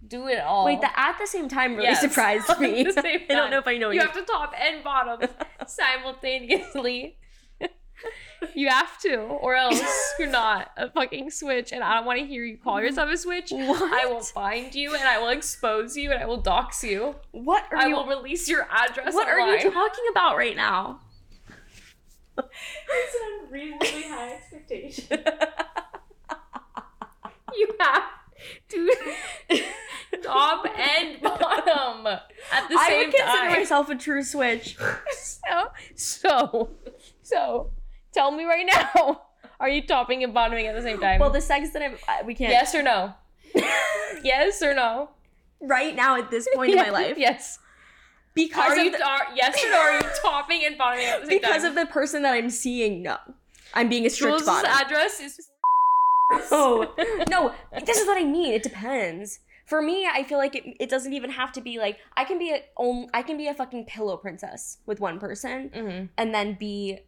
Do 0.07 0.27
it 0.27 0.39
all. 0.39 0.65
Wait, 0.65 0.81
the 0.81 0.99
at 0.99 1.17
the 1.19 1.27
same 1.27 1.47
time 1.49 1.75
really 1.75 1.89
Yes. 1.89 2.01
surprised 2.01 2.49
At 2.49 2.59
me. 2.61 2.83
the 2.83 2.93
same 2.93 3.21
I 3.29 3.33
don't 3.33 3.51
know 3.51 3.59
if 3.59 3.67
I 3.67 3.77
know 3.77 3.89
you 3.89 3.95
you. 3.99 4.01
have 4.01 4.13
to 4.13 4.23
top 4.23 4.53
and 4.59 4.83
bottom 4.83 5.29
simultaneously. 5.67 7.17
you 8.55 8.69
have 8.69 8.97
to, 9.01 9.17
or 9.17 9.55
else 9.55 9.81
you're 10.17 10.29
not 10.29 10.71
a 10.77 10.89
fucking 10.89 11.29
switch. 11.29 11.73
And 11.73 11.83
I 11.83 11.95
don't 11.95 12.05
want 12.05 12.19
to 12.19 12.25
hear 12.25 12.43
you 12.45 12.57
call 12.57 12.81
yourself 12.81 13.09
a 13.11 13.17
switch. 13.17 13.51
What? 13.51 13.81
I 13.93 14.05
will 14.07 14.21
find 14.21 14.73
you 14.73 14.93
and 14.95 15.03
I 15.03 15.19
will 15.19 15.29
expose 15.29 15.97
you 15.97 16.11
and 16.11 16.23
I 16.23 16.25
will 16.25 16.37
dox 16.41 16.81
you. 16.83 17.15
What 17.31 17.65
are 17.71 17.77
I 17.77 17.87
you? 17.87 17.95
will 17.95 18.05
release 18.07 18.47
your 18.47 18.67
address. 18.71 19.13
what 19.13 19.27
are 19.27 19.39
you 19.57 19.69
talking 19.69 20.05
about 20.11 20.37
right 20.37 20.55
now? 20.55 21.01
It's 22.37 23.15
an 23.15 23.45
unreasonably 23.47 24.03
high 24.03 24.31
expectation. 24.35 25.17
You 27.53 27.67
have 27.81 28.03
to 28.69 28.95
top 30.23 30.65
and 30.77 31.21
bottom 31.21 32.07
at 32.07 32.69
the 32.69 32.75
I 32.77 32.87
same 32.87 32.89
time. 32.89 32.89
I 32.89 32.97
would 33.05 33.13
consider 33.13 33.25
time. 33.37 33.51
myself 33.51 33.89
a 33.89 33.95
true 33.95 34.23
switch. 34.23 34.77
So, 35.11 35.69
so, 35.95 36.69
so, 37.23 37.71
tell 38.13 38.31
me 38.31 38.43
right 38.45 38.65
now. 38.71 39.21
Are 39.59 39.67
you 39.69 39.81
topping 39.85 40.23
and 40.23 40.33
bottoming 40.33 40.67
at 40.67 40.75
the 40.75 40.81
same 40.81 40.99
time? 40.99 41.19
Well, 41.19 41.29
the 41.31 41.41
sex 41.41 41.71
that 41.71 41.81
I'm, 41.81 42.25
we 42.25 42.35
can't. 42.35 42.51
yes 42.51 42.75
or 42.75 42.83
no? 42.83 43.13
yes 44.23 44.61
or 44.61 44.73
no? 44.73 45.09
right 45.61 45.95
now 45.95 46.17
at 46.17 46.29
this 46.31 46.47
point 46.53 46.71
in 46.71 46.77
my 46.77 46.89
life, 46.89 47.17
Yes. 47.17 47.57
because 48.33 48.71
Are 48.71 48.79
of 48.79 48.85
you 48.85 48.91
the, 48.91 49.03
are, 49.05 49.27
yes 49.35 49.61
or 49.63 49.69
no? 49.69 49.77
Are 49.77 49.93
you 49.95 50.09
topping 50.21 50.61
and 50.65 50.77
bottoming 50.77 51.05
at 51.07 51.21
the 51.21 51.27
same 51.27 51.39
because 51.41 51.63
time? 51.63 51.71
of 51.71 51.75
the 51.75 51.85
person 51.87 52.21
that 52.23 52.33
I'm 52.33 52.49
seeing. 52.49 53.01
No, 53.03 53.17
I'm 53.73 53.89
being 53.89 54.05
a 54.05 54.09
strict 54.09 54.37
Jules' 54.37 54.45
bottom. 54.45 54.69
address 54.71 55.19
is. 55.19 55.49
Oh 56.51 56.93
no, 57.29 57.53
this 57.85 57.97
is 57.97 58.07
what 58.07 58.17
I 58.17 58.23
mean. 58.23 58.53
It 58.53 58.63
depends. 58.63 59.39
For 59.69 59.81
me, 59.81 60.07
I 60.11 60.23
feel 60.23 60.39
like 60.39 60.55
it, 60.55 60.63
it 60.79 60.89
doesn't 60.89 61.13
even 61.13 61.29
have 61.29 61.51
to 61.53 61.61
be 61.61 61.77
like 61.77 61.99
I 62.17 62.25
can 62.25 62.39
be 62.39 62.51
a 62.51 62.63
own 62.75 63.07
I 63.13 63.21
can 63.21 63.37
be 63.37 63.47
a 63.47 63.53
fucking 63.53 63.85
pillow 63.85 64.17
princess 64.17 64.79
with 64.85 64.99
one 64.99 65.19
person 65.19 65.69
hmm 65.73 66.05
and 66.17 66.33
then 66.33 66.55
be 66.59 66.99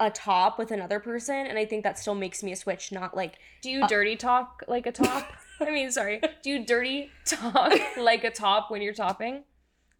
a 0.00 0.10
top 0.10 0.58
with 0.58 0.70
another 0.70 0.98
person, 0.98 1.46
and 1.46 1.58
I 1.58 1.66
think 1.66 1.84
that 1.84 1.98
still 1.98 2.14
makes 2.14 2.42
me 2.42 2.52
a 2.52 2.56
switch, 2.56 2.90
not 2.90 3.14
like 3.14 3.38
Do 3.60 3.70
you 3.70 3.86
dirty 3.86 4.16
talk 4.16 4.64
like 4.66 4.86
a 4.86 4.92
top? 4.92 5.30
I 5.60 5.70
mean, 5.70 5.92
sorry. 5.92 6.22
Do 6.42 6.50
you 6.50 6.64
dirty 6.64 7.10
talk 7.26 7.74
like 7.98 8.24
a 8.24 8.30
top 8.30 8.70
when 8.70 8.80
you're 8.80 8.94
topping? 8.94 9.44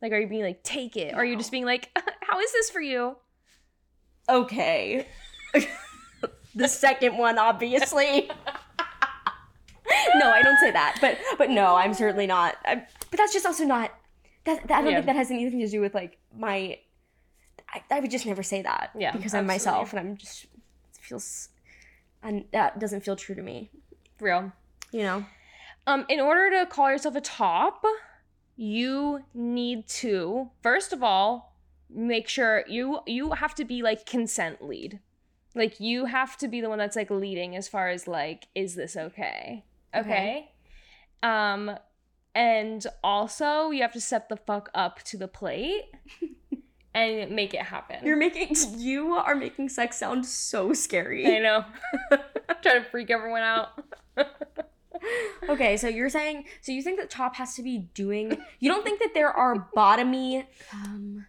Like, 0.01 0.13
are 0.13 0.19
you 0.19 0.27
being 0.27 0.43
like, 0.43 0.63
take 0.63 0.97
it? 0.97 1.13
Or 1.13 1.19
are 1.19 1.25
you 1.25 1.37
just 1.37 1.53
being 1.53 1.67
like, 1.67 1.91
how 2.23 2.41
is 2.41 2.51
this 2.53 2.71
for 2.71 2.81
you? 2.81 3.17
okay. 4.29 5.07
the 6.55 6.69
second 6.69 7.19
one, 7.19 7.39
obviously. 7.39 8.31
No, 10.17 10.31
I 10.31 10.43
don't 10.43 10.59
say 10.59 10.71
that, 10.71 10.99
but 11.01 11.19
but 11.39 11.51
no, 11.51 11.75
I'm 11.77 11.95
certainly 11.95 12.27
not. 12.27 12.57
I, 12.65 12.77
but 13.11 13.19
that's 13.19 13.33
just 13.33 13.47
also 13.47 13.65
not. 13.65 13.93
That, 14.45 14.67
that 14.69 14.79
I 14.79 14.83
don't 14.83 14.91
Yeah. 14.93 14.97
think 14.99 15.07
that 15.07 15.17
has 15.17 15.31
anything 15.31 15.61
to 15.61 15.69
do 15.69 15.81
with 15.81 15.95
like 15.95 16.19
my. 16.37 16.79
I, 17.73 17.83
I 17.91 18.01
would 18.01 18.11
just 18.11 18.27
never 18.27 18.43
say 18.43 18.63
that. 18.63 18.91
Yeah, 18.99 19.13
because 19.13 19.35
I'm 19.35 19.47
myself 19.47 19.93
and 19.93 20.01
I'm 20.01 20.17
just 20.17 20.45
it 20.45 20.51
feels, 21.01 21.49
and 22.23 22.45
that 22.53 22.79
doesn't 22.81 23.03
feel 23.05 23.17
true 23.17 23.35
to 23.35 23.43
me. 23.43 23.71
Real. 24.21 24.53
You 24.93 25.03
know. 25.03 25.25
Um, 25.87 26.05
in 26.09 26.21
order 26.21 26.51
to 26.59 26.67
call 26.67 26.91
yourself 26.91 27.17
a 27.17 27.21
top, 27.21 27.85
you 28.57 29.21
need 29.35 29.89
to 29.89 30.51
first 30.63 30.93
of 30.93 31.03
all 31.03 31.55
make 31.89 32.29
sure 32.29 32.65
you 32.69 33.01
you 33.07 33.33
have 33.33 33.55
to 33.57 33.65
be 33.65 33.83
like 33.83 34.07
consent 34.07 34.63
lead. 34.65 35.01
Like 35.55 35.81
you 35.81 36.05
have 36.07 36.37
to 36.39 36.49
be 36.49 36.61
the 36.61 36.69
one 36.69 36.79
that's 36.79 36.97
like 36.97 37.11
leading 37.11 37.57
as 37.57 37.67
far 37.69 37.89
as 37.89 38.07
like 38.07 38.47
is 38.55 38.75
this 38.75 38.97
okay? 38.97 39.65
Okay. 39.95 40.51
Um 41.23 41.77
and 42.35 42.87
also 43.03 43.71
you 43.71 43.83
have 43.83 43.93
to 43.93 44.01
set 44.01 44.29
the 44.29 44.37
fuck 44.37 44.71
up 44.75 45.03
to 45.03 45.17
the 45.17 45.27
plate 45.29 45.91
and 46.95 47.31
make 47.33 47.55
it 47.55 47.63
happen. 47.63 48.05
You're 48.07 48.17
making 48.17 48.55
you 48.79 49.15
are 49.15 49.35
making 49.35 49.69
sex 49.69 49.99
sound 49.99 50.25
so 50.27 50.73
scary. 50.73 51.27
I 51.27 51.39
know. 51.41 51.65
I'm 52.13 52.19
Trying 52.63 52.83
to 52.85 52.91
freak 52.91 53.11
everyone 53.11 53.43
out. 53.43 53.69
Okay, 55.49 55.79
so 55.79 55.89
you're 55.89 56.11
saying 56.11 56.45
so 56.61 56.73
you 56.73 56.83
think 56.83 57.01
that 57.01 57.09
top 57.09 57.35
has 57.37 57.55
to 57.55 57.63
be 57.63 57.79
doing 57.95 58.37
you 58.59 58.71
don't 58.71 58.85
think 58.85 59.01
that 59.01 59.15
there 59.15 59.31
are 59.33 59.69
bottomy 59.75 60.45
um 60.75 61.25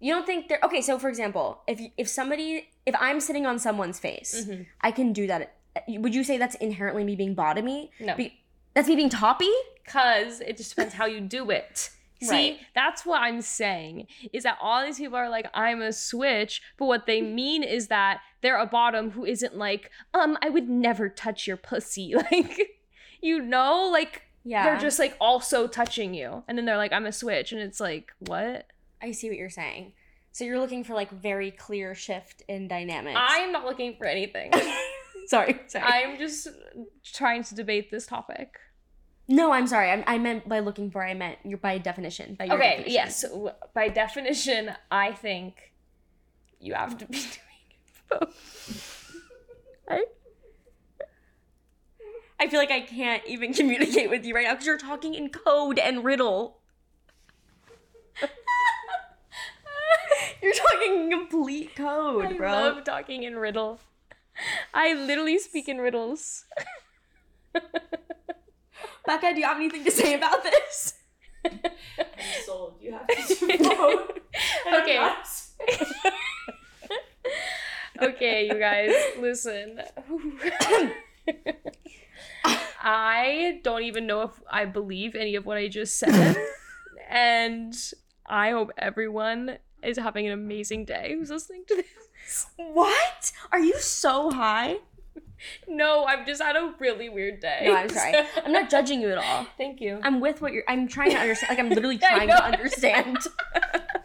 you 0.00 0.12
don't 0.12 0.26
think 0.26 0.48
there 0.48 0.58
okay, 0.64 0.80
so 0.82 0.98
for 0.98 1.08
example, 1.08 1.62
if 1.68 1.80
if 1.96 2.08
somebody 2.08 2.68
if 2.84 2.96
I'm 2.98 3.20
sitting 3.20 3.46
on 3.46 3.60
someone's 3.60 4.00
face, 4.00 4.44
Mhm. 4.44 4.66
I 4.80 4.90
can 4.90 5.12
do 5.12 5.28
that. 5.28 5.54
Would 5.88 6.14
you 6.14 6.24
say 6.24 6.38
that's 6.38 6.54
inherently 6.56 7.04
me 7.04 7.16
being 7.16 7.34
bottomy? 7.34 7.90
No. 8.00 8.14
Be- 8.16 8.38
that's 8.74 8.88
me 8.88 8.96
being 8.96 9.08
toppy? 9.10 9.50
Cause 9.86 10.40
it 10.40 10.56
just 10.56 10.70
depends 10.74 10.94
how 10.94 11.06
you 11.06 11.20
do 11.20 11.50
it. 11.50 11.90
See, 12.22 12.28
Right. 12.52 12.60
that's 12.74 13.04
what 13.04 13.20
I'm 13.20 13.40
saying. 13.42 14.06
Is 14.32 14.44
that 14.44 14.56
all 14.62 14.84
these 14.84 14.98
people 14.98 15.16
are 15.16 15.28
like, 15.28 15.48
I'm 15.54 15.82
a 15.82 15.92
switch, 15.92 16.62
but 16.76 16.86
what 16.86 17.06
they 17.06 17.20
mean 17.40 17.62
is 17.64 17.88
that 17.88 18.20
they're 18.42 18.58
a 18.58 18.66
bottom 18.66 19.10
who 19.10 19.24
isn't 19.24 19.56
like, 19.56 19.90
um, 20.14 20.38
I 20.40 20.48
would 20.48 20.68
never 20.68 21.08
touch 21.08 21.46
your 21.48 21.56
pussy. 21.56 22.14
Like, 22.30 22.78
you 23.20 23.40
know, 23.40 23.88
like 23.92 24.22
Yeah. 24.44 24.64
they're 24.64 24.80
just 24.80 24.98
like 25.00 25.16
also 25.20 25.66
touching 25.66 26.14
you. 26.14 26.44
And 26.48 26.56
then 26.56 26.64
they're 26.64 26.76
like, 26.76 26.92
I'm 26.92 27.06
a 27.06 27.12
switch. 27.12 27.50
And 27.52 27.60
it's 27.60 27.80
like, 27.80 28.12
what? 28.20 28.66
I 29.02 29.10
see 29.12 29.28
what 29.28 29.36
you're 29.38 29.50
saying. 29.50 29.92
So 30.30 30.44
you're 30.44 30.60
looking 30.60 30.82
for 30.84 30.94
like 30.94 31.10
very 31.10 31.50
clear 31.50 31.94
shift 31.94 32.42
in 32.48 32.66
dynamics. 32.68 33.18
I'm 33.20 33.52
not 33.52 33.64
looking 33.64 33.96
for 33.96 34.06
anything. 34.06 34.50
sorry, 35.26 35.60
sorry. 35.66 35.84
I'm 35.86 36.18
just 36.18 36.48
trying 37.04 37.42
to 37.44 37.54
debate 37.54 37.90
this 37.90 38.06
topic. 38.06 38.58
no, 39.28 39.52
I'm 39.52 39.66
sorry. 39.66 39.90
I, 39.90 40.04
I 40.06 40.18
meant 40.18 40.48
by 40.48 40.60
looking 40.60 40.90
for. 40.90 41.04
I 41.04 41.14
meant 41.14 41.38
you're 41.44 41.58
by 41.58 41.78
definition. 41.78 42.34
By 42.34 42.44
your 42.46 42.56
Okay, 42.56 42.84
definition. 42.84 42.92
yes. 42.92 43.24
By 43.74 43.88
definition, 43.88 44.72
I 44.90 45.12
think 45.12 45.72
you 46.60 46.74
have 46.74 46.98
to 46.98 47.06
be 47.06 47.18
doing 47.18 48.20
both. 48.20 48.88
I 52.40 52.48
feel 52.48 52.58
like 52.58 52.72
I 52.72 52.80
can't 52.80 53.22
even 53.26 53.52
communicate 53.54 54.10
with 54.10 54.24
you 54.24 54.34
right 54.34 54.44
now 54.44 54.52
because 54.54 54.66
you're 54.66 54.78
talking 54.78 55.14
in 55.14 55.28
code 55.30 55.78
and 55.78 56.02
riddle. 56.04 56.58
you're 60.42 60.52
talking 60.52 61.10
complete 61.10 61.76
code, 61.76 62.26
I 62.26 62.32
bro. 62.32 62.48
I 62.48 62.52
love 62.70 62.84
talking 62.84 63.22
in 63.22 63.36
riddle. 63.36 63.78
I 64.74 64.94
literally 64.94 65.38
speak 65.38 65.68
in 65.68 65.78
riddles. 65.78 66.44
Becca, 69.06 69.34
do 69.34 69.40
you 69.40 69.46
have 69.46 69.56
anything 69.56 69.84
to 69.84 69.90
say 69.90 70.14
about 70.14 70.42
this? 70.42 70.94
I'm 71.44 71.52
sold. 72.46 72.76
You 72.80 72.92
have 72.92 73.06
to 73.06 73.58
vote. 73.58 74.20
Okay. 74.80 74.98
okay, 78.00 78.46
you 78.46 78.58
guys, 78.58 78.92
listen. 79.18 79.82
I 82.84 83.60
don't 83.62 83.82
even 83.82 84.06
know 84.06 84.22
if 84.22 84.30
I 84.50 84.64
believe 84.64 85.14
any 85.14 85.36
of 85.36 85.46
what 85.46 85.56
I 85.56 85.68
just 85.68 85.98
said. 85.98 86.36
and 87.08 87.74
I 88.26 88.50
hope 88.50 88.70
everyone 88.78 89.58
is 89.82 89.98
having 89.98 90.26
an 90.26 90.32
amazing 90.32 90.84
day 90.84 91.14
who's 91.16 91.30
listening 91.30 91.64
to 91.68 91.76
this. 91.76 92.46
What? 92.56 93.32
Are 93.50 93.58
you 93.58 93.78
so 93.78 94.30
high? 94.30 94.76
No, 95.66 96.04
I've 96.04 96.26
just 96.26 96.40
had 96.40 96.56
a 96.56 96.72
really 96.78 97.08
weird 97.08 97.40
day. 97.40 97.62
No, 97.64 97.74
I'm 97.74 97.88
sorry. 97.88 98.14
I'm 98.44 98.52
not 98.52 98.70
judging 98.70 99.00
you 99.00 99.10
at 99.10 99.18
all. 99.18 99.46
Thank 99.58 99.80
you. 99.80 99.98
I'm 100.02 100.20
with 100.20 100.40
what 100.40 100.52
you're. 100.52 100.64
I'm 100.68 100.86
trying 100.86 101.10
to 101.10 101.18
understand. 101.18 101.50
Like 101.50 101.58
I'm 101.58 101.68
literally 101.74 101.96
I 102.02 102.16
trying 102.16 102.28
know. 102.28 102.36
to 102.36 102.44
understand. 102.44 103.18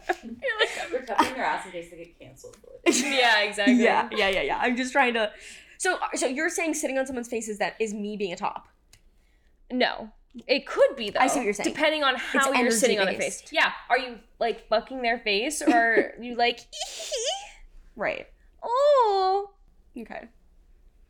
They're 0.08 0.58
like 0.58 0.74
covering 0.76 1.06
their 1.06 1.44
ass 1.44 1.66
in 1.66 1.72
case 1.72 1.90
they 1.90 1.96
get 1.98 2.18
canceled. 2.18 2.56
yeah, 2.86 3.42
exactly. 3.42 3.74
yeah, 3.82 4.08
yeah, 4.12 4.28
yeah, 4.28 4.42
yeah. 4.42 4.58
I'm 4.60 4.76
just 4.76 4.92
trying 4.92 5.14
to. 5.14 5.30
So, 5.76 5.98
so 6.14 6.26
you're 6.26 6.50
saying 6.50 6.74
sitting 6.74 6.98
on 6.98 7.06
someone's 7.06 7.28
face 7.28 7.48
is 7.48 7.58
that 7.58 7.76
is 7.78 7.94
me 7.94 8.16
being 8.16 8.32
a 8.32 8.36
top? 8.36 8.66
No. 9.70 10.10
It 10.46 10.66
could 10.66 10.94
be 10.96 11.10
though. 11.10 11.20
I 11.20 11.26
see 11.26 11.38
what 11.40 11.44
you're 11.44 11.54
saying. 11.54 11.68
Depending 11.70 12.04
on 12.04 12.14
how 12.16 12.46
you're 12.48 12.56
energy 12.56 12.76
sitting 12.76 13.00
on 13.00 13.06
their 13.06 13.18
face. 13.18 13.42
Yeah. 13.50 13.72
Are 13.90 13.98
you 13.98 14.18
like 14.38 14.68
fucking 14.68 15.02
their 15.02 15.18
face 15.18 15.62
or 15.62 15.72
are 15.74 16.14
you 16.22 16.34
like 16.36 16.60
Right. 17.96 18.26
oh 18.62 19.50
Okay. 19.98 20.28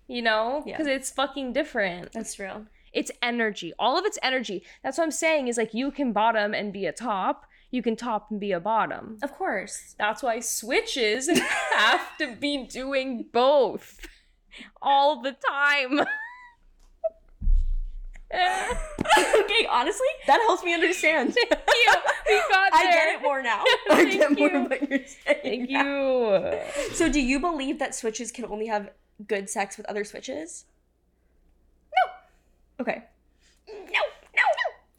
you 0.06 0.22
know? 0.22 0.62
Yeah. 0.66 0.76
Because 0.76 0.86
it's 0.86 1.10
fucking 1.10 1.52
different. 1.52 2.12
That's 2.12 2.38
real. 2.38 2.66
It's 2.94 3.10
energy. 3.20 3.74
All 3.78 3.98
of 3.98 4.06
it's 4.06 4.18
energy. 4.22 4.62
That's 4.82 4.96
what 4.96 5.04
I'm 5.04 5.10
saying 5.10 5.48
is 5.48 5.58
like 5.58 5.74
you 5.74 5.90
can 5.90 6.12
bottom 6.12 6.54
and 6.54 6.72
be 6.72 6.86
a 6.86 6.92
top. 6.92 7.44
You 7.70 7.82
can 7.82 7.96
top 7.96 8.30
and 8.30 8.40
be 8.40 8.52
a 8.52 8.60
bottom. 8.60 9.18
Of 9.22 9.32
course. 9.34 9.94
That's 9.98 10.22
why 10.22 10.40
switches 10.40 11.28
have 11.76 12.16
to 12.18 12.34
be 12.34 12.64
doing 12.64 13.26
both 13.30 14.00
all 14.80 15.20
the 15.20 15.36
time. 15.50 16.00
okay, 18.34 19.66
honestly, 19.70 20.06
that 20.26 20.38
helps 20.46 20.62
me 20.62 20.74
understand. 20.74 21.34
Thank 21.34 21.50
you. 21.50 21.92
We 22.26 22.42
got 22.50 22.72
there. 22.72 22.80
I 22.80 22.92
get 22.92 23.14
it 23.14 23.22
more 23.22 23.42
now. 23.42 23.64
I 23.90 24.04
get 24.04 24.38
more 24.38 24.50
you. 24.50 24.56
of 24.56 24.70
what 24.70 24.90
you're 24.90 24.98
saying. 25.06 25.40
Thank 25.42 25.70
now. 25.70 25.82
you. 25.82 26.60
So, 26.92 27.08
do 27.10 27.20
you 27.20 27.40
believe 27.40 27.78
that 27.78 27.94
switches 27.94 28.30
can 28.30 28.44
only 28.44 28.66
have 28.66 28.90
good 29.26 29.48
sex 29.48 29.78
with 29.78 29.86
other 29.86 30.04
switches? 30.04 30.66
No. 31.94 32.82
Okay. 32.82 33.04
No. 33.66 33.74
No. 33.86 34.42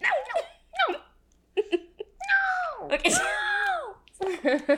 No. 0.02 0.10
No. 0.38 0.44
No. 0.88 1.00
No. 1.56 1.78
No. 2.90 2.96
Okay. 2.96 3.14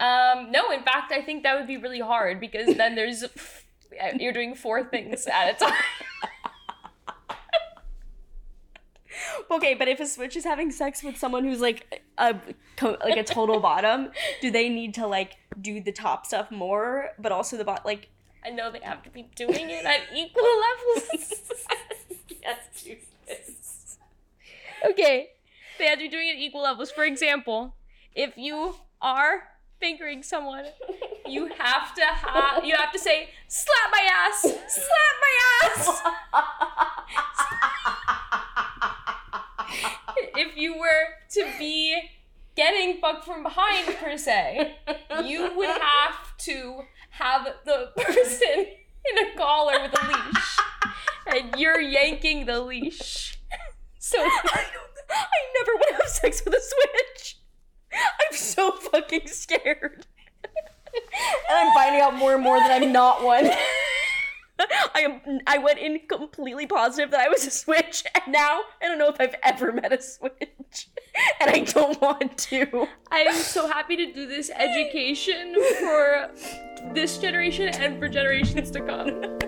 um, 0.00 0.52
no, 0.52 0.70
in 0.70 0.82
fact, 0.84 1.12
I 1.12 1.22
think 1.22 1.42
that 1.42 1.58
would 1.58 1.66
be 1.66 1.76
really 1.76 2.00
hard 2.00 2.38
because 2.38 2.76
then 2.76 2.94
there's 2.94 3.24
you're 4.18 4.32
doing 4.32 4.54
four 4.54 4.84
things 4.84 5.26
at 5.26 5.56
a 5.56 5.64
time. 5.64 5.74
Okay, 9.50 9.74
but 9.74 9.88
if 9.88 10.00
a 10.00 10.06
switch 10.06 10.36
is 10.36 10.44
having 10.44 10.70
sex 10.70 11.02
with 11.02 11.16
someone 11.16 11.44
who's 11.44 11.60
like 11.60 12.02
a 12.18 12.34
like 12.82 13.16
a 13.16 13.24
total 13.24 13.60
bottom, 13.60 14.10
do 14.40 14.50
they 14.50 14.68
need 14.68 14.94
to 14.94 15.06
like 15.06 15.36
do 15.60 15.80
the 15.80 15.92
top 15.92 16.26
stuff 16.26 16.50
more, 16.50 17.10
but 17.18 17.32
also 17.32 17.56
the 17.56 17.64
bot 17.64 17.84
like? 17.84 18.08
I 18.44 18.50
know 18.50 18.70
they 18.70 18.80
have 18.80 19.02
to 19.04 19.10
be 19.10 19.28
doing 19.34 19.70
it 19.70 19.84
at 19.84 20.00
equal 20.14 20.44
levels. 20.44 21.34
yes, 22.42 22.58
okay, 24.90 25.30
they 25.78 25.86
have 25.86 25.98
to 25.98 26.04
be 26.04 26.08
doing 26.08 26.28
it 26.28 26.32
at 26.32 26.38
equal 26.38 26.62
levels. 26.62 26.90
For 26.90 27.04
example, 27.04 27.74
if 28.14 28.36
you 28.36 28.76
are 29.00 29.44
fingering 29.80 30.22
someone, 30.22 30.66
you 31.26 31.46
have 31.58 31.94
to 31.94 32.04
have 32.04 32.64
you 32.64 32.74
have 32.76 32.92
to 32.92 32.98
say 32.98 33.30
slap 33.48 33.90
my 33.92 34.08
ass, 34.10 34.40
slap 34.42 35.14
my 35.20 35.32
ass. 35.64 36.02
if 40.36 40.56
you 40.56 40.78
were 40.78 41.06
to 41.30 41.46
be 41.58 42.10
getting 42.56 43.00
fucked 43.00 43.24
from 43.24 43.42
behind 43.42 43.96
per 43.96 44.16
se, 44.16 44.76
you 45.24 45.50
would 45.56 45.68
have 45.68 46.36
to 46.38 46.82
have 47.10 47.46
the 47.64 47.90
person 47.96 48.66
in 49.10 49.26
a 49.26 49.36
collar 49.36 49.80
with 49.82 49.92
a 49.92 50.06
leash, 50.06 50.58
and 51.26 51.54
you're 51.58 51.80
yanking 51.80 52.46
the 52.46 52.60
leash. 52.60 53.38
So 53.98 54.18
I, 54.18 54.24
I 55.10 55.24
never 55.60 55.74
want 55.74 55.88
to 55.90 55.96
have 55.96 56.08
sex 56.08 56.42
with 56.44 56.54
a 56.54 56.60
switch. 56.60 57.38
I'm 57.92 58.36
so 58.36 58.72
fucking 58.72 59.26
scared. 59.26 60.06
and 60.94 61.02
I'm 61.50 61.74
finding 61.74 62.00
out 62.00 62.14
more 62.14 62.34
and 62.34 62.42
more 62.42 62.58
that 62.58 62.82
I'm 62.82 62.92
not 62.92 63.22
one. 63.22 63.50
I 64.94 65.00
am. 65.00 65.40
I 65.46 65.58
went 65.58 65.78
in 65.78 66.00
completely 66.08 66.66
positive 66.66 67.10
that 67.10 67.20
I 67.20 67.28
was 67.28 67.46
a 67.46 67.50
switch, 67.50 68.04
and 68.14 68.32
now 68.32 68.60
I 68.80 68.86
don't 68.86 68.98
know 68.98 69.08
if 69.08 69.20
I've 69.20 69.34
ever 69.42 69.72
met 69.72 69.92
a 69.92 70.00
switch, 70.00 70.90
and 71.40 71.50
I 71.50 71.60
don't 71.60 72.00
want 72.00 72.38
to. 72.38 72.86
I 73.10 73.20
am 73.20 73.34
so 73.34 73.66
happy 73.66 73.96
to 73.96 74.12
do 74.12 74.26
this 74.26 74.50
education 74.50 75.54
for 75.80 76.30
this 76.92 77.18
generation 77.18 77.68
and 77.68 77.98
for 77.98 78.08
generations 78.08 78.70
to 78.72 78.80
come. 78.80 79.38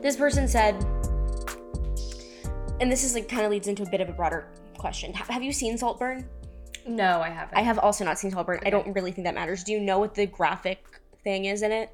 This 0.00 0.16
person 0.16 0.46
said, 0.46 0.76
and 2.80 2.90
this 2.90 3.02
is 3.02 3.14
like 3.14 3.28
kind 3.28 3.44
of 3.44 3.50
leads 3.50 3.66
into 3.66 3.82
a 3.82 3.90
bit 3.90 4.00
of 4.00 4.08
a 4.08 4.12
broader 4.12 4.46
question. 4.78 5.12
Have 5.12 5.42
you 5.42 5.52
seen 5.52 5.76
Saltburn? 5.76 6.28
No, 6.86 7.20
I 7.20 7.30
haven't. 7.30 7.58
I 7.58 7.62
have 7.62 7.78
also 7.78 8.04
not 8.04 8.18
seen 8.18 8.30
Saltburn. 8.30 8.60
I 8.64 8.70
don't 8.70 8.92
really 8.94 9.12
think 9.12 9.24
that 9.26 9.34
matters. 9.34 9.64
Do 9.64 9.72
you 9.72 9.80
know 9.80 9.98
what 9.98 10.14
the 10.14 10.26
graphic 10.26 10.84
thing 11.24 11.44
is 11.46 11.62
in 11.62 11.72
it? 11.72 11.90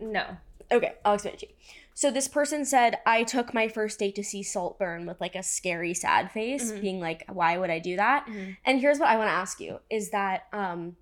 no. 0.00 0.24
Okay, 0.70 0.92
I'll 1.02 1.14
explain 1.14 1.32
it 1.34 1.40
to 1.40 1.46
you. 1.48 1.52
So 1.94 2.10
this 2.10 2.28
person 2.28 2.66
said, 2.66 2.98
I 3.06 3.22
took 3.24 3.54
my 3.54 3.68
first 3.68 3.98
date 3.98 4.14
to 4.16 4.22
see 4.22 4.42
Saltburn 4.42 5.06
with 5.06 5.18
like 5.18 5.34
a 5.34 5.42
scary, 5.42 5.94
sad 5.94 6.30
face, 6.30 6.70
Mhm. 6.72 6.80
being 6.82 7.00
like, 7.00 7.24
why 7.32 7.56
would 7.56 7.70
I 7.70 7.78
do 7.78 7.96
that? 7.96 8.26
Mhm. 8.26 8.56
And 8.66 8.78
here's 8.78 8.98
what 8.98 9.08
I 9.08 9.16
want 9.16 9.28
to 9.28 9.32
ask 9.32 9.60
you 9.60 9.80
is 9.88 10.10
that 10.10 10.44
um 10.52 10.96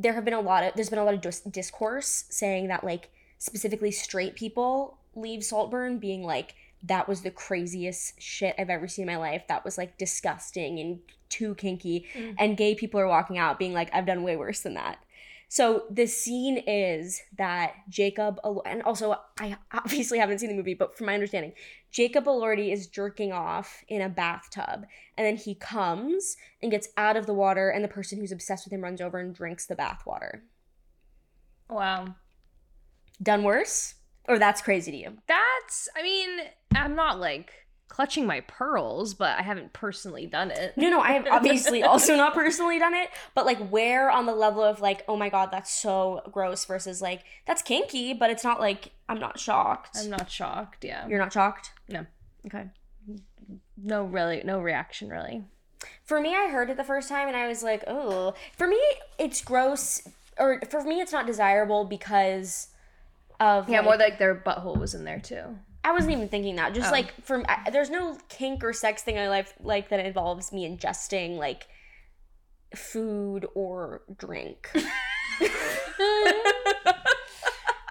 there 0.00 0.14
have 0.14 0.24
been 0.24 0.34
a 0.34 0.40
lot 0.40 0.64
of 0.64 0.74
there's 0.74 0.90
been 0.90 0.98
a 0.98 1.04
lot 1.04 1.14
of 1.14 1.20
dis- 1.20 1.40
discourse 1.42 2.24
saying 2.28 2.66
that 2.68 2.82
like 2.82 3.10
specifically 3.38 3.92
straight 3.92 4.34
people 4.34 4.98
leave 5.14 5.44
Saltburn 5.44 5.98
being 5.98 6.24
like 6.24 6.56
that 6.82 7.08
was 7.08 7.22
the 7.22 7.30
craziest 7.30 8.20
shit 8.20 8.54
I've 8.58 8.70
ever 8.70 8.88
seen 8.88 9.08
in 9.08 9.14
my 9.14 9.18
life. 9.18 9.42
That 9.48 9.64
was 9.64 9.76
like 9.78 9.98
disgusting 9.98 10.78
and 10.78 11.00
too 11.28 11.54
kinky. 11.56 12.06
Mhm. 12.14 12.34
And 12.38 12.56
gay 12.56 12.74
people 12.74 13.00
are 13.00 13.08
walking 13.08 13.38
out 13.38 13.58
being 13.58 13.72
like 13.72 13.90
I've 13.92 14.06
done 14.06 14.22
way 14.22 14.36
worse 14.36 14.60
than 14.60 14.74
that. 14.74 14.98
So 15.50 15.86
the 15.90 16.06
scene 16.06 16.58
is 16.66 17.22
that 17.38 17.72
Jacob, 17.88 18.38
and 18.66 18.82
also 18.82 19.16
I 19.40 19.56
obviously 19.72 20.18
haven't 20.18 20.40
seen 20.40 20.50
the 20.50 20.54
movie, 20.54 20.74
but 20.74 20.96
from 20.96 21.06
my 21.06 21.14
understanding, 21.14 21.54
Jacob 21.90 22.26
Elordi 22.26 22.70
is 22.70 22.86
jerking 22.86 23.32
off 23.32 23.82
in 23.88 24.02
a 24.02 24.10
bathtub, 24.10 24.84
and 25.16 25.26
then 25.26 25.36
he 25.36 25.54
comes 25.54 26.36
and 26.60 26.70
gets 26.70 26.88
out 26.98 27.16
of 27.16 27.24
the 27.24 27.32
water, 27.32 27.70
and 27.70 27.82
the 27.82 27.88
person 27.88 28.18
who's 28.20 28.30
obsessed 28.30 28.66
with 28.66 28.74
him 28.74 28.82
runs 28.82 29.00
over 29.00 29.18
and 29.18 29.34
drinks 29.34 29.64
the 29.64 29.74
bathwater. 29.74 30.42
Wow. 31.70 32.16
Done 33.22 33.42
worse, 33.42 33.94
or 34.28 34.38
that's 34.38 34.60
crazy 34.60 34.90
to 34.90 34.98
you? 34.98 35.16
That's, 35.26 35.88
I 35.96 36.02
mean, 36.02 36.40
I'm 36.74 36.94
not 36.94 37.18
like 37.18 37.52
clutching 37.88 38.26
my 38.26 38.40
pearls, 38.40 39.14
but 39.14 39.38
I 39.38 39.42
haven't 39.42 39.72
personally 39.72 40.26
done 40.26 40.50
it. 40.50 40.74
No, 40.76 40.88
no, 40.90 41.00
I 41.00 41.12
have 41.12 41.26
obviously 41.26 41.82
also 41.82 42.16
not 42.16 42.34
personally 42.34 42.78
done 42.78 42.94
it, 42.94 43.08
but 43.34 43.46
like 43.46 43.58
where 43.68 44.10
on 44.10 44.26
the 44.26 44.34
level 44.34 44.62
of 44.62 44.80
like, 44.80 45.02
oh 45.08 45.16
my 45.16 45.28
god, 45.28 45.50
that's 45.50 45.70
so 45.72 46.22
gross 46.30 46.64
versus 46.64 47.02
like 47.02 47.24
that's 47.46 47.62
kinky, 47.62 48.12
but 48.12 48.30
it's 48.30 48.44
not 48.44 48.60
like 48.60 48.90
I'm 49.08 49.18
not 49.18 49.40
shocked. 49.40 49.96
I'm 49.98 50.10
not 50.10 50.30
shocked, 50.30 50.84
yeah. 50.84 51.08
You're 51.08 51.18
not 51.18 51.32
shocked? 51.32 51.72
No. 51.88 52.06
Okay. 52.46 52.66
No, 53.76 54.04
really, 54.04 54.42
no 54.44 54.60
reaction, 54.60 55.08
really. 55.08 55.44
For 56.04 56.20
me, 56.20 56.34
I 56.34 56.48
heard 56.48 56.70
it 56.70 56.76
the 56.76 56.84
first 56.84 57.08
time 57.08 57.28
and 57.28 57.36
I 57.36 57.48
was 57.48 57.62
like, 57.62 57.84
oh. 57.86 58.34
For 58.56 58.66
me, 58.66 58.80
it's 59.18 59.40
gross, 59.40 60.02
or 60.38 60.60
for 60.68 60.82
me, 60.82 61.00
it's 61.00 61.12
not 61.12 61.26
desirable 61.26 61.84
because 61.84 62.68
of. 63.40 63.68
Yeah, 63.68 63.78
like- 63.78 63.84
more 63.84 63.96
like 63.96 64.18
their 64.18 64.34
butthole 64.34 64.78
was 64.78 64.94
in 64.94 65.04
there 65.04 65.20
too. 65.20 65.58
I 65.88 65.92
wasn't 65.92 66.12
even 66.12 66.28
thinking 66.28 66.56
that. 66.56 66.74
Just 66.74 66.88
Oh. 66.88 66.92
like 66.92 67.14
from 67.24 67.46
I, 67.48 67.70
there's 67.70 67.88
no 67.90 68.18
kink 68.28 68.62
or 68.62 68.72
sex 68.72 69.02
thing 69.02 69.16
in 69.16 69.22
my 69.22 69.28
life 69.28 69.54
like 69.62 69.88
that 69.88 70.00
involves 70.04 70.52
me 70.52 70.68
ingesting 70.68 71.38
like 71.38 71.66
food 72.74 73.46
or 73.54 74.02
drink. 74.18 74.68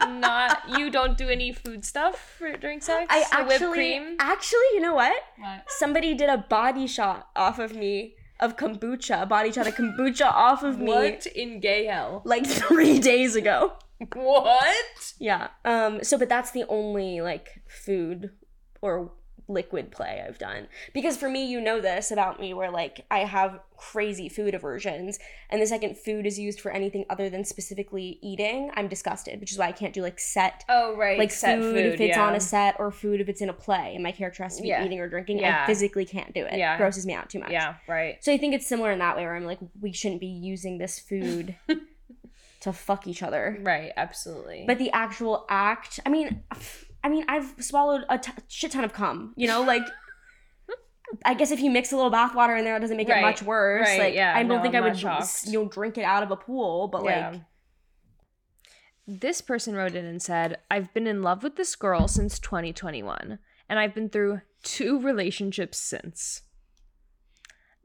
Not 0.08 0.62
you 0.78 0.90
don't 0.92 1.18
do 1.18 1.28
any 1.28 1.52
food 1.52 1.84
stuff 1.84 2.36
for 2.38 2.56
during 2.56 2.80
sex. 2.82 3.08
I 3.10 3.24
So 3.24 3.40
whipped 3.44 3.54
actually, 3.54 3.74
cream. 3.74 4.16
actually, 4.20 4.68
you 4.74 4.80
know 4.80 4.94
what? 4.94 5.16
What? 5.38 5.64
Somebody 5.70 6.14
did 6.14 6.30
a 6.30 6.38
body 6.38 6.86
shot 6.88 7.30
off 7.36 7.58
of 7.60 7.76
me 7.76 8.16
of 8.40 8.56
kombucha, 8.58 9.28
body 9.28 9.52
shot 9.52 9.68
of 9.68 9.76
kombucha 9.76 10.26
off 10.26 10.64
of 10.64 10.80
me 10.80 10.88
What 10.92 11.26
in 11.28 11.60
gay 11.60 11.86
hell? 11.86 12.22
like 12.26 12.46
three 12.62 13.00
days 13.00 13.36
ago. 13.36 13.74
What? 14.14 15.14
Yeah. 15.20 15.48
Um. 15.66 16.04
So, 16.04 16.18
but 16.18 16.30
that's 16.30 16.52
the 16.52 16.66
only 16.70 17.22
like 17.22 17.64
food 17.68 18.32
or 18.82 19.12
liquid 19.50 19.92
play 19.92 20.24
I've 20.28 20.38
done 20.38 20.68
because 20.94 21.16
for 21.18 21.30
me, 21.30 21.46
you 21.50 21.62
know 21.62 21.80
this 21.80 22.12
about 22.12 22.40
me, 22.40 22.54
where 22.54 22.70
like 22.70 23.06
I 23.10 23.20
have 23.20 23.60
crazy 23.78 24.28
food 24.28 24.54
aversions, 24.56 25.20
and 25.50 25.62
the 25.62 25.68
second 25.68 25.98
food 25.98 26.26
is 26.26 26.38
used 26.38 26.60
for 26.60 26.72
anything 26.72 27.06
other 27.10 27.30
than 27.30 27.46
specifically 27.46 28.20
eating, 28.22 28.72
I'm 28.76 28.88
disgusted, 28.88 29.40
which 29.40 29.52
is 29.52 29.58
why 29.58 29.68
I 29.68 29.72
can't 29.72 29.94
do 29.94 30.02
like 30.02 30.20
set. 30.20 30.64
Oh 30.68 30.96
right, 30.98 31.18
Like 31.18 31.32
set 31.32 31.60
food, 31.60 31.76
food, 31.76 31.86
if 31.94 32.02
it's 32.02 32.18
yeah. 32.18 32.28
on 32.28 32.36
a 32.36 32.40
set, 32.40 32.76
or 32.80 32.92
food 32.92 33.22
if 33.22 33.30
it's 33.30 33.42
in 33.42 33.50
a 33.50 33.54
play, 33.54 33.94
and 33.94 34.04
my 34.04 34.12
character 34.12 34.44
has 34.44 34.58
to 34.58 34.62
be 34.62 34.70
Yeah. 34.70 34.84
eating 34.84 35.00
or 35.00 35.08
drinking. 35.08 35.40
Yeah. 35.40 35.64
I 35.64 35.68
physically 35.68 36.06
can't 36.06 36.34
do 36.34 36.44
it. 36.46 36.58
Yeah. 36.58 36.76
It 36.76 36.78
grosses 36.78 37.06
me 37.06 37.14
out 37.14 37.30
too 37.30 37.40
much. 37.40 37.52
Yeah, 37.52 37.76
right. 37.88 38.18
So 38.24 38.34
I 38.34 38.38
think 38.38 38.54
it's 38.54 38.68
similar 38.68 38.92
in 38.92 39.00
that 39.00 39.16
way, 39.16 39.24
where 39.24 39.36
I'm 39.36 39.46
like, 39.46 39.60
we 39.80 39.94
shouldn't 39.94 40.22
be 40.22 40.28
using 40.28 40.78
this 40.78 41.00
food 41.00 41.56
to 42.62 42.74
fuck 42.74 43.08
each 43.08 43.24
other. 43.24 43.58
Right, 43.62 43.92
absolutely. 43.96 44.66
But 44.68 44.80
the 44.80 44.92
actual 44.92 45.46
act, 45.50 46.00
I 46.06 46.10
mean, 46.10 46.44
I 47.08 47.10
mean, 47.10 47.24
I've 47.30 47.54
swallowed 47.64 48.04
a 48.10 48.18
t- 48.18 48.32
shit 48.50 48.72
ton 48.72 48.84
of 48.84 48.92
cum. 48.92 49.34
You 49.38 49.48
know, 49.48 49.64
like. 49.64 49.84
I 51.24 51.36
guess 51.36 51.52
if 51.52 51.62
you 51.62 51.72
mix 51.72 51.94
a 51.94 51.96
little 51.96 52.12
bathwater 52.12 52.60
in 52.60 52.66
there, 52.66 52.76
it 52.76 52.82
doesn't 52.82 52.98
make 52.98 53.08
Right, 53.08 53.20
it 53.20 53.22
much 53.22 53.42
worse. 53.42 53.88
right, 53.88 54.00
like, 54.00 54.14
yeah, 54.14 54.34
I 54.36 54.40
don't 54.44 54.58
no, 54.58 54.62
think 54.62 54.76
I'm 54.76 54.84
I 54.84 54.88
would, 54.90 55.00
shocked. 55.00 55.46
you 55.48 55.54
know, 55.64 55.70
drink 55.70 55.98
it 55.98 56.02
out 56.04 56.22
of 56.22 56.32
a 56.32 56.36
pool. 56.36 56.90
But 56.90 57.06
Yeah. 57.06 57.30
like, 57.30 57.42
This 59.08 59.40
person 59.40 59.74
wrote 59.74 59.96
in 59.96 60.04
and 60.04 60.22
said, 60.22 60.58
I've 60.70 60.94
been 60.94 61.08
in 61.08 61.24
love 61.24 61.44
with 61.44 61.56
this 61.56 61.78
girl 61.78 62.10
since 62.10 62.40
2021, 62.40 63.40
and 63.70 63.80
I've 63.80 63.96
been 63.96 64.10
through 64.10 64.42
two 64.64 65.00
relationships 65.10 65.78
since. 65.78 66.42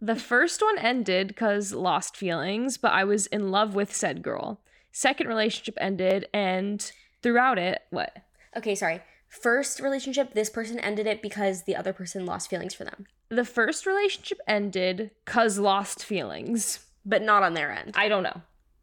The 0.01 0.16
first 0.16 0.61
one 0.61 0.79
ended 0.79 1.29
because 1.29 1.73
lost 1.73 2.16
feelings, 2.16 2.77
but 2.77 2.91
I 2.93 3.05
was 3.05 3.29
in 3.29 3.53
love 3.53 3.77
with 3.77 3.95
said 3.95 4.23
girl. 4.25 4.61
Second 4.91 5.29
relationship 5.29 5.79
ended, 5.81 6.27
and 6.35 6.91
throughout 7.23 7.57
it, 7.61 7.83
what? 7.91 8.16
okay, 8.57 8.75
sorry. 8.75 9.01
First 9.41 9.80
relationship, 9.80 10.35
this 10.35 10.51
person 10.51 10.78
ended 10.78 11.07
it 11.07 11.22
because 11.22 11.62
the 11.64 11.74
other 11.74 11.93
person 11.95 12.26
lost 12.26 12.51
feelings 12.51 12.74
for 12.74 12.85
them, 12.85 13.07
The 13.30 13.47
first 13.47 13.87
relationship 13.87 14.39
ended 14.47 15.11
because 15.24 15.59
lost 15.59 16.05
feelings. 16.05 16.80
but 17.07 17.22
not 17.22 17.43
on 17.43 17.55
their 17.55 17.72
end. 17.72 17.95
I 17.97 18.09
don't 18.09 18.22
know. 18.22 18.43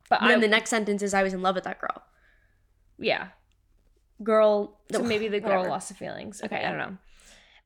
But 0.09 0.21
And 0.21 0.29
I, 0.29 0.31
then 0.33 0.41
the 0.41 0.47
next 0.47 0.71
sentence 0.71 1.03
is, 1.03 1.13
"I 1.13 1.21
was 1.23 1.33
in 1.35 1.41
love 1.43 1.53
with 1.55 1.63
that 1.65 1.79
girl." 1.79 2.01
yeah. 2.97 3.27
Girl, 4.21 4.77
So 4.91 5.01
maybe 5.03 5.27
the 5.29 5.39
girl 5.39 5.49
whatever. 5.59 5.69
lost 5.69 5.87
the 5.87 5.93
feelings. 5.93 6.41
Okay, 6.43 6.57
Okay. 6.57 6.65
I 6.65 6.69
don't 6.69 6.77
know. 6.79 6.97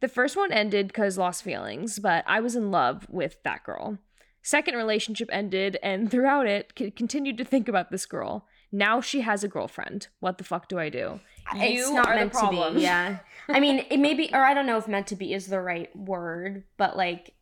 The 0.01 0.07
first 0.07 0.35
one 0.37 0.51
ended 0.51 0.87
because 0.87 1.17
lost 1.17 1.41
feelings, 1.43 1.97
but 1.97 2.23
I 2.27 2.41
was 2.41 2.55
in 2.55 2.69
love 2.69 3.07
with 3.09 3.41
that 3.43 3.63
girl. 3.63 3.97
Second 4.43 4.75
relationship 4.75 5.29
ended, 5.31 5.79
and 5.81 6.11
throughout 6.11 6.45
it, 6.45 6.73
c- 6.77 6.91
continued 6.91 7.37
to 7.37 7.45
think 7.45 7.67
about 7.69 7.89
this 7.89 8.05
girl. 8.05 8.45
Now 8.71 8.99
she 9.01 9.21
has 9.21 9.43
a 9.43 9.47
girlfriend. 9.47 10.09
What 10.19 10.37
the 10.37 10.43
fuck 10.43 10.67
do 10.67 10.77
I 10.77 10.89
do? 10.89 11.21
It's 11.55 11.89
not 11.91 12.09
meant 12.09 12.33
to 12.33 12.49
be. 12.49 12.81
Yeah, 12.81 13.19
I 13.49 13.59
mean, 13.59 13.85
it 13.89 13.99
may 13.99 14.13
be, 14.13 14.29
or 14.33 14.41
I 14.41 14.53
don't 14.53 14.65
know 14.65 14.77
if 14.77 14.87
meant 14.87 15.07
to 15.07 15.15
be 15.15 15.33
is 15.33 15.47
the 15.47 15.61
right 15.61 15.93
word, 15.95 16.63
but 16.77 16.95
like, 16.95 17.33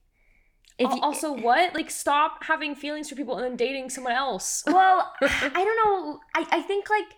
if 0.77 0.89
Al- 0.89 0.95
you, 0.95 1.01
also, 1.01 1.31
what? 1.33 1.75
Like, 1.75 1.91
stop 1.91 2.43
having 2.43 2.75
feelings 2.75 3.09
for 3.09 3.15
people 3.15 3.37
and 3.37 3.45
then 3.45 3.55
dating 3.55 3.89
someone 3.89 4.13
else. 4.13 4.63
well, 4.67 5.13
I 5.21 5.49
don't 5.53 5.85
know. 5.85 6.19
I 6.35 6.57
I 6.57 6.61
think 6.61 6.89
like 6.89 7.13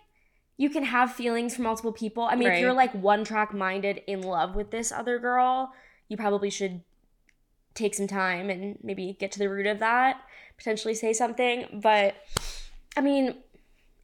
you 0.56 0.70
can 0.70 0.84
have 0.84 1.12
feelings 1.12 1.56
for 1.56 1.62
multiple 1.62 1.92
people. 1.92 2.24
I 2.24 2.36
mean, 2.36 2.48
if 2.48 2.60
you're 2.60 2.72
like 2.72 2.92
one 2.92 3.24
track 3.24 3.52
minded 3.52 4.02
in 4.06 4.22
love 4.22 4.54
with 4.54 4.70
this 4.70 4.92
other 4.92 5.18
girl, 5.18 5.72
you 6.08 6.16
probably 6.16 6.50
should 6.50 6.82
take 7.74 7.94
some 7.94 8.06
time 8.06 8.50
and 8.50 8.78
maybe 8.82 9.16
get 9.18 9.32
to 9.32 9.38
the 9.38 9.48
root 9.48 9.66
of 9.66 9.80
that. 9.80 10.20
Potentially 10.56 10.94
say 10.94 11.12
something, 11.12 11.80
but 11.82 12.14
I 12.96 13.00
mean, 13.00 13.34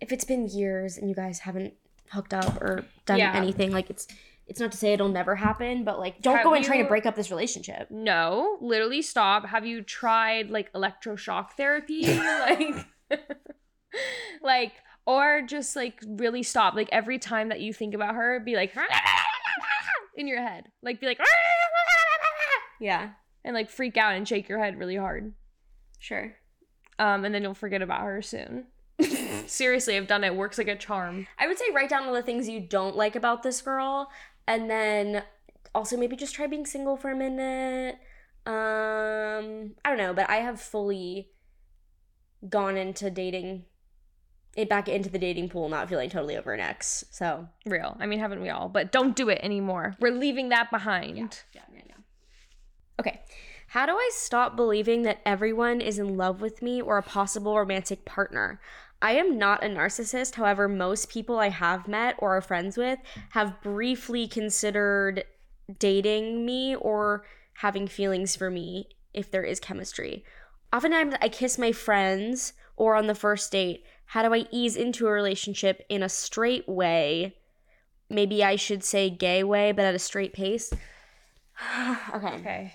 if 0.01 0.11
it's 0.11 0.25
been 0.25 0.49
years 0.49 0.97
and 0.97 1.09
you 1.09 1.15
guys 1.15 1.41
haven't 1.41 1.75
hooked 2.11 2.35
up 2.35 2.61
or 2.61 2.85
done 3.07 3.19
Yeah. 3.19 3.35
anything, 3.37 3.71
like 3.73 3.91
it's 3.91 4.07
it's 4.47 4.59
not 4.59 4.73
to 4.73 4.79
say 4.79 4.93
it'll 4.93 5.09
never 5.09 5.37
happen, 5.37 5.85
but 5.85 5.99
like 6.01 6.21
don't 6.23 6.37
Have 6.37 6.45
go 6.45 6.55
and 6.55 6.65
try 6.65 6.79
to 6.83 6.89
break 6.89 7.07
up 7.07 7.15
this 7.15 7.31
relationship. 7.31 7.89
No, 7.91 8.59
literally 8.61 9.01
stop. 9.03 9.47
Have 9.47 9.65
you 9.65 9.83
tried 9.83 10.51
like 10.51 10.73
electroshock 10.73 11.53
therapy? 11.53 12.03
like 12.19 12.87
like 14.43 14.73
or 15.07 15.43
just 15.43 15.77
like 15.77 16.01
really 16.07 16.43
stop. 16.43 16.75
Like 16.75 16.89
every 16.93 17.19
time 17.19 17.49
that 17.51 17.61
you 17.61 17.73
think 17.73 17.95
about 17.95 18.15
her, 18.17 18.41
be 18.41 18.57
like 18.57 18.75
in 20.17 20.27
your 20.27 20.43
head. 20.43 20.67
Like 20.83 21.01
be 21.01 21.07
like 21.07 21.19
Yeah, 22.81 23.11
and 23.45 23.55
like 23.55 23.71
freak 23.71 23.97
out 23.97 24.15
and 24.15 24.27
shake 24.27 24.49
your 24.49 24.59
head 24.59 24.79
really 24.79 24.97
hard. 24.97 25.33
sure. 25.99 26.35
Um 26.99 27.25
and 27.25 27.35
then 27.35 27.43
you'll 27.43 27.55
forget 27.55 27.83
about 27.83 28.03
her 28.03 28.21
soon. 28.23 28.67
Seriously, 29.51 29.97
I've 29.97 30.07
done 30.07 30.23
it. 30.23 30.37
Works 30.37 30.59
like 30.59 30.69
a 30.69 30.77
charm. 30.77 31.27
I 31.37 31.49
would 31.49 31.59
say 31.59 31.65
write 31.75 31.91
down 31.91 32.05
all 32.05 32.15
the 32.15 32.23
things 32.23 32.49
you 32.49 32.61
don't 32.61 32.97
like 32.97 33.17
about 33.17 33.43
this 33.43 33.61
girl, 33.61 34.09
and 34.47 34.71
then 34.71 35.25
also 35.75 35.97
maybe 35.97 36.15
just 36.15 36.37
try 36.37 36.47
being 36.47 36.65
single 36.65 36.97
for 36.97 37.11
a 37.11 37.17
minute. 37.17 37.97
Um, 38.47 39.73
I 39.85 39.89
don't 39.89 39.99
know, 39.99 40.15
but 40.15 40.31
I 40.31 40.37
have 40.37 40.61
fully 40.61 41.31
gone 42.49 42.77
into 42.77 43.11
dating, 43.11 43.65
it 44.57 44.69
back 44.69 44.89
into 44.89 45.11
the 45.11 45.19
dating 45.19 45.49
pool, 45.49 45.69
not 45.69 45.89
feeling 45.89 46.11
totally 46.11 46.37
over 46.37 46.53
an 46.53 46.61
ex. 46.61 47.05
So 47.11 47.49
Real. 47.67 47.97
I 47.99 48.07
mean, 48.07 48.21
haven't 48.21 48.43
we 48.43 48.51
all? 48.51 48.69
But 48.69 48.93
don't 48.93 49.17
do 49.17 49.29
it 49.31 49.41
anymore. 49.43 49.97
We're 49.99 50.17
leaving 50.17 50.51
that 50.51 50.71
behind. 50.71 51.43
yeah, 51.53 51.63
yeah, 51.75 51.83
yeah. 51.89 51.95
Okay. 53.01 53.21
How 53.67 53.87
do 53.87 53.93
I 53.93 54.11
stop 54.13 54.55
believing 54.55 55.03
that 55.03 55.21
everyone 55.27 55.81
is 55.81 55.99
in 55.99 56.17
love 56.17 56.41
with 56.41 56.63
me 56.63 56.81
or 56.81 56.99
a 56.99 57.03
possible 57.03 57.57
romantic 57.57 58.05
partner? 58.05 58.61
I 59.03 59.13
am 59.13 59.39
not 59.39 59.65
a 59.65 59.69
narcissist. 59.69 60.35
However, 60.35 60.69
most 60.69 61.09
people 61.09 61.39
I 61.39 61.49
have 61.49 61.89
met 61.89 62.17
or 62.19 62.37
are 62.37 62.43
friends 62.43 62.77
with 62.77 62.99
have 63.31 63.61
briefly 63.63 64.29
considered 64.29 65.25
dating 65.79 66.45
me 66.45 66.75
or 66.75 67.25
having 67.55 67.87
feelings 67.87 68.37
for 68.37 68.51
me 68.51 68.89
if 69.15 69.31
there 69.31 69.43
is 69.43 69.61
chemistry. 69.61 70.25
Oftentimes, 70.73 71.15
I 71.21 71.29
kiss 71.29 71.59
my 71.59 71.73
friends 71.73 72.53
or 72.77 72.95
on 72.95 73.07
the 73.07 73.15
first 73.15 73.51
date. 73.53 73.85
How 74.07 74.23
do 74.23 74.35
I 74.35 74.47
ease 74.51 74.77
into 74.77 75.07
a 75.07 75.13
relationship 75.13 75.85
in 75.89 76.03
a 76.03 76.09
straight 76.09 76.69
way? 76.69 77.37
Maybe 78.09 78.43
I 78.45 78.57
should 78.57 78.83
say 78.85 79.09
gay 79.09 79.45
way, 79.45 79.73
but 79.73 79.85
at 79.85 79.95
a 79.95 79.99
straight 79.99 80.33
pace. 80.33 80.73
okay. 82.15 82.35
Okay. 82.35 82.73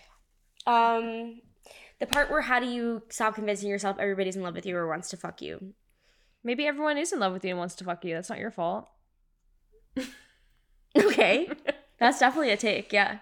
Um, 0.65 1.41
the 1.99 2.07
part 2.07 2.31
where 2.31 2.41
how 2.41 2.59
do 2.59 2.65
you 2.65 3.03
stop 3.09 3.35
convincing 3.35 3.69
yourself 3.69 3.97
everybody's 3.99 4.35
in 4.35 4.41
love 4.41 4.55
with 4.55 4.65
you 4.65 4.75
or 4.75 4.87
wants 4.87 5.09
to 5.09 5.17
fuck 5.17 5.41
you? 5.41 5.73
Maybe 6.45 6.65
everyone 6.65 6.97
is 6.97 7.11
in 7.11 7.19
love 7.19 7.33
with 7.33 7.43
you 7.43 7.49
and 7.49 7.59
wants 7.59 7.75
to 7.75 7.83
fuck 7.83 8.05
you. 8.05 8.13
That's 8.13 8.29
not 8.29 8.39
your 8.39 8.51
fault. 8.51 8.87
Okay, 10.97 11.49
that's 11.99 12.19
definitely 12.19 12.51
a 12.51 12.57
take. 12.57 12.93
Yeah, 12.93 13.17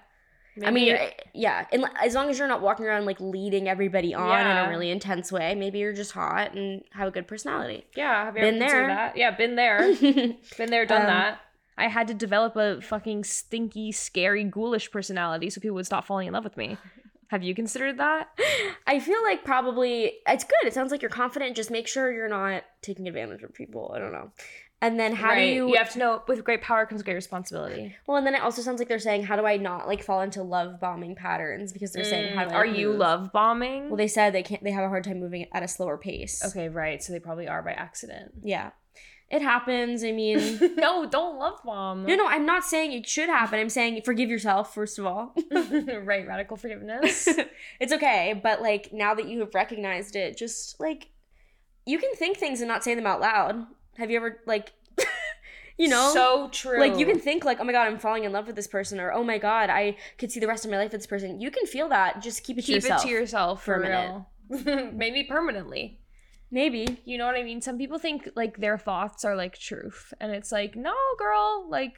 I 0.63 0.69
mean, 0.69 0.93
Maybe- 0.93 1.11
yeah, 1.33 1.65
and 1.71 1.85
as 1.99 2.13
long 2.13 2.29
as 2.29 2.37
you're 2.37 2.47
not 2.47 2.61
walking 2.61 2.85
around 2.85 3.05
like 3.05 3.19
leading 3.19 3.67
everybody 3.67 4.13
on 4.13 4.45
in 4.45 4.57
a 4.57 4.69
really 4.69 4.91
intense 4.91 5.31
way, 5.31 5.55
maybe 5.55 5.79
you're 5.79 5.91
just 5.93 6.11
hot 6.11 6.53
and 6.53 6.83
have 6.91 7.07
a 7.07 7.11
good 7.11 7.27
personality. 7.27 7.85
Yeah, 7.95 8.25
have 8.25 8.35
you 8.37 8.43
Been 8.43 8.59
there. 8.59 8.87
that? 8.87 9.17
Yeah, 9.17 9.31
been 9.31 9.55
there. 9.55 9.79
been 10.57 10.69
there, 10.69 10.85
done 10.85 11.01
Um, 11.01 11.07
that. 11.07 11.39
I 11.75 11.87
had 11.87 12.07
to 12.09 12.13
develop 12.13 12.55
a 12.55 12.79
fucking 12.79 13.23
stinky, 13.23 13.91
scary, 13.91 14.43
ghoulish 14.43 14.91
personality 14.91 15.49
so 15.49 15.59
people 15.59 15.73
would 15.73 15.87
stop 15.87 16.05
falling 16.05 16.27
in 16.27 16.33
love 16.33 16.43
with 16.43 16.55
me. 16.57 16.77
Have 17.33 17.41
you 17.41 17.55
considered 17.55 17.97
that? 17.97 18.27
I 18.85 18.99
feel 18.99 19.23
like 19.23 19.43
probably 19.43 20.19
it's 20.27 20.43
good. 20.43 20.67
It 20.67 20.73
sounds 20.75 20.91
like 20.91 21.01
you're 21.01 21.09
confident. 21.09 21.55
Just 21.55 21.71
make 21.71 21.87
sure 21.87 22.13
you're 22.13 22.29
not 22.29 22.61
taking 22.83 23.07
advantage 23.07 23.41
of 23.41 23.55
people. 23.55 23.91
I 23.95 23.97
don't 23.97 24.11
know. 24.11 24.29
And 24.83 24.99
then 24.99 25.13
how 25.15 25.29
Right. 25.29 25.39
do 25.39 25.55
you? 25.55 25.69
You 25.69 25.77
have 25.77 25.91
to 25.93 25.97
know 25.99 26.21
with 26.27 26.43
great 26.43 26.61
power 26.61 26.85
comes 26.85 27.01
great 27.01 27.15
responsibility. 27.15 27.95
Well, 28.05 28.17
and 28.17 28.27
then 28.27 28.35
it 28.35 28.43
also 28.43 28.61
sounds 28.61 28.77
like 28.77 28.87
they're 28.87 28.99
saying, 28.99 29.23
how 29.23 29.35
do 29.35 29.47
I 29.47 29.57
not 29.57 29.87
like 29.87 30.03
fall 30.03 30.21
into 30.21 30.43
love 30.43 30.79
bombing 30.79 31.15
patterns? 31.15 31.73
Because 31.73 31.91
they're 31.91 32.03
saying, 32.03 32.27
how 32.35 32.43
do 32.45 32.51
I 32.51 32.53
Mm, 32.53 32.55
are 32.57 32.67
like, 32.67 32.77
you 32.77 32.91
love 32.93 33.31
bombing? 33.33 33.89
Well, 33.89 33.97
they 33.97 34.07
said 34.07 34.31
they 34.33 34.43
can't. 34.43 34.63
They 34.63 34.69
have 34.71 34.83
a 34.83 34.89
hard 34.89 35.03
time 35.03 35.19
moving 35.19 35.47
at 35.53 35.63
a 35.63 35.67
slower 35.67 35.97
pace. 35.97 36.43
okay, 36.45 36.69
right. 36.69 37.01
So 37.01 37.13
they 37.13 37.19
probably 37.19 37.47
are 37.47 37.63
by 37.63 37.71
accident. 37.71 38.33
Yeah, 38.43 38.69
it 39.33 39.41
happens. 39.41 40.03
I 40.03 40.11
mean, 40.11 40.59
no, 40.77 41.07
don't 41.07 41.39
love 41.39 41.59
bomb. 41.65 42.05
no, 42.05 42.15
no. 42.15 42.27
I'm 42.27 42.45
not 42.45 42.63
saying 42.63 42.93
it 42.93 43.07
should 43.07 43.29
happen. 43.29 43.59
I'm 43.59 43.69
saying 43.69 44.03
forgive 44.05 44.29
yourself 44.29 44.75
first 44.75 44.99
of 44.99 45.07
all. 45.07 45.35
right, 45.51 46.27
radical 46.27 46.55
forgiveness. 46.55 47.27
it's 47.79 47.91
okay, 47.91 48.39
but 48.41 48.61
like 48.61 48.93
now 48.93 49.15
that 49.15 49.27
you 49.27 49.39
have 49.39 49.55
recognized 49.55 50.15
it, 50.15 50.37
just 50.37 50.79
like 50.79 51.09
you 51.87 51.97
can 51.97 52.13
think 52.13 52.37
things 52.37 52.61
and 52.61 52.67
not 52.67 52.83
say 52.83 52.93
them 52.93 53.07
out 53.07 53.19
loud. 53.19 53.65
Have 53.97 54.11
you 54.11 54.17
ever 54.17 54.39
like, 54.45 54.71
you 55.79 55.87
know, 55.87 56.11
so 56.13 56.49
true. 56.49 56.79
like 56.79 56.99
you 56.99 57.05
can 57.07 57.17
think 57.17 57.43
like, 57.43 57.59
oh 57.59 57.63
my 57.63 57.71
god, 57.71 57.87
I'm 57.87 57.97
falling 57.97 58.25
in 58.25 58.31
love 58.31 58.45
with 58.45 58.55
this 58.55 58.67
person, 58.67 58.99
or 58.99 59.11
oh 59.11 59.23
my 59.23 59.39
god, 59.39 59.71
I 59.71 59.97
could 60.19 60.31
see 60.31 60.41
the 60.41 60.47
rest 60.47 60.63
of 60.63 60.69
my 60.69 60.77
life 60.77 60.91
with 60.91 61.01
this 61.01 61.07
person. 61.07 61.41
You 61.41 61.49
can 61.49 61.65
feel 61.65 61.89
that. 61.89 62.21
Just 62.21 62.43
keep 62.43 62.59
it 62.59 62.61
to 62.61 62.67
keep 62.67 62.75
yourself. 62.83 63.03
it 63.03 63.07
to 63.07 63.11
yourself 63.11 63.63
for 63.63 63.77
for, 63.77 63.81
a 63.81 64.25
minute. 64.51 64.93
maybe 64.93 65.23
permanently. 65.23 65.99
Maybe. 66.53 67.01
You 67.03 67.17
know 67.17 67.25
what 67.25 67.35
I 67.35 67.41
mean? 67.43 67.61
Some 67.61 67.77
people 67.79 67.97
think 67.97 68.29
like 68.35 68.57
their 68.57 68.77
thoughts 68.77 69.25
are 69.25 69.35
like 69.35 69.57
truth, 69.57 70.13
and 70.21 70.31
it's 70.31 70.51
like, 70.51 70.75
no, 70.75 70.93
girl, 71.17 71.65
like 71.69 71.93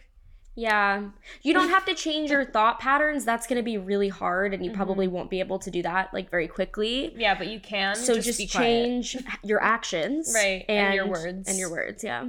Yeah. 0.58 1.10
You 1.41 1.53
don't 1.53 1.68
have 1.68 1.84
to 1.86 1.93
change 1.93 2.32
your 2.32 2.45
thought 2.56 2.80
patterns. 2.80 3.26
That's 3.26 3.45
going 3.47 3.58
to 3.58 3.64
be 3.64 3.78
really 3.78 4.08
hard 4.08 4.53
and 4.53 4.64
you 4.64 4.72
Mhm. 4.72 4.76
probably 4.76 5.08
won't 5.10 5.30
be 5.30 5.41
able 5.41 5.60
to 5.60 5.70
do 5.70 5.82
that 5.84 6.14
like 6.14 6.30
very 6.32 6.47
quickly. 6.47 7.14
yeah, 7.18 7.36
but 7.38 7.47
you 7.47 7.60
can. 7.60 7.95
So 7.95 8.16
just, 8.22 8.39
be 8.39 8.47
quiet. 8.47 8.64
change 8.64 9.18
your 9.43 9.62
actions. 9.62 10.32
Right, 10.41 10.64
and 10.70 10.93
your 10.95 11.08
words. 11.08 11.49
And 11.49 11.58
your 11.60 11.70
words, 11.70 12.01
yeah. 12.06 12.24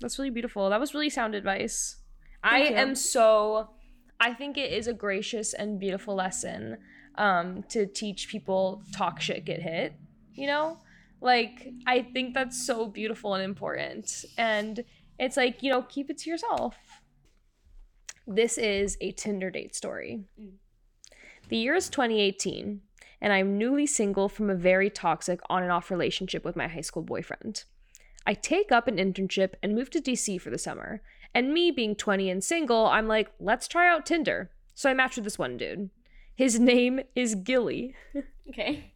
That's 0.00 0.18
really 0.18 0.30
beautiful. 0.38 0.68
That 0.68 0.80
was 0.80 0.92
really 0.92 1.08
sound 1.08 1.34
advice. 1.34 1.96
I 2.42 2.58
you. 2.64 2.74
am 2.76 2.94
so 2.94 3.70
I 4.20 4.34
think 4.34 4.58
it 4.58 4.70
is 4.70 4.86
a 4.86 4.92
gracious 4.92 5.54
and 5.54 5.80
beautiful 5.80 6.14
lesson 6.14 6.76
um 7.16 7.62
to 7.70 7.86
teach 7.86 8.28
people 8.28 8.82
talk 8.92 9.18
shit 9.22 9.46
get 9.46 9.62
hit, 9.62 9.94
you 10.34 10.46
know? 10.46 10.76
Like 11.24 11.72
I 11.86 12.02
think 12.02 12.34
that's 12.34 12.66
so 12.66 12.86
beautiful 12.86 13.32
and 13.32 13.42
important. 13.42 14.26
And 14.36 14.84
it's 15.18 15.38
like, 15.38 15.62
you 15.62 15.70
know, 15.70 15.82
keep 15.82 16.10
it 16.10 16.18
to 16.18 16.30
yourself. 16.30 16.76
This 18.26 18.58
is 18.58 18.98
a 19.00 19.10
Tinder 19.12 19.50
date 19.50 19.74
story. 19.74 20.24
Mm. 20.38 20.52
The 21.48 21.56
year 21.56 21.74
is 21.74 21.88
2018, 21.88 22.80
and 23.20 23.32
I'm 23.32 23.56
newly 23.56 23.86
single 23.86 24.28
from 24.28 24.50
a 24.50 24.54
very 24.54 24.90
toxic 24.90 25.40
on 25.48 25.62
and 25.62 25.72
off 25.72 25.90
relationship 25.90 26.44
with 26.44 26.56
my 26.56 26.68
high 26.68 26.82
school 26.82 27.02
boyfriend. 27.02 27.64
I 28.26 28.34
take 28.34 28.70
up 28.70 28.86
an 28.86 28.96
internship 28.96 29.54
and 29.62 29.74
move 29.74 29.90
to 29.90 30.00
DC 30.00 30.40
for 30.40 30.50
the 30.50 30.58
summer. 30.58 31.00
And 31.34 31.52
me 31.52 31.70
being 31.70 31.96
20 31.96 32.30
and 32.30 32.44
single, 32.44 32.86
I'm 32.86 33.08
like, 33.08 33.30
let's 33.40 33.66
try 33.66 33.88
out 33.88 34.06
Tinder. 34.06 34.50
So 34.74 34.90
I 34.90 34.94
match 34.94 35.16
with 35.16 35.24
this 35.24 35.38
one 35.38 35.56
dude. 35.56 35.88
His 36.34 36.58
name 36.60 37.00
is 37.14 37.34
Gilly. 37.34 37.94
Okay. 38.46 38.93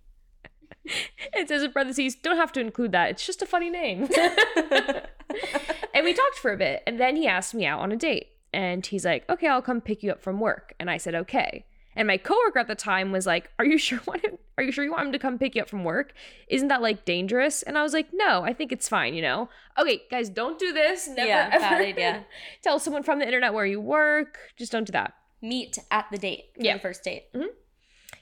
It 1.34 1.48
says 1.48 1.62
in 1.62 1.72
parentheses, 1.72 2.14
don't 2.16 2.36
have 2.36 2.52
to 2.52 2.60
include 2.60 2.92
that. 2.92 3.10
It's 3.10 3.26
just 3.26 3.42
a 3.42 3.46
funny 3.46 3.70
name. 3.70 4.08
and 5.94 6.04
we 6.04 6.14
talked 6.14 6.38
for 6.40 6.52
a 6.52 6.56
bit, 6.56 6.82
and 6.86 6.98
then 6.98 7.16
he 7.16 7.26
asked 7.26 7.54
me 7.54 7.66
out 7.66 7.80
on 7.80 7.92
a 7.92 7.96
date. 7.96 8.28
And 8.52 8.84
he's 8.84 9.04
like, 9.04 9.28
okay, 9.28 9.46
I'll 9.46 9.62
come 9.62 9.80
pick 9.80 10.02
you 10.02 10.10
up 10.10 10.22
from 10.22 10.40
work. 10.40 10.74
And 10.80 10.90
I 10.90 10.96
said, 10.96 11.14
okay. 11.14 11.66
And 11.94 12.06
my 12.06 12.16
coworker 12.16 12.60
at 12.60 12.68
the 12.68 12.76
time 12.76 13.10
was 13.10 13.26
like, 13.26 13.50
"Are 13.58 13.64
you 13.64 13.76
sure? 13.76 13.98
Want 14.06 14.24
him, 14.24 14.38
are 14.56 14.62
you 14.62 14.70
sure 14.70 14.84
you 14.84 14.92
want 14.92 15.06
him 15.06 15.12
to 15.12 15.18
come 15.18 15.36
pick 15.36 15.56
you 15.56 15.62
up 15.62 15.68
from 15.68 15.82
work? 15.82 16.12
Isn't 16.46 16.68
that 16.68 16.80
like 16.80 17.04
dangerous?" 17.04 17.64
And 17.64 17.76
I 17.76 17.82
was 17.82 17.92
like, 17.92 18.06
"No, 18.12 18.44
I 18.44 18.52
think 18.52 18.70
it's 18.70 18.88
fine. 18.88 19.14
You 19.14 19.22
know. 19.22 19.48
Okay, 19.76 20.02
guys, 20.08 20.28
don't 20.28 20.60
do 20.60 20.72
this. 20.72 21.08
Never, 21.08 21.28
Yeah, 21.28 21.50
ever 21.50 21.58
bad 21.58 21.80
idea. 21.80 22.26
tell 22.62 22.78
someone 22.78 23.02
from 23.02 23.18
the 23.18 23.26
internet 23.26 23.52
where 23.52 23.66
you 23.66 23.80
work. 23.80 24.38
Just 24.56 24.70
don't 24.70 24.84
do 24.84 24.92
that." 24.92 25.14
Meet 25.42 25.78
at 25.90 26.06
the 26.12 26.18
date. 26.18 26.44
Yeah. 26.56 26.74
The 26.74 26.80
first 26.80 27.02
date. 27.02 27.32
Mm-hmm. 27.34 27.48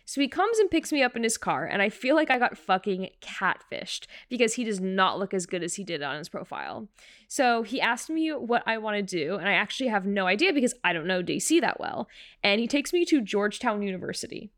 So 0.08 0.20
he 0.20 0.28
comes 0.28 0.58
and 0.60 0.70
picks 0.70 0.92
me 0.92 1.02
up 1.02 1.16
in 1.16 1.24
his 1.24 1.36
car, 1.36 1.66
and 1.66 1.82
I 1.82 1.88
feel 1.88 2.14
like 2.14 2.30
I 2.30 2.38
got 2.38 2.56
fucking 2.56 3.10
catfished 3.20 4.06
because 4.28 4.54
he 4.54 4.62
does 4.62 4.80
not 4.80 5.18
look 5.18 5.34
as 5.34 5.46
good 5.46 5.64
as 5.64 5.74
he 5.74 5.82
did 5.82 6.00
on 6.00 6.16
his 6.16 6.28
profile. 6.28 6.88
So 7.26 7.64
he 7.64 7.80
asked 7.80 8.08
me 8.08 8.30
what 8.30 8.62
I 8.66 8.78
want 8.78 8.96
to 8.96 9.02
do, 9.02 9.34
and 9.34 9.48
I 9.48 9.54
actually 9.54 9.88
have 9.88 10.06
no 10.06 10.28
idea 10.28 10.52
because 10.52 10.74
I 10.84 10.92
don't 10.92 11.08
know 11.08 11.24
DC 11.24 11.60
that 11.60 11.80
well. 11.80 12.08
And 12.42 12.60
he 12.60 12.68
takes 12.68 12.92
me 12.92 13.04
to 13.04 13.20
Georgetown 13.20 13.82
University. 13.82 14.52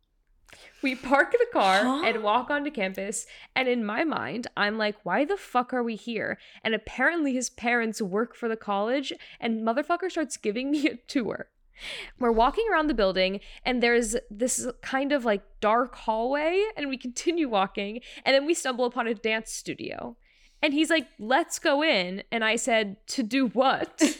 We 0.82 0.94
park 0.94 1.32
the 1.32 1.46
car 1.53 1.82
Huh? 1.82 2.03
and 2.05 2.22
walk 2.22 2.51
onto 2.51 2.70
campus, 2.70 3.26
and 3.57 3.68
in 3.68 3.84
my 3.84 4.05
mind, 4.05 4.49
I'm 4.55 4.76
like, 4.76 4.96
why 5.03 5.24
the 5.24 5.36
fuck 5.38 5.72
are 5.72 5.82
we 5.82 5.96
here? 5.96 6.38
And 6.62 6.74
apparently 6.74 7.32
his 7.32 7.49
parents 7.49 8.03
work 8.03 8.34
for 8.36 8.49
the 8.49 8.57
college, 8.57 9.14
and 9.40 9.66
motherfucker 9.66 10.11
starts 10.11 10.36
giving 10.36 10.70
me 10.70 10.86
a 10.90 10.96
tour. 10.96 11.49
We're 12.18 12.32
walking 12.32 12.66
around 12.72 12.88
the 12.88 12.94
building, 12.94 13.40
and 13.64 13.82
there's 13.82 14.16
this 14.30 14.66
kind 14.82 15.12
of 15.12 15.24
like 15.24 15.42
dark 15.60 15.94
hallway, 15.94 16.64
and 16.76 16.88
we 16.88 16.96
continue 16.96 17.48
walking, 17.48 18.00
and 18.24 18.34
then 18.34 18.46
we 18.46 18.54
stumble 18.54 18.84
upon 18.84 19.06
a 19.06 19.14
dance 19.14 19.52
studio. 19.52 20.16
And 20.62 20.74
he's 20.74 20.90
like, 20.90 21.06
let's 21.18 21.58
go 21.58 21.82
in. 21.82 22.22
And 22.32 22.44
I 22.44 22.56
said, 22.56 22.96
to 23.08 23.22
do 23.22 23.46
what? 23.46 24.18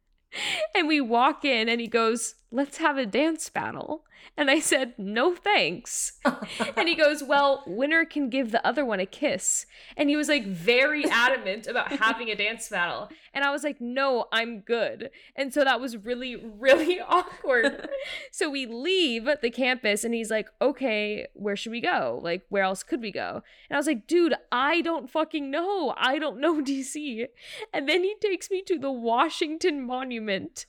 and 0.74 0.86
we 0.86 1.00
walk 1.00 1.44
in, 1.44 1.68
and 1.68 1.80
he 1.80 1.86
goes, 1.86 2.34
let's 2.50 2.78
have 2.78 2.96
a 2.96 3.06
dance 3.06 3.48
battle. 3.48 4.04
And 4.36 4.50
I 4.50 4.60
said, 4.60 4.94
no 4.98 5.34
thanks. 5.34 6.18
And 6.76 6.88
he 6.88 6.94
goes, 6.94 7.22
Well, 7.22 7.62
winner 7.66 8.04
can 8.04 8.28
give 8.28 8.50
the 8.50 8.66
other 8.66 8.84
one 8.84 9.00
a 9.00 9.06
kiss. 9.06 9.66
And 9.96 10.08
he 10.08 10.16
was 10.16 10.28
like 10.28 10.46
very 10.46 11.04
adamant 11.10 11.66
about 11.66 11.92
having 11.92 12.28
a 12.28 12.34
dance 12.34 12.68
battle. 12.68 13.08
And 13.32 13.44
I 13.44 13.50
was 13.50 13.62
like, 13.64 13.80
No, 13.80 14.26
I'm 14.32 14.60
good. 14.60 15.10
And 15.34 15.52
so 15.52 15.64
that 15.64 15.80
was 15.80 15.96
really, 15.96 16.36
really 16.36 17.00
awkward. 17.08 17.88
so 18.30 18.50
we 18.50 18.66
leave 18.66 19.28
the 19.42 19.50
campus 19.50 20.04
and 20.04 20.14
he's 20.14 20.30
like, 20.30 20.48
Okay, 20.60 21.26
where 21.34 21.56
should 21.56 21.72
we 21.72 21.80
go? 21.80 22.20
Like, 22.22 22.44
where 22.48 22.64
else 22.64 22.82
could 22.82 23.00
we 23.00 23.12
go? 23.12 23.42
And 23.70 23.76
I 23.76 23.78
was 23.78 23.86
like, 23.86 24.06
Dude, 24.06 24.34
I 24.52 24.80
don't 24.82 25.10
fucking 25.10 25.50
know. 25.50 25.94
I 25.96 26.18
don't 26.18 26.40
know 26.40 26.62
DC. 26.62 27.26
And 27.72 27.88
then 27.88 28.02
he 28.02 28.14
takes 28.20 28.50
me 28.50 28.62
to 28.66 28.78
the 28.78 28.92
Washington 28.92 29.86
Monument. 29.86 30.66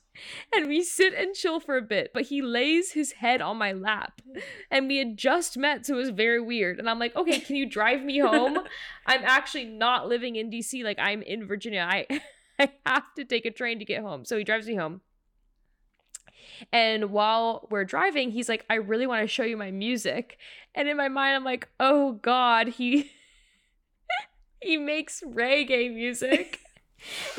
And 0.54 0.68
we 0.68 0.82
sit 0.82 1.14
and 1.14 1.34
chill 1.34 1.60
for 1.60 1.76
a 1.76 1.82
bit, 1.82 2.12
but 2.12 2.24
he 2.24 2.42
lays 2.42 2.92
his 2.92 3.12
head 3.12 3.40
on 3.40 3.56
my 3.56 3.72
lap 3.72 4.20
and 4.70 4.88
we 4.88 4.98
had 4.98 5.16
just 5.16 5.56
met 5.56 5.86
so 5.86 5.94
it 5.94 5.96
was 5.96 6.10
very 6.10 6.40
weird 6.40 6.78
and 6.78 6.88
i'm 6.88 6.98
like 6.98 7.14
okay 7.16 7.40
can 7.40 7.56
you 7.56 7.66
drive 7.66 8.02
me 8.02 8.18
home? 8.18 8.58
I'm 9.06 9.22
actually 9.24 9.64
not 9.64 10.08
living 10.08 10.36
in 10.36 10.50
dc 10.50 10.84
like 10.84 10.98
i'm 10.98 11.22
in 11.22 11.46
virginia. 11.46 11.86
I 11.88 12.06
i 12.58 12.70
have 12.86 13.14
to 13.16 13.24
take 13.24 13.46
a 13.46 13.50
train 13.50 13.78
to 13.78 13.84
get 13.84 14.02
home. 14.02 14.24
So 14.24 14.36
he 14.36 14.44
drives 14.44 14.66
me 14.66 14.74
home 14.74 15.00
and 16.72 17.10
while 17.10 17.66
we're 17.70 17.84
driving 17.84 18.30
he's 18.30 18.48
like 18.48 18.64
i 18.68 18.74
really 18.74 19.06
want 19.06 19.22
to 19.22 19.26
show 19.26 19.44
you 19.44 19.56
my 19.56 19.70
music 19.70 20.38
and 20.74 20.88
in 20.88 20.96
my 20.96 21.08
mind 21.08 21.36
i'm 21.36 21.44
like 21.44 21.68
oh 21.78 22.12
god 22.22 22.68
he 22.68 23.12
he 24.62 24.76
makes 24.76 25.22
reggae 25.22 25.92
music 25.92 26.60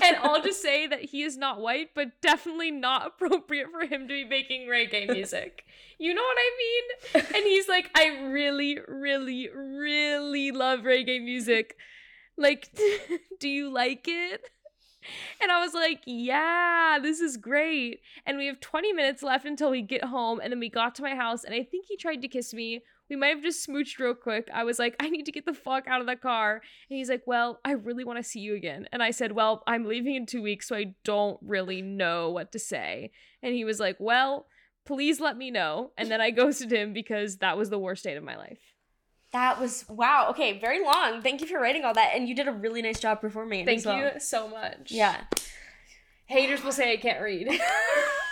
and 0.04 0.16
I'll 0.18 0.42
just 0.42 0.62
say 0.62 0.88
that 0.88 1.02
he 1.02 1.24
is 1.24 1.38
not 1.38 1.60
white, 1.60 1.90
but 1.94 2.22
definitely 2.22 2.72
not 2.72 3.08
appropriate 3.08 3.68
for 3.72 3.82
him 3.82 4.08
to 4.08 4.14
be 4.14 4.26
making 4.26 4.68
reggae 4.68 5.12
music. 5.12 5.64
You 5.98 6.14
know 6.14 6.22
what 6.22 6.38
I 6.38 6.52
mean? 6.58 7.26
And 7.36 7.44
he's 7.46 7.68
like, 7.68 7.90
I 7.96 8.30
really, 8.30 8.80
really, 8.88 9.50
really 9.54 10.52
love 10.52 10.82
reggae 10.82 11.22
music. 11.22 11.76
Like, 12.38 12.70
do 13.40 13.50
you 13.50 13.70
like 13.70 14.06
it? 14.08 14.42
And 15.42 15.52
I 15.52 15.60
was 15.64 15.74
like, 15.74 16.02
yeah, 16.06 17.00
this 17.02 17.20
is 17.20 17.38
great. 17.38 18.02
And 18.26 18.38
we 18.38 18.48
have 18.48 18.60
20 18.60 18.94
minutes 18.94 19.24
left 19.24 19.46
until 19.46 19.72
we 19.72 19.82
get 19.82 20.06
home. 20.06 20.40
And 20.42 20.52
then 20.52 20.60
we 20.60 20.70
got 20.70 20.96
to 20.96 21.02
my 21.02 21.16
house, 21.16 21.44
and 21.44 21.54
I 21.54 21.64
think 21.64 21.86
he 21.88 21.98
tried 21.98 22.22
to 22.22 22.28
kiss 22.28 22.54
me. 22.54 22.84
We 23.10 23.16
might 23.16 23.30
have 23.30 23.42
just 23.42 23.68
smooched 23.68 24.00
real 24.00 24.14
quick. 24.14 24.50
I 24.54 24.64
was 24.64 24.80
like, 24.80 24.96
I 25.00 25.10
need 25.10 25.26
to 25.26 25.32
get 25.32 25.46
the 25.46 25.54
fuck 25.54 25.88
out 25.88 26.02
of 26.02 26.08
the 26.08 26.16
car. 26.16 26.62
And 26.90 26.98
he's 26.98 27.10
like, 27.10 27.24
Well, 27.26 27.60
I 27.66 27.72
really 27.72 28.04
want 28.04 28.18
to 28.18 28.24
see 28.24 28.40
you 28.40 28.56
again. 28.56 28.88
And 28.92 29.02
I 29.02 29.12
said, 29.12 29.32
Well, 29.32 29.64
I'm 29.68 29.86
leaving 29.86 30.16
in 30.16 30.26
two 30.26 30.42
weeks, 30.42 30.68
so 30.68 30.76
I 30.76 30.96
don't 31.04 31.40
really 31.42 31.82
know 31.82 32.30
what 32.30 32.52
to 32.52 32.60
say. 32.60 33.12
And 33.42 33.54
he 33.54 33.66
was 33.66 33.80
like, 33.80 33.98
Well, 34.00 34.48
please 34.86 35.20
let 35.20 35.38
me 35.38 35.52
know. 35.52 35.92
And 35.98 36.10
then 36.10 36.22
I 36.22 36.32
ghosted 36.32 36.72
him 36.72 36.94
because 36.94 37.38
that 37.38 37.58
was 37.58 37.70
the 37.70 37.80
worst 37.80 38.04
date 38.04 38.18
of 38.18 38.24
my 38.24 38.38
life. 38.38 38.60
That 39.32 39.60
was 39.60 39.86
wow. 39.88 40.28
Okay, 40.32 40.60
very 40.60 40.84
long. 40.84 41.22
Thank 41.22 41.42
you 41.42 41.48
for 41.48 41.60
writing 41.60 41.86
all 41.86 41.94
that, 41.94 42.14
and 42.16 42.28
you 42.28 42.36
did 42.36 42.48
a 42.48 42.52
really 42.52 42.82
nice 42.82 43.00
job 43.00 43.22
performing 43.22 43.62
it. 43.62 43.66
Thank 43.66 43.86
well. 43.86 43.98
you 43.98 44.20
so 44.20 44.48
much. 44.48 44.92
Yeah. 44.92 45.22
Haters 46.26 46.64
will 46.64 46.72
say 46.72 46.92
I 46.94 46.98
can't 46.98 47.22
read. 47.22 47.48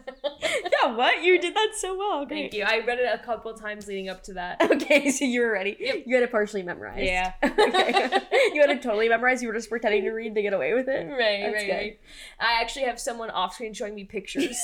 yeah. 0.42 0.94
What? 0.94 1.22
You 1.22 1.40
did 1.40 1.54
that 1.54 1.70
so 1.76 1.96
well. 1.96 2.26
Thank 2.26 2.54
you. 2.54 2.64
I 2.64 2.84
read 2.84 2.98
it 2.98 3.08
a 3.12 3.18
couple 3.18 3.52
times 3.54 3.86
leading 3.86 4.08
up 4.08 4.22
to 4.24 4.34
that. 4.34 4.60
Okay, 4.62 5.10
so 5.12 5.24
you 5.24 5.40
were 5.40 5.52
ready. 5.52 5.76
Yep. 5.78 6.04
You 6.06 6.14
had 6.16 6.24
it 6.24 6.30
partially 6.30 6.62
memorized. 6.62 7.04
Yeah. 7.04 7.32
okay. 7.44 8.20
you 8.52 8.60
had 8.60 8.70
it 8.70 8.82
totally 8.82 9.08
memorized. 9.08 9.42
You 9.42 9.48
were 9.48 9.54
just 9.54 9.68
pretending 9.68 10.02
to 10.04 10.10
read 10.10 10.34
to 10.34 10.42
get 10.42 10.52
away 10.52 10.74
with 10.74 10.88
it. 10.88 11.08
Right, 11.08 11.42
That's 11.42 11.54
right, 11.54 11.66
good. 11.66 11.72
right. 11.72 12.00
I 12.40 12.60
actually 12.60 12.86
have 12.86 12.98
someone 13.00 13.30
off 13.30 13.54
screen 13.54 13.74
showing 13.74 13.94
me 13.94 14.04
pictures 14.04 14.58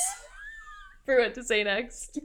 for 1.04 1.18
what 1.18 1.34
to 1.34 1.44
say 1.44 1.64
next. 1.64 2.18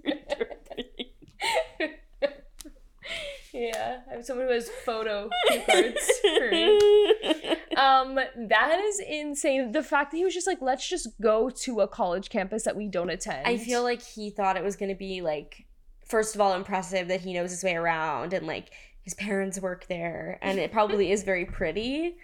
Yeah, 3.54 4.00
I 4.10 4.16
have 4.16 4.26
someone 4.26 4.48
who 4.48 4.54
has 4.54 4.70
photo 4.86 5.30
cards 5.66 6.12
for 6.38 6.52
me. 6.52 6.80
Um, 7.76 8.16
that 8.16 8.80
is 8.86 9.00
insane. 9.00 9.72
The 9.72 9.82
fact 9.82 10.12
that 10.12 10.18
he 10.18 10.24
was 10.24 10.34
just 10.36 10.46
like, 10.46 10.62
let's 10.62 10.88
just 10.88 11.08
go 11.20 11.50
to 11.50 11.82
a 11.82 11.88
college 11.88 12.30
campus 12.30 12.64
that 12.66 12.76
we 12.76 12.88
don't 12.88 13.10
attend. 13.10 13.48
I 13.48 13.58
feel 13.58 13.82
like 13.82 14.02
he 14.04 14.30
thought 14.30 14.58
it 14.58 14.64
was 14.64 14.76
gonna 14.76 14.94
be 14.94 15.22
like, 15.22 15.66
first 16.06 16.36
of 16.36 16.42
all, 16.42 16.54
impressive 16.54 17.08
that 17.08 17.22
he 17.22 17.34
knows 17.34 17.50
his 17.50 17.64
way 17.64 17.76
around 17.76 18.32
and 18.34 18.46
like 18.46 18.70
his 19.02 19.16
parents 19.16 19.60
work 19.60 19.88
there, 19.88 20.38
and 20.44 20.60
it 20.60 20.72
probably 20.72 21.12
is 21.12 21.24
very 21.24 21.46
pretty. 21.46 22.16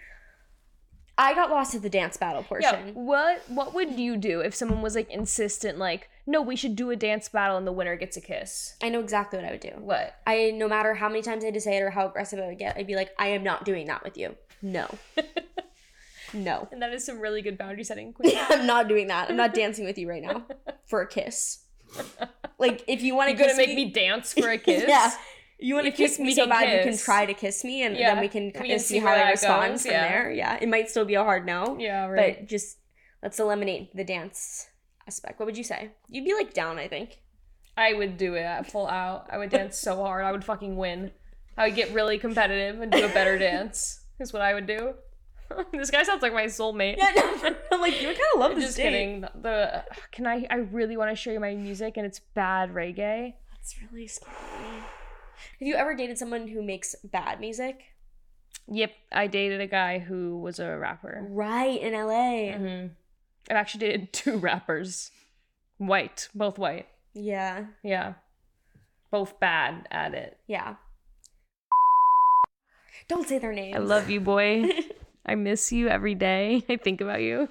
I 1.18 1.34
got 1.34 1.50
lost 1.50 1.74
at 1.74 1.82
the 1.82 1.90
dance 1.90 2.16
battle 2.16 2.42
Yeah, 2.60 2.72
portion. 2.76 2.94
what 2.94 3.42
what 3.48 3.74
would 3.74 3.98
you 3.98 4.16
do 4.16 4.40
if 4.40 4.54
someone 4.54 4.82
was 4.82 4.94
like 4.94 5.10
insistent, 5.10 5.78
like, 5.78 6.08
no, 6.30 6.40
we 6.40 6.54
should 6.54 6.76
do 6.76 6.90
a 6.90 6.96
dance 6.96 7.28
battle 7.28 7.56
and 7.56 7.66
the 7.66 7.72
winner 7.72 7.96
gets 7.96 8.16
a 8.16 8.20
kiss? 8.20 8.74
I 8.80 8.88
know 8.88 9.00
exactly 9.00 9.38
what 9.38 9.48
I 9.48 9.50
would 9.50 9.60
do. 9.60 9.72
What? 9.78 10.14
I 10.26 10.52
no 10.54 10.68
matter 10.68 10.94
how 10.94 11.08
many 11.08 11.22
times 11.22 11.42
I 11.42 11.46
had 11.46 11.54
to 11.54 11.60
say 11.60 11.76
it 11.76 11.82
or 11.82 11.90
how 11.90 12.06
aggressive 12.06 12.38
I 12.38 12.46
would 12.46 12.58
get, 12.58 12.76
I'd 12.76 12.86
be 12.86 12.94
like, 12.94 13.10
I 13.18 13.28
am 13.28 13.42
not 13.42 13.64
doing 13.64 13.88
that 13.88 14.04
with 14.04 14.16
you. 14.16 14.36
No. 14.62 14.88
no. 16.32 16.68
And 16.70 16.80
that 16.82 16.92
is 16.92 17.04
some 17.04 17.18
really 17.18 17.42
good 17.42 17.58
boundary 17.58 17.82
setting. 17.82 18.14
I'm 18.48 18.64
not 18.66 18.88
doing 18.88 19.08
that. 19.08 19.28
I'm 19.28 19.36
not 19.36 19.54
dancing 19.54 19.84
with 19.84 19.98
you 19.98 20.08
right 20.08 20.22
now 20.22 20.44
for 20.86 21.00
a 21.00 21.06
kiss. 21.08 21.64
Like 22.58 22.84
if 22.86 23.02
you 23.02 23.16
want 23.16 23.30
to 23.30 23.36
You're 23.38 23.48
gonna 23.48 23.56
make 23.56 23.74
me 23.74 23.90
dance 23.90 24.32
for 24.32 24.48
a 24.50 24.58
kiss? 24.58 24.84
Yeah. 24.86 25.10
You 25.58 25.74
want 25.74 25.86
to 25.86 25.92
kiss 25.92 26.18
me 26.18 26.32
so 26.34 26.46
bad 26.46 26.72
you 26.72 26.90
can 26.90 26.96
try 26.96 27.26
to 27.26 27.34
kiss 27.34 27.64
me, 27.64 27.82
and 27.82 27.94
Yeah, 27.94 28.14
then 28.14 28.22
we 28.22 28.28
can 28.28 28.44
we 28.46 28.50
kind 28.52 28.66
can 28.66 28.76
of 28.76 28.80
see 28.80 28.94
see 28.94 28.98
how 29.00 29.12
I 29.12 29.28
respond 29.30 29.72
goes, 29.72 29.82
from 29.82 29.90
yeah. 29.90 30.08
there. 30.08 30.30
Yeah, 30.30 30.58
it 30.58 30.70
might 30.70 30.88
still 30.88 31.04
be 31.04 31.16
a 31.16 31.22
hard 31.22 31.44
no, 31.44 31.76
Yeah, 31.78 32.06
right. 32.06 32.38
but 32.38 32.48
just 32.48 32.78
let's 33.22 33.38
eliminate 33.38 33.94
the 33.94 34.02
dance 34.04 34.69
aspect. 35.10 35.40
What 35.40 35.46
would 35.46 35.58
you 35.58 35.64
say? 35.64 35.90
You'd 36.08 36.24
be 36.24 36.34
like 36.34 36.54
down, 36.54 36.78
I 36.78 36.86
think. 36.86 37.18
I 37.76 37.94
would 37.94 38.16
do 38.16 38.34
it 38.34 38.42
at 38.42 38.70
full 38.70 38.86
out. 38.86 39.26
I 39.28 39.38
would 39.38 39.50
dance 39.50 39.76
so 39.76 39.96
hard. 39.96 40.24
I 40.24 40.30
would 40.30 40.44
fucking 40.44 40.76
win. 40.76 41.10
I 41.58 41.66
would 41.66 41.74
get 41.74 41.92
really 41.92 42.16
competitive 42.18 42.80
and 42.80 42.92
do 42.92 43.04
a 43.04 43.08
better 43.08 43.36
dance. 43.48 44.00
Is 44.20 44.32
what 44.32 44.42
I 44.42 44.54
would 44.54 44.66
do. 44.66 44.94
this 45.72 45.90
guy 45.90 46.04
sounds 46.04 46.22
like 46.22 46.32
my 46.32 46.44
soulmate. 46.44 46.96
Yeah, 46.96 47.10
no, 47.16 47.54
I'm 47.72 47.80
like 47.80 48.00
you 48.00 48.06
would 48.08 48.16
kind 48.16 48.28
of 48.34 48.40
love 48.40 48.54
this 48.54 48.66
Just 48.66 48.76
date. 48.76 48.82
kidding. 48.84 49.20
The 49.42 49.84
can 50.12 50.26
I? 50.28 50.46
I 50.48 50.56
really 50.56 50.96
want 50.96 51.10
to 51.10 51.16
show 51.16 51.32
you 51.32 51.40
my 51.40 51.54
music, 51.54 51.96
and 51.96 52.06
it's 52.06 52.20
bad 52.20 52.72
reggae. 52.72 53.34
That's 53.52 53.74
really 53.90 54.06
scary. 54.06 54.34
Have 55.58 55.66
you 55.68 55.74
ever 55.74 55.94
dated 55.96 56.18
someone 56.18 56.46
who 56.48 56.62
makes 56.62 56.94
bad 57.02 57.40
music? 57.40 57.80
Yep, 58.68 58.92
I 59.10 59.26
dated 59.26 59.60
a 59.60 59.66
guy 59.66 59.98
who 59.98 60.38
was 60.38 60.60
a 60.60 60.76
rapper. 60.78 61.26
Right 61.28 61.80
in 61.80 61.94
LA. 61.94 62.52
hmm 62.56 62.86
I've 63.50 63.56
actually 63.56 63.80
dated 63.80 64.12
two 64.12 64.36
rappers, 64.38 65.10
white, 65.78 66.28
both 66.34 66.58
white. 66.58 66.86
Yeah, 67.12 67.64
Yeah, 67.82 68.14
both 69.10 69.40
bad 69.40 69.88
at 69.90 70.14
it. 70.14 70.38
yeah. 70.46 70.76
Don't 73.08 73.26
say 73.26 73.38
their 73.38 73.52
names. 73.52 73.74
I 73.76 73.80
love 73.80 74.08
you, 74.08 74.20
boy. 74.20 74.64
I 75.26 75.34
miss 75.34 75.72
you 75.72 75.88
every 75.88 76.14
day. 76.14 76.64
I 76.68 76.76
think 76.76 77.00
about 77.00 77.20
you. 77.20 77.48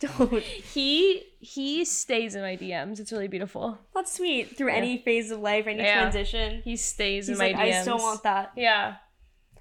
Don't. 0.00 0.40
He 0.42 1.24
he 1.40 1.84
stays 1.84 2.36
in 2.36 2.42
my 2.42 2.56
DMs. 2.56 3.00
It's 3.00 3.10
really 3.10 3.26
beautiful. 3.26 3.78
That's 3.94 4.12
sweet. 4.16 4.56
Through 4.56 4.68
Yeah. 4.68 4.76
any 4.76 4.98
phase 4.98 5.30
of 5.32 5.40
life, 5.40 5.66
any 5.66 5.82
Yeah. 5.82 6.00
transition. 6.02 6.62
He 6.62 6.76
stays 6.76 7.26
He's 7.26 7.38
in 7.40 7.44
my 7.44 7.50
like, 7.52 7.66
DMs. 7.68 7.78
I 7.78 7.82
still 7.82 7.98
want 7.98 8.22
that. 8.22 8.52
Yeah. 8.56 8.96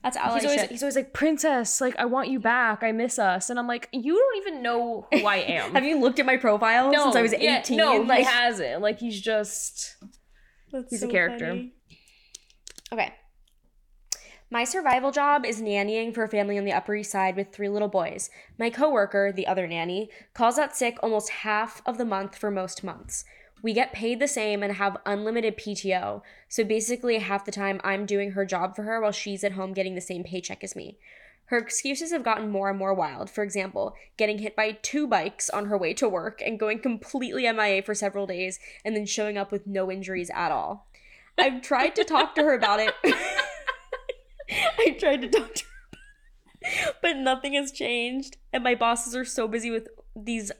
That's 0.03 0.15
ally 0.17 0.35
He's 0.35 0.45
always 0.45 0.61
shit. 0.61 0.71
he's 0.71 0.83
always 0.83 0.95
like, 0.95 1.13
Princess, 1.13 1.81
like 1.81 1.95
I 1.97 2.05
want 2.05 2.29
you 2.29 2.39
back. 2.39 2.83
I 2.83 2.91
miss 2.91 3.19
us. 3.19 3.49
And 3.49 3.59
I'm 3.59 3.67
like, 3.67 3.89
you 3.91 4.15
don't 4.15 4.37
even 4.37 4.61
know 4.61 5.07
who 5.11 5.25
I 5.25 5.35
am. 5.47 5.73
Have 5.73 5.83
you 5.83 5.99
looked 5.99 6.19
at 6.19 6.25
my 6.25 6.37
profile 6.37 6.91
no, 6.91 7.03
since 7.03 7.15
I 7.15 7.21
was 7.21 7.33
yeah, 7.37 7.59
18? 7.59 7.77
no, 7.77 7.97
like, 8.01 8.19
he 8.19 8.23
hasn't. 8.23 8.81
Like 8.81 8.99
he's 8.99 9.19
just 9.19 9.97
That's 10.71 10.89
he's 10.89 11.03
a 11.03 11.07
character. 11.07 11.65
Okay. 12.91 13.13
My 14.49 14.63
survival 14.63 15.11
job 15.11 15.45
is 15.45 15.61
nannying 15.61 16.13
for 16.13 16.23
a 16.23 16.29
family 16.29 16.57
on 16.57 16.63
the 16.63 16.71
Upper 16.71 16.95
East 16.95 17.11
Side 17.11 17.35
with 17.35 17.51
three 17.51 17.67
little 17.67 17.89
boys. 17.89 18.29
My 18.57 18.69
coworker, 18.69 19.33
the 19.33 19.45
other 19.45 19.67
nanny, 19.67 20.09
calls 20.33 20.57
out 20.57 20.73
sick 20.73 20.97
almost 21.03 21.29
half 21.29 21.81
of 21.85 21.97
the 21.97 22.05
month 22.05 22.37
for 22.37 22.49
most 22.49 22.81
months. 22.81 23.25
We 23.61 23.73
get 23.73 23.93
paid 23.93 24.19
the 24.19 24.27
same 24.27 24.61
and 24.63 24.73
have 24.73 24.97
unlimited 25.05 25.57
PTO. 25.57 26.21
So 26.47 26.63
basically, 26.63 27.17
half 27.17 27.45
the 27.45 27.51
time 27.51 27.81
I'm 27.83 28.05
doing 28.05 28.31
her 28.31 28.45
job 28.45 28.75
for 28.75 28.83
her 28.83 29.01
while 29.01 29.11
she's 29.11 29.43
at 29.43 29.53
home 29.53 29.73
getting 29.73 29.95
the 29.95 30.01
same 30.01 30.23
paycheck 30.23 30.63
as 30.63 30.75
me. 30.75 30.97
Her 31.47 31.57
excuses 31.57 32.11
have 32.11 32.23
gotten 32.23 32.51
more 32.51 32.69
and 32.69 32.77
more 32.77 32.93
wild. 32.93 33.29
For 33.29 33.41
example, 33.41 33.95
getting 34.17 34.39
hit 34.39 34.55
by 34.55 34.71
two 34.81 35.07
bikes 35.07 35.49
on 35.49 35.67
her 35.67 35.77
way 35.77 35.93
to 35.93 36.09
work 36.09 36.41
and 36.45 36.59
going 36.59 36.79
completely 36.79 37.51
MIA 37.51 37.81
for 37.83 37.95
several 37.95 38.27
days 38.27 38.59
and 38.83 38.95
then 38.95 39.05
showing 39.05 39.37
up 39.37 39.51
with 39.51 39.65
no 39.65 39.89
injuries 39.89 40.29
at 40.33 40.51
all. 40.51 40.87
I've 41.37 41.61
tried 41.61 41.95
to 41.95 42.03
talk 42.03 42.35
to 42.35 42.43
her 42.43 42.53
about 42.53 42.81
it. 42.81 42.93
I 44.79 44.97
tried 44.99 45.21
to 45.21 45.29
talk 45.29 45.53
to 45.55 45.63
her, 45.63 46.93
but 47.01 47.15
nothing 47.15 47.53
has 47.53 47.71
changed. 47.71 48.35
And 48.51 48.63
my 48.63 48.75
bosses 48.75 49.15
are 49.15 49.25
so 49.25 49.47
busy 49.47 49.71
with 49.71 49.87
these 50.15 50.51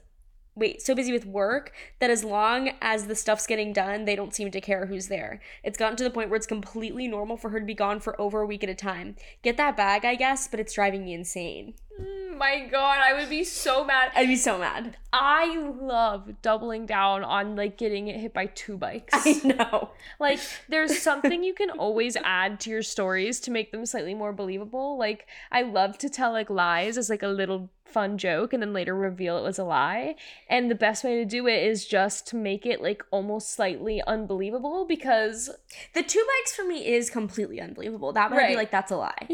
wait, 0.58 0.82
so 0.82 0.94
busy 0.94 1.12
with 1.12 1.26
work 1.26 1.72
that 2.00 2.10
as 2.10 2.24
long 2.24 2.70
as 2.82 3.06
the 3.06 3.14
stuff's 3.14 3.46
getting 3.46 3.72
done, 3.72 4.04
they 4.04 4.16
don't 4.16 4.34
seem 4.34 4.50
to 4.50 4.60
care 4.60 4.86
who's 4.86 5.08
there. 5.08 5.40
It's 5.62 5.78
gotten 5.78 5.96
to 5.96 6.04
the 6.04 6.10
point 6.10 6.30
where 6.30 6.36
it's 6.36 6.46
completely 6.46 7.08
normal 7.08 7.36
for 7.36 7.50
her 7.50 7.60
to 7.60 7.66
be 7.66 7.74
gone 7.74 8.00
for 8.00 8.20
over 8.20 8.40
a 8.40 8.46
week 8.46 8.64
at 8.64 8.70
a 8.70 8.74
time. 8.74 9.16
Get 9.42 9.56
that 9.56 9.76
bag, 9.76 10.04
I 10.04 10.14
guess, 10.14 10.48
but 10.48 10.60
it's 10.60 10.72
driving 10.72 11.04
me 11.04 11.14
insane. 11.14 11.74
Mm, 12.00 12.36
my 12.38 12.66
god, 12.70 13.00
I 13.02 13.18
would 13.18 13.28
be 13.28 13.44
so 13.44 13.84
mad. 13.84 14.12
I'd 14.14 14.28
be 14.28 14.36
so 14.36 14.58
mad. 14.58 14.96
I 15.12 15.56
love 15.58 16.40
doubling 16.42 16.86
down 16.86 17.24
on 17.24 17.56
like 17.56 17.76
getting 17.76 18.08
it 18.08 18.20
hit 18.20 18.32
by 18.32 18.46
two 18.46 18.76
bikes. 18.76 19.14
I 19.26 19.40
know. 19.44 19.90
Like, 20.20 20.38
there's 20.68 21.00
something 21.00 21.42
you 21.42 21.54
can 21.54 21.70
always 21.70 22.16
add 22.22 22.60
to 22.60 22.70
your 22.70 22.82
stories 22.82 23.40
to 23.40 23.50
make 23.50 23.72
them 23.72 23.84
slightly 23.86 24.14
more 24.14 24.32
believable. 24.32 24.98
Like, 24.98 25.26
I 25.50 25.62
love 25.62 25.98
to 25.98 26.08
tell 26.08 26.32
like 26.32 26.50
lies 26.50 26.96
as 26.96 27.10
like 27.10 27.22
a 27.22 27.28
little 27.28 27.70
fun 27.88 28.18
joke 28.18 28.52
and 28.52 28.62
then 28.62 28.72
later 28.72 28.94
reveal 28.94 29.38
it 29.38 29.42
was 29.42 29.58
a 29.58 29.64
lie. 29.64 30.14
And 30.48 30.70
the 30.70 30.74
best 30.74 31.04
way 31.04 31.16
to 31.16 31.24
do 31.24 31.46
it 31.46 31.62
is 31.62 31.86
just 31.86 32.26
to 32.28 32.36
make 32.36 32.66
it 32.66 32.82
like 32.82 33.02
almost 33.10 33.52
slightly 33.52 34.02
unbelievable 34.06 34.86
because 34.86 35.50
The 35.94 36.02
two 36.02 36.24
bikes 36.38 36.54
for 36.54 36.64
me 36.64 36.86
is 36.86 37.10
completely 37.10 37.60
unbelievable. 37.60 38.12
That 38.12 38.30
would 38.30 38.46
be 38.46 38.56
like, 38.56 38.70
that's 38.70 38.90
a 38.92 38.96
lie. 38.96 39.26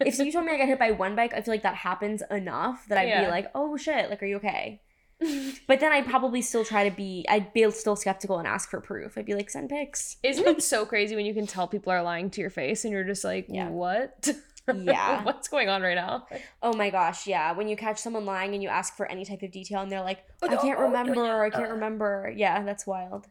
if 0.00 0.18
you 0.18 0.30
told 0.32 0.46
me 0.46 0.52
I 0.52 0.58
got 0.58 0.68
hit 0.68 0.78
by 0.78 0.90
one 0.92 1.16
bike, 1.16 1.32
I 1.34 1.40
feel 1.40 1.54
like 1.54 1.62
that 1.62 1.74
happens 1.76 2.22
enough 2.30 2.86
that 2.88 2.98
I'd 2.98 3.08
Yeah. 3.08 3.24
be 3.24 3.30
like, 3.30 3.50
oh 3.54 3.76
shit, 3.76 4.10
like, 4.10 4.22
are 4.22 4.26
you 4.26 4.36
okay? 4.36 4.80
but 5.68 5.80
then 5.80 5.92
I'd 5.92 6.06
probably 6.06 6.42
still 6.42 6.64
try 6.64 6.88
to 6.88 6.94
be, 6.94 7.24
I'd 7.28 7.52
be 7.52 7.70
still 7.70 7.96
skeptical 7.96 8.38
and 8.38 8.48
ask 8.48 8.68
for 8.68 8.80
proof. 8.80 9.16
I'd 9.16 9.24
be 9.24 9.34
like, 9.34 9.48
send 9.48 9.70
pics. 9.70 10.16
isn't 10.22 10.46
it 10.46 10.62
so 10.62 10.84
crazy 10.84 11.14
when 11.16 11.24
you 11.24 11.32
can 11.34 11.46
tell 11.46 11.66
people 11.68 11.92
are 11.92 12.02
lying 12.02 12.30
to 12.30 12.40
your 12.40 12.50
face 12.50 12.84
and 12.84 12.92
you're 12.92 13.04
just 13.04 13.24
like, 13.24 13.46
Yeah. 13.48 13.68
what? 13.68 14.28
Yeah. 14.72 15.22
What's 15.24 15.48
going 15.48 15.68
on 15.68 15.82
right 15.82 15.94
now? 15.94 16.26
Oh 16.62 16.72
my 16.74 16.90
gosh, 16.90 17.26
yeah. 17.26 17.52
When 17.52 17.68
you 17.68 17.76
catch 17.76 17.98
someone 17.98 18.24
lying 18.24 18.54
and 18.54 18.62
you 18.62 18.68
ask 18.68 18.96
for 18.96 19.06
any 19.06 19.24
type 19.24 19.42
of 19.42 19.50
detail 19.50 19.80
and 19.80 19.90
they're 19.90 20.02
like, 20.02 20.24
Oh, 20.42 20.48
I 20.48 20.56
can't 20.56 20.78
oh, 20.78 20.84
remember, 20.84 21.42
I 21.42 21.50
can't 21.50 21.70
remember. 21.70 22.32
Yeah, 22.34 22.62
that's 22.62 22.86
wild. 22.86 23.26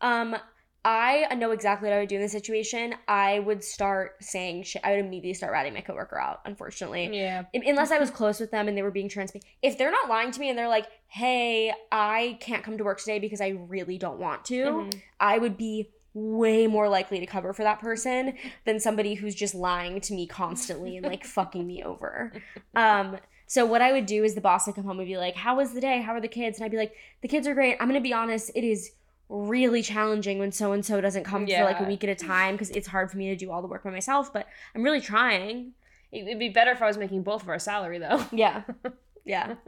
Um, 0.00 0.36
I 0.84 1.34
know 1.34 1.50
exactly 1.50 1.88
what 1.88 1.96
I 1.96 2.00
would 2.00 2.08
do 2.08 2.14
in 2.14 2.22
this 2.22 2.32
situation. 2.32 2.94
I 3.08 3.40
would 3.40 3.64
start 3.64 4.16
saying 4.20 4.62
shit. 4.62 4.80
I 4.84 4.92
would 4.92 5.00
immediately 5.00 5.34
start 5.34 5.52
ratting 5.52 5.74
my 5.74 5.80
coworker 5.80 6.18
out, 6.18 6.40
unfortunately. 6.44 7.10
Yeah. 7.12 7.44
Unless 7.52 7.90
I 7.90 7.98
was 7.98 8.10
close 8.20 8.40
with 8.40 8.52
them 8.52 8.68
and 8.68 8.76
they 8.78 8.82
were 8.82 8.90
being 8.92 9.08
transparent. 9.08 9.44
If 9.60 9.76
they're 9.76 9.90
not 9.90 10.08
lying 10.08 10.30
to 10.30 10.40
me 10.40 10.48
and 10.48 10.56
they're 10.58 10.68
like, 10.68 10.86
hey, 11.08 11.74
I 11.90 12.38
can't 12.40 12.62
come 12.62 12.78
to 12.78 12.84
work 12.84 13.00
today 13.00 13.18
because 13.18 13.40
I 13.40 13.48
really 13.48 13.98
don't 13.98 14.18
want 14.18 14.44
to, 14.46 14.64
Mhm. 14.64 15.02
I 15.18 15.38
would 15.38 15.58
be 15.58 15.90
way 16.14 16.66
more 16.66 16.88
likely 16.88 17.20
to 17.20 17.26
cover 17.26 17.52
for 17.52 17.62
that 17.62 17.80
person 17.80 18.34
than 18.64 18.80
somebody 18.80 19.14
who's 19.14 19.34
just 19.34 19.54
lying 19.54 20.00
to 20.00 20.14
me 20.14 20.26
constantly 20.26 20.96
and 20.96 21.06
like 21.06 21.24
fucking 21.24 21.66
me 21.66 21.82
over. 21.82 22.32
Um, 22.74 23.18
so 23.48 23.64
what 23.64 23.80
I 23.80 23.92
would 23.92 24.06
do 24.06 24.22
is 24.22 24.34
the 24.34 24.40
boss 24.42 24.66
would 24.66 24.76
come 24.76 24.84
home 24.84 25.00
and 25.00 25.08
be 25.08 25.16
like, 25.16 25.34
"How 25.34 25.56
was 25.56 25.72
the 25.72 25.80
day? 25.80 26.00
How 26.02 26.12
are 26.12 26.20
the 26.20 26.28
kids?" 26.28 26.58
And 26.58 26.64
I'd 26.64 26.70
be 26.70 26.76
like, 26.76 26.94
"The 27.22 27.28
kids 27.28 27.48
are 27.48 27.54
great. 27.54 27.76
I'm 27.80 27.88
gonna 27.88 28.00
be 28.00 28.12
honest. 28.12 28.52
It 28.54 28.62
is 28.62 28.92
really 29.28 29.82
challenging 29.82 30.38
when 30.38 30.52
so 30.52 30.72
and 30.72 30.84
so 30.84 31.00
doesn't 31.00 31.24
come 31.24 31.46
for 31.46 31.64
like 31.64 31.80
a 31.80 31.84
week 31.84 32.04
at 32.04 32.10
a 32.10 32.14
time 32.14 32.54
because 32.54 32.70
it's 32.70 32.86
hard 32.86 33.10
for 33.10 33.16
me 33.16 33.28
to 33.28 33.36
do 33.36 33.50
all 33.50 33.62
the 33.62 33.68
work 33.68 33.84
by 33.84 33.90
myself. 33.90 34.32
But 34.32 34.46
I'm 34.74 34.82
really 34.82 35.00
trying. 35.00 35.72
It'd 36.12 36.38
be 36.38 36.50
better 36.50 36.70
if 36.70 36.80
I 36.80 36.86
was 36.86 36.96
making 36.96 37.22
both 37.22 37.42
of 37.42 37.48
our 37.48 37.58
salary 37.58 37.98
though. 37.98 38.24
Yeah, 38.32 38.62
yeah. 39.24 39.54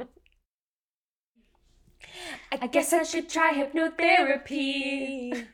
I 2.60 2.66
guess 2.66 2.92
I 2.92 3.02
should 3.02 3.28
try 3.28 3.52
hypnotherapy. 3.52 5.46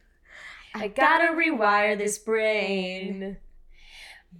I 0.76 0.88
gotta 0.88 1.32
rewire 1.32 1.96
this 1.96 2.18
brain. 2.18 3.38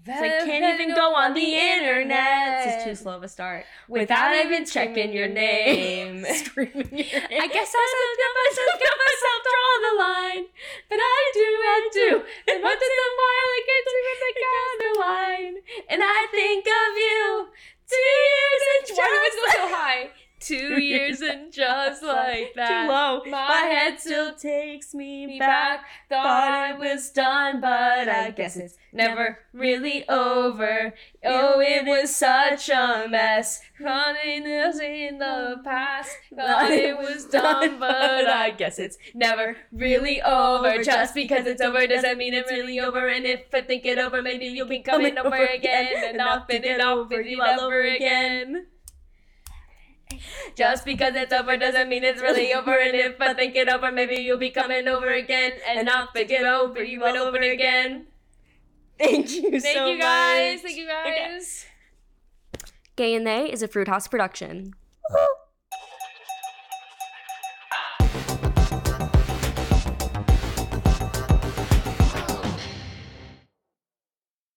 So 0.05 0.13
I 0.13 0.45
can't 0.45 0.79
even 0.79 0.95
go 0.95 1.15
on 1.17 1.33
the 1.33 1.57
internet. 1.57 2.63
This 2.63 2.77
is 2.77 2.85
too 2.85 2.95
slow 3.03 3.17
of 3.17 3.23
a 3.23 3.29
start. 3.29 3.65
Without 3.89 4.37
even 4.37 4.67
checking 4.67 5.15
your 5.15 5.29
name. 5.29 6.27
Screaming 6.45 6.93
your 6.93 7.25
name. 7.25 7.41
I 7.41 7.49
guess 7.49 7.73
I 7.73 7.85
should 7.89 8.21
myself, 8.45 8.77
get 8.77 8.97
myself 9.01 9.39
draw 9.49 9.73
the 9.81 9.95
line. 9.97 10.45
But 10.93 10.99
I 11.01 11.21
do, 11.33 11.49
I 11.49 11.89
do. 11.91 12.09
And 12.53 12.63
once 12.63 12.83
in 12.85 12.99
a 13.01 13.13
while 13.17 13.49
I 13.57 13.61
get 13.65 13.81
to 13.89 13.97
the 13.97 14.53
other 14.69 14.93
line. 15.01 15.55
And 15.89 16.01
I 16.05 16.27
think 16.31 16.67
of 16.69 16.93
you. 17.01 17.49
Two 17.89 17.97
years 17.97 18.63
and 18.77 18.99
Why 18.99 19.07
do 19.09 19.19
we 19.25 19.31
go 19.33 19.47
so 19.49 19.75
high. 19.75 20.11
Two 20.39 20.81
years 20.81 21.21
and 21.21 21.53
just 21.53 22.03
like 22.03 22.53
that. 22.57 22.83
Too 22.87 22.89
low. 22.93 23.23
My 23.25 23.49
My 23.49 23.69
head 23.71 23.99
still 24.01 24.35
takes 24.35 24.95
me 24.95 25.39
back. 25.39 25.81
back. 25.81 25.87
Thought 26.09 26.71
it 26.73 26.79
was 26.79 27.11
done, 27.11 27.61
but 27.61 28.09
I 28.09 28.31
guess 28.37 28.57
it's 28.57 28.77
never 28.93 29.39
really 29.53 30.09
over. 30.09 30.95
Oh, 31.25 31.61
it 31.61 31.85
was 31.87 32.15
such 32.15 32.69
a 32.69 33.07
mess. 33.09 33.61
Running 33.81 34.47
us 34.47 34.79
in 34.79 35.19
the 35.19 35.61
past. 35.65 36.17
Thought 36.35 36.71
it 36.71 36.97
was 36.97 37.25
done, 37.25 37.79
but 37.79 38.27
I 38.29 38.51
guess 38.51 38.79
it's 38.79 38.99
never 39.15 39.57
really 39.73 40.23
over. 40.23 40.83
Just 40.83 41.15
because 41.15 41.47
it's 41.47 41.61
over 41.63 41.87
doesn't 41.87 42.19
mean 42.19 42.35
it's 42.35 42.51
really 42.51 42.79
over. 42.81 43.09
And 43.09 43.25
if 43.27 43.53
I 43.53 43.63
think 43.63 43.85
it 43.87 43.99
over, 43.99 44.23
maybe 44.23 44.47
you'll 44.47 44.69
be 44.69 44.81
coming 44.81 45.19
over 45.19 45.45
again. 45.45 45.89
And 46.05 46.21
I'll 46.23 46.45
fit 46.45 46.65
it 46.65 46.79
with 47.09 47.27
you 47.27 47.43
all 47.43 47.61
over 47.61 47.83
again. 47.83 48.67
Just 50.57 50.85
because 50.85 51.15
it's 51.15 51.33
over 51.33 51.57
doesn't 51.57 51.89
mean 51.89 52.05
it's 52.05 52.21
really 52.21 52.53
over. 52.53 52.73
And 52.79 52.95
if 52.95 53.21
I 53.21 53.35
think 53.35 53.57
it 53.57 53.69
over, 53.69 53.91
maybe 53.93 54.17
you'll 54.17 54.39
be 54.39 54.51
coming 54.51 54.89
over 54.89 55.13
again. 55.13 55.53
And 55.67 55.89
I'll 55.89 56.11
think 56.13 56.31
it 56.31 56.45
over 56.45 56.83
you 56.83 57.05
all 57.05 57.17
over 57.17 57.39
again. 57.39 58.07
Thank 58.99 59.31
you 59.31 59.61
Thank 59.61 59.77
so 59.77 59.87
you 59.87 59.99
guys. 60.01 60.63
much. 60.63 60.63
Thank 60.63 60.77
you 60.79 60.89
Okay. 60.89 61.29
guys. 61.33 61.67
Gay 62.97 63.15
and 63.15 63.27
They 63.27 63.53
is 63.53 63.63
a 63.63 63.69
Fruit 63.69 63.89
House 63.89 64.09
production. 64.09 64.75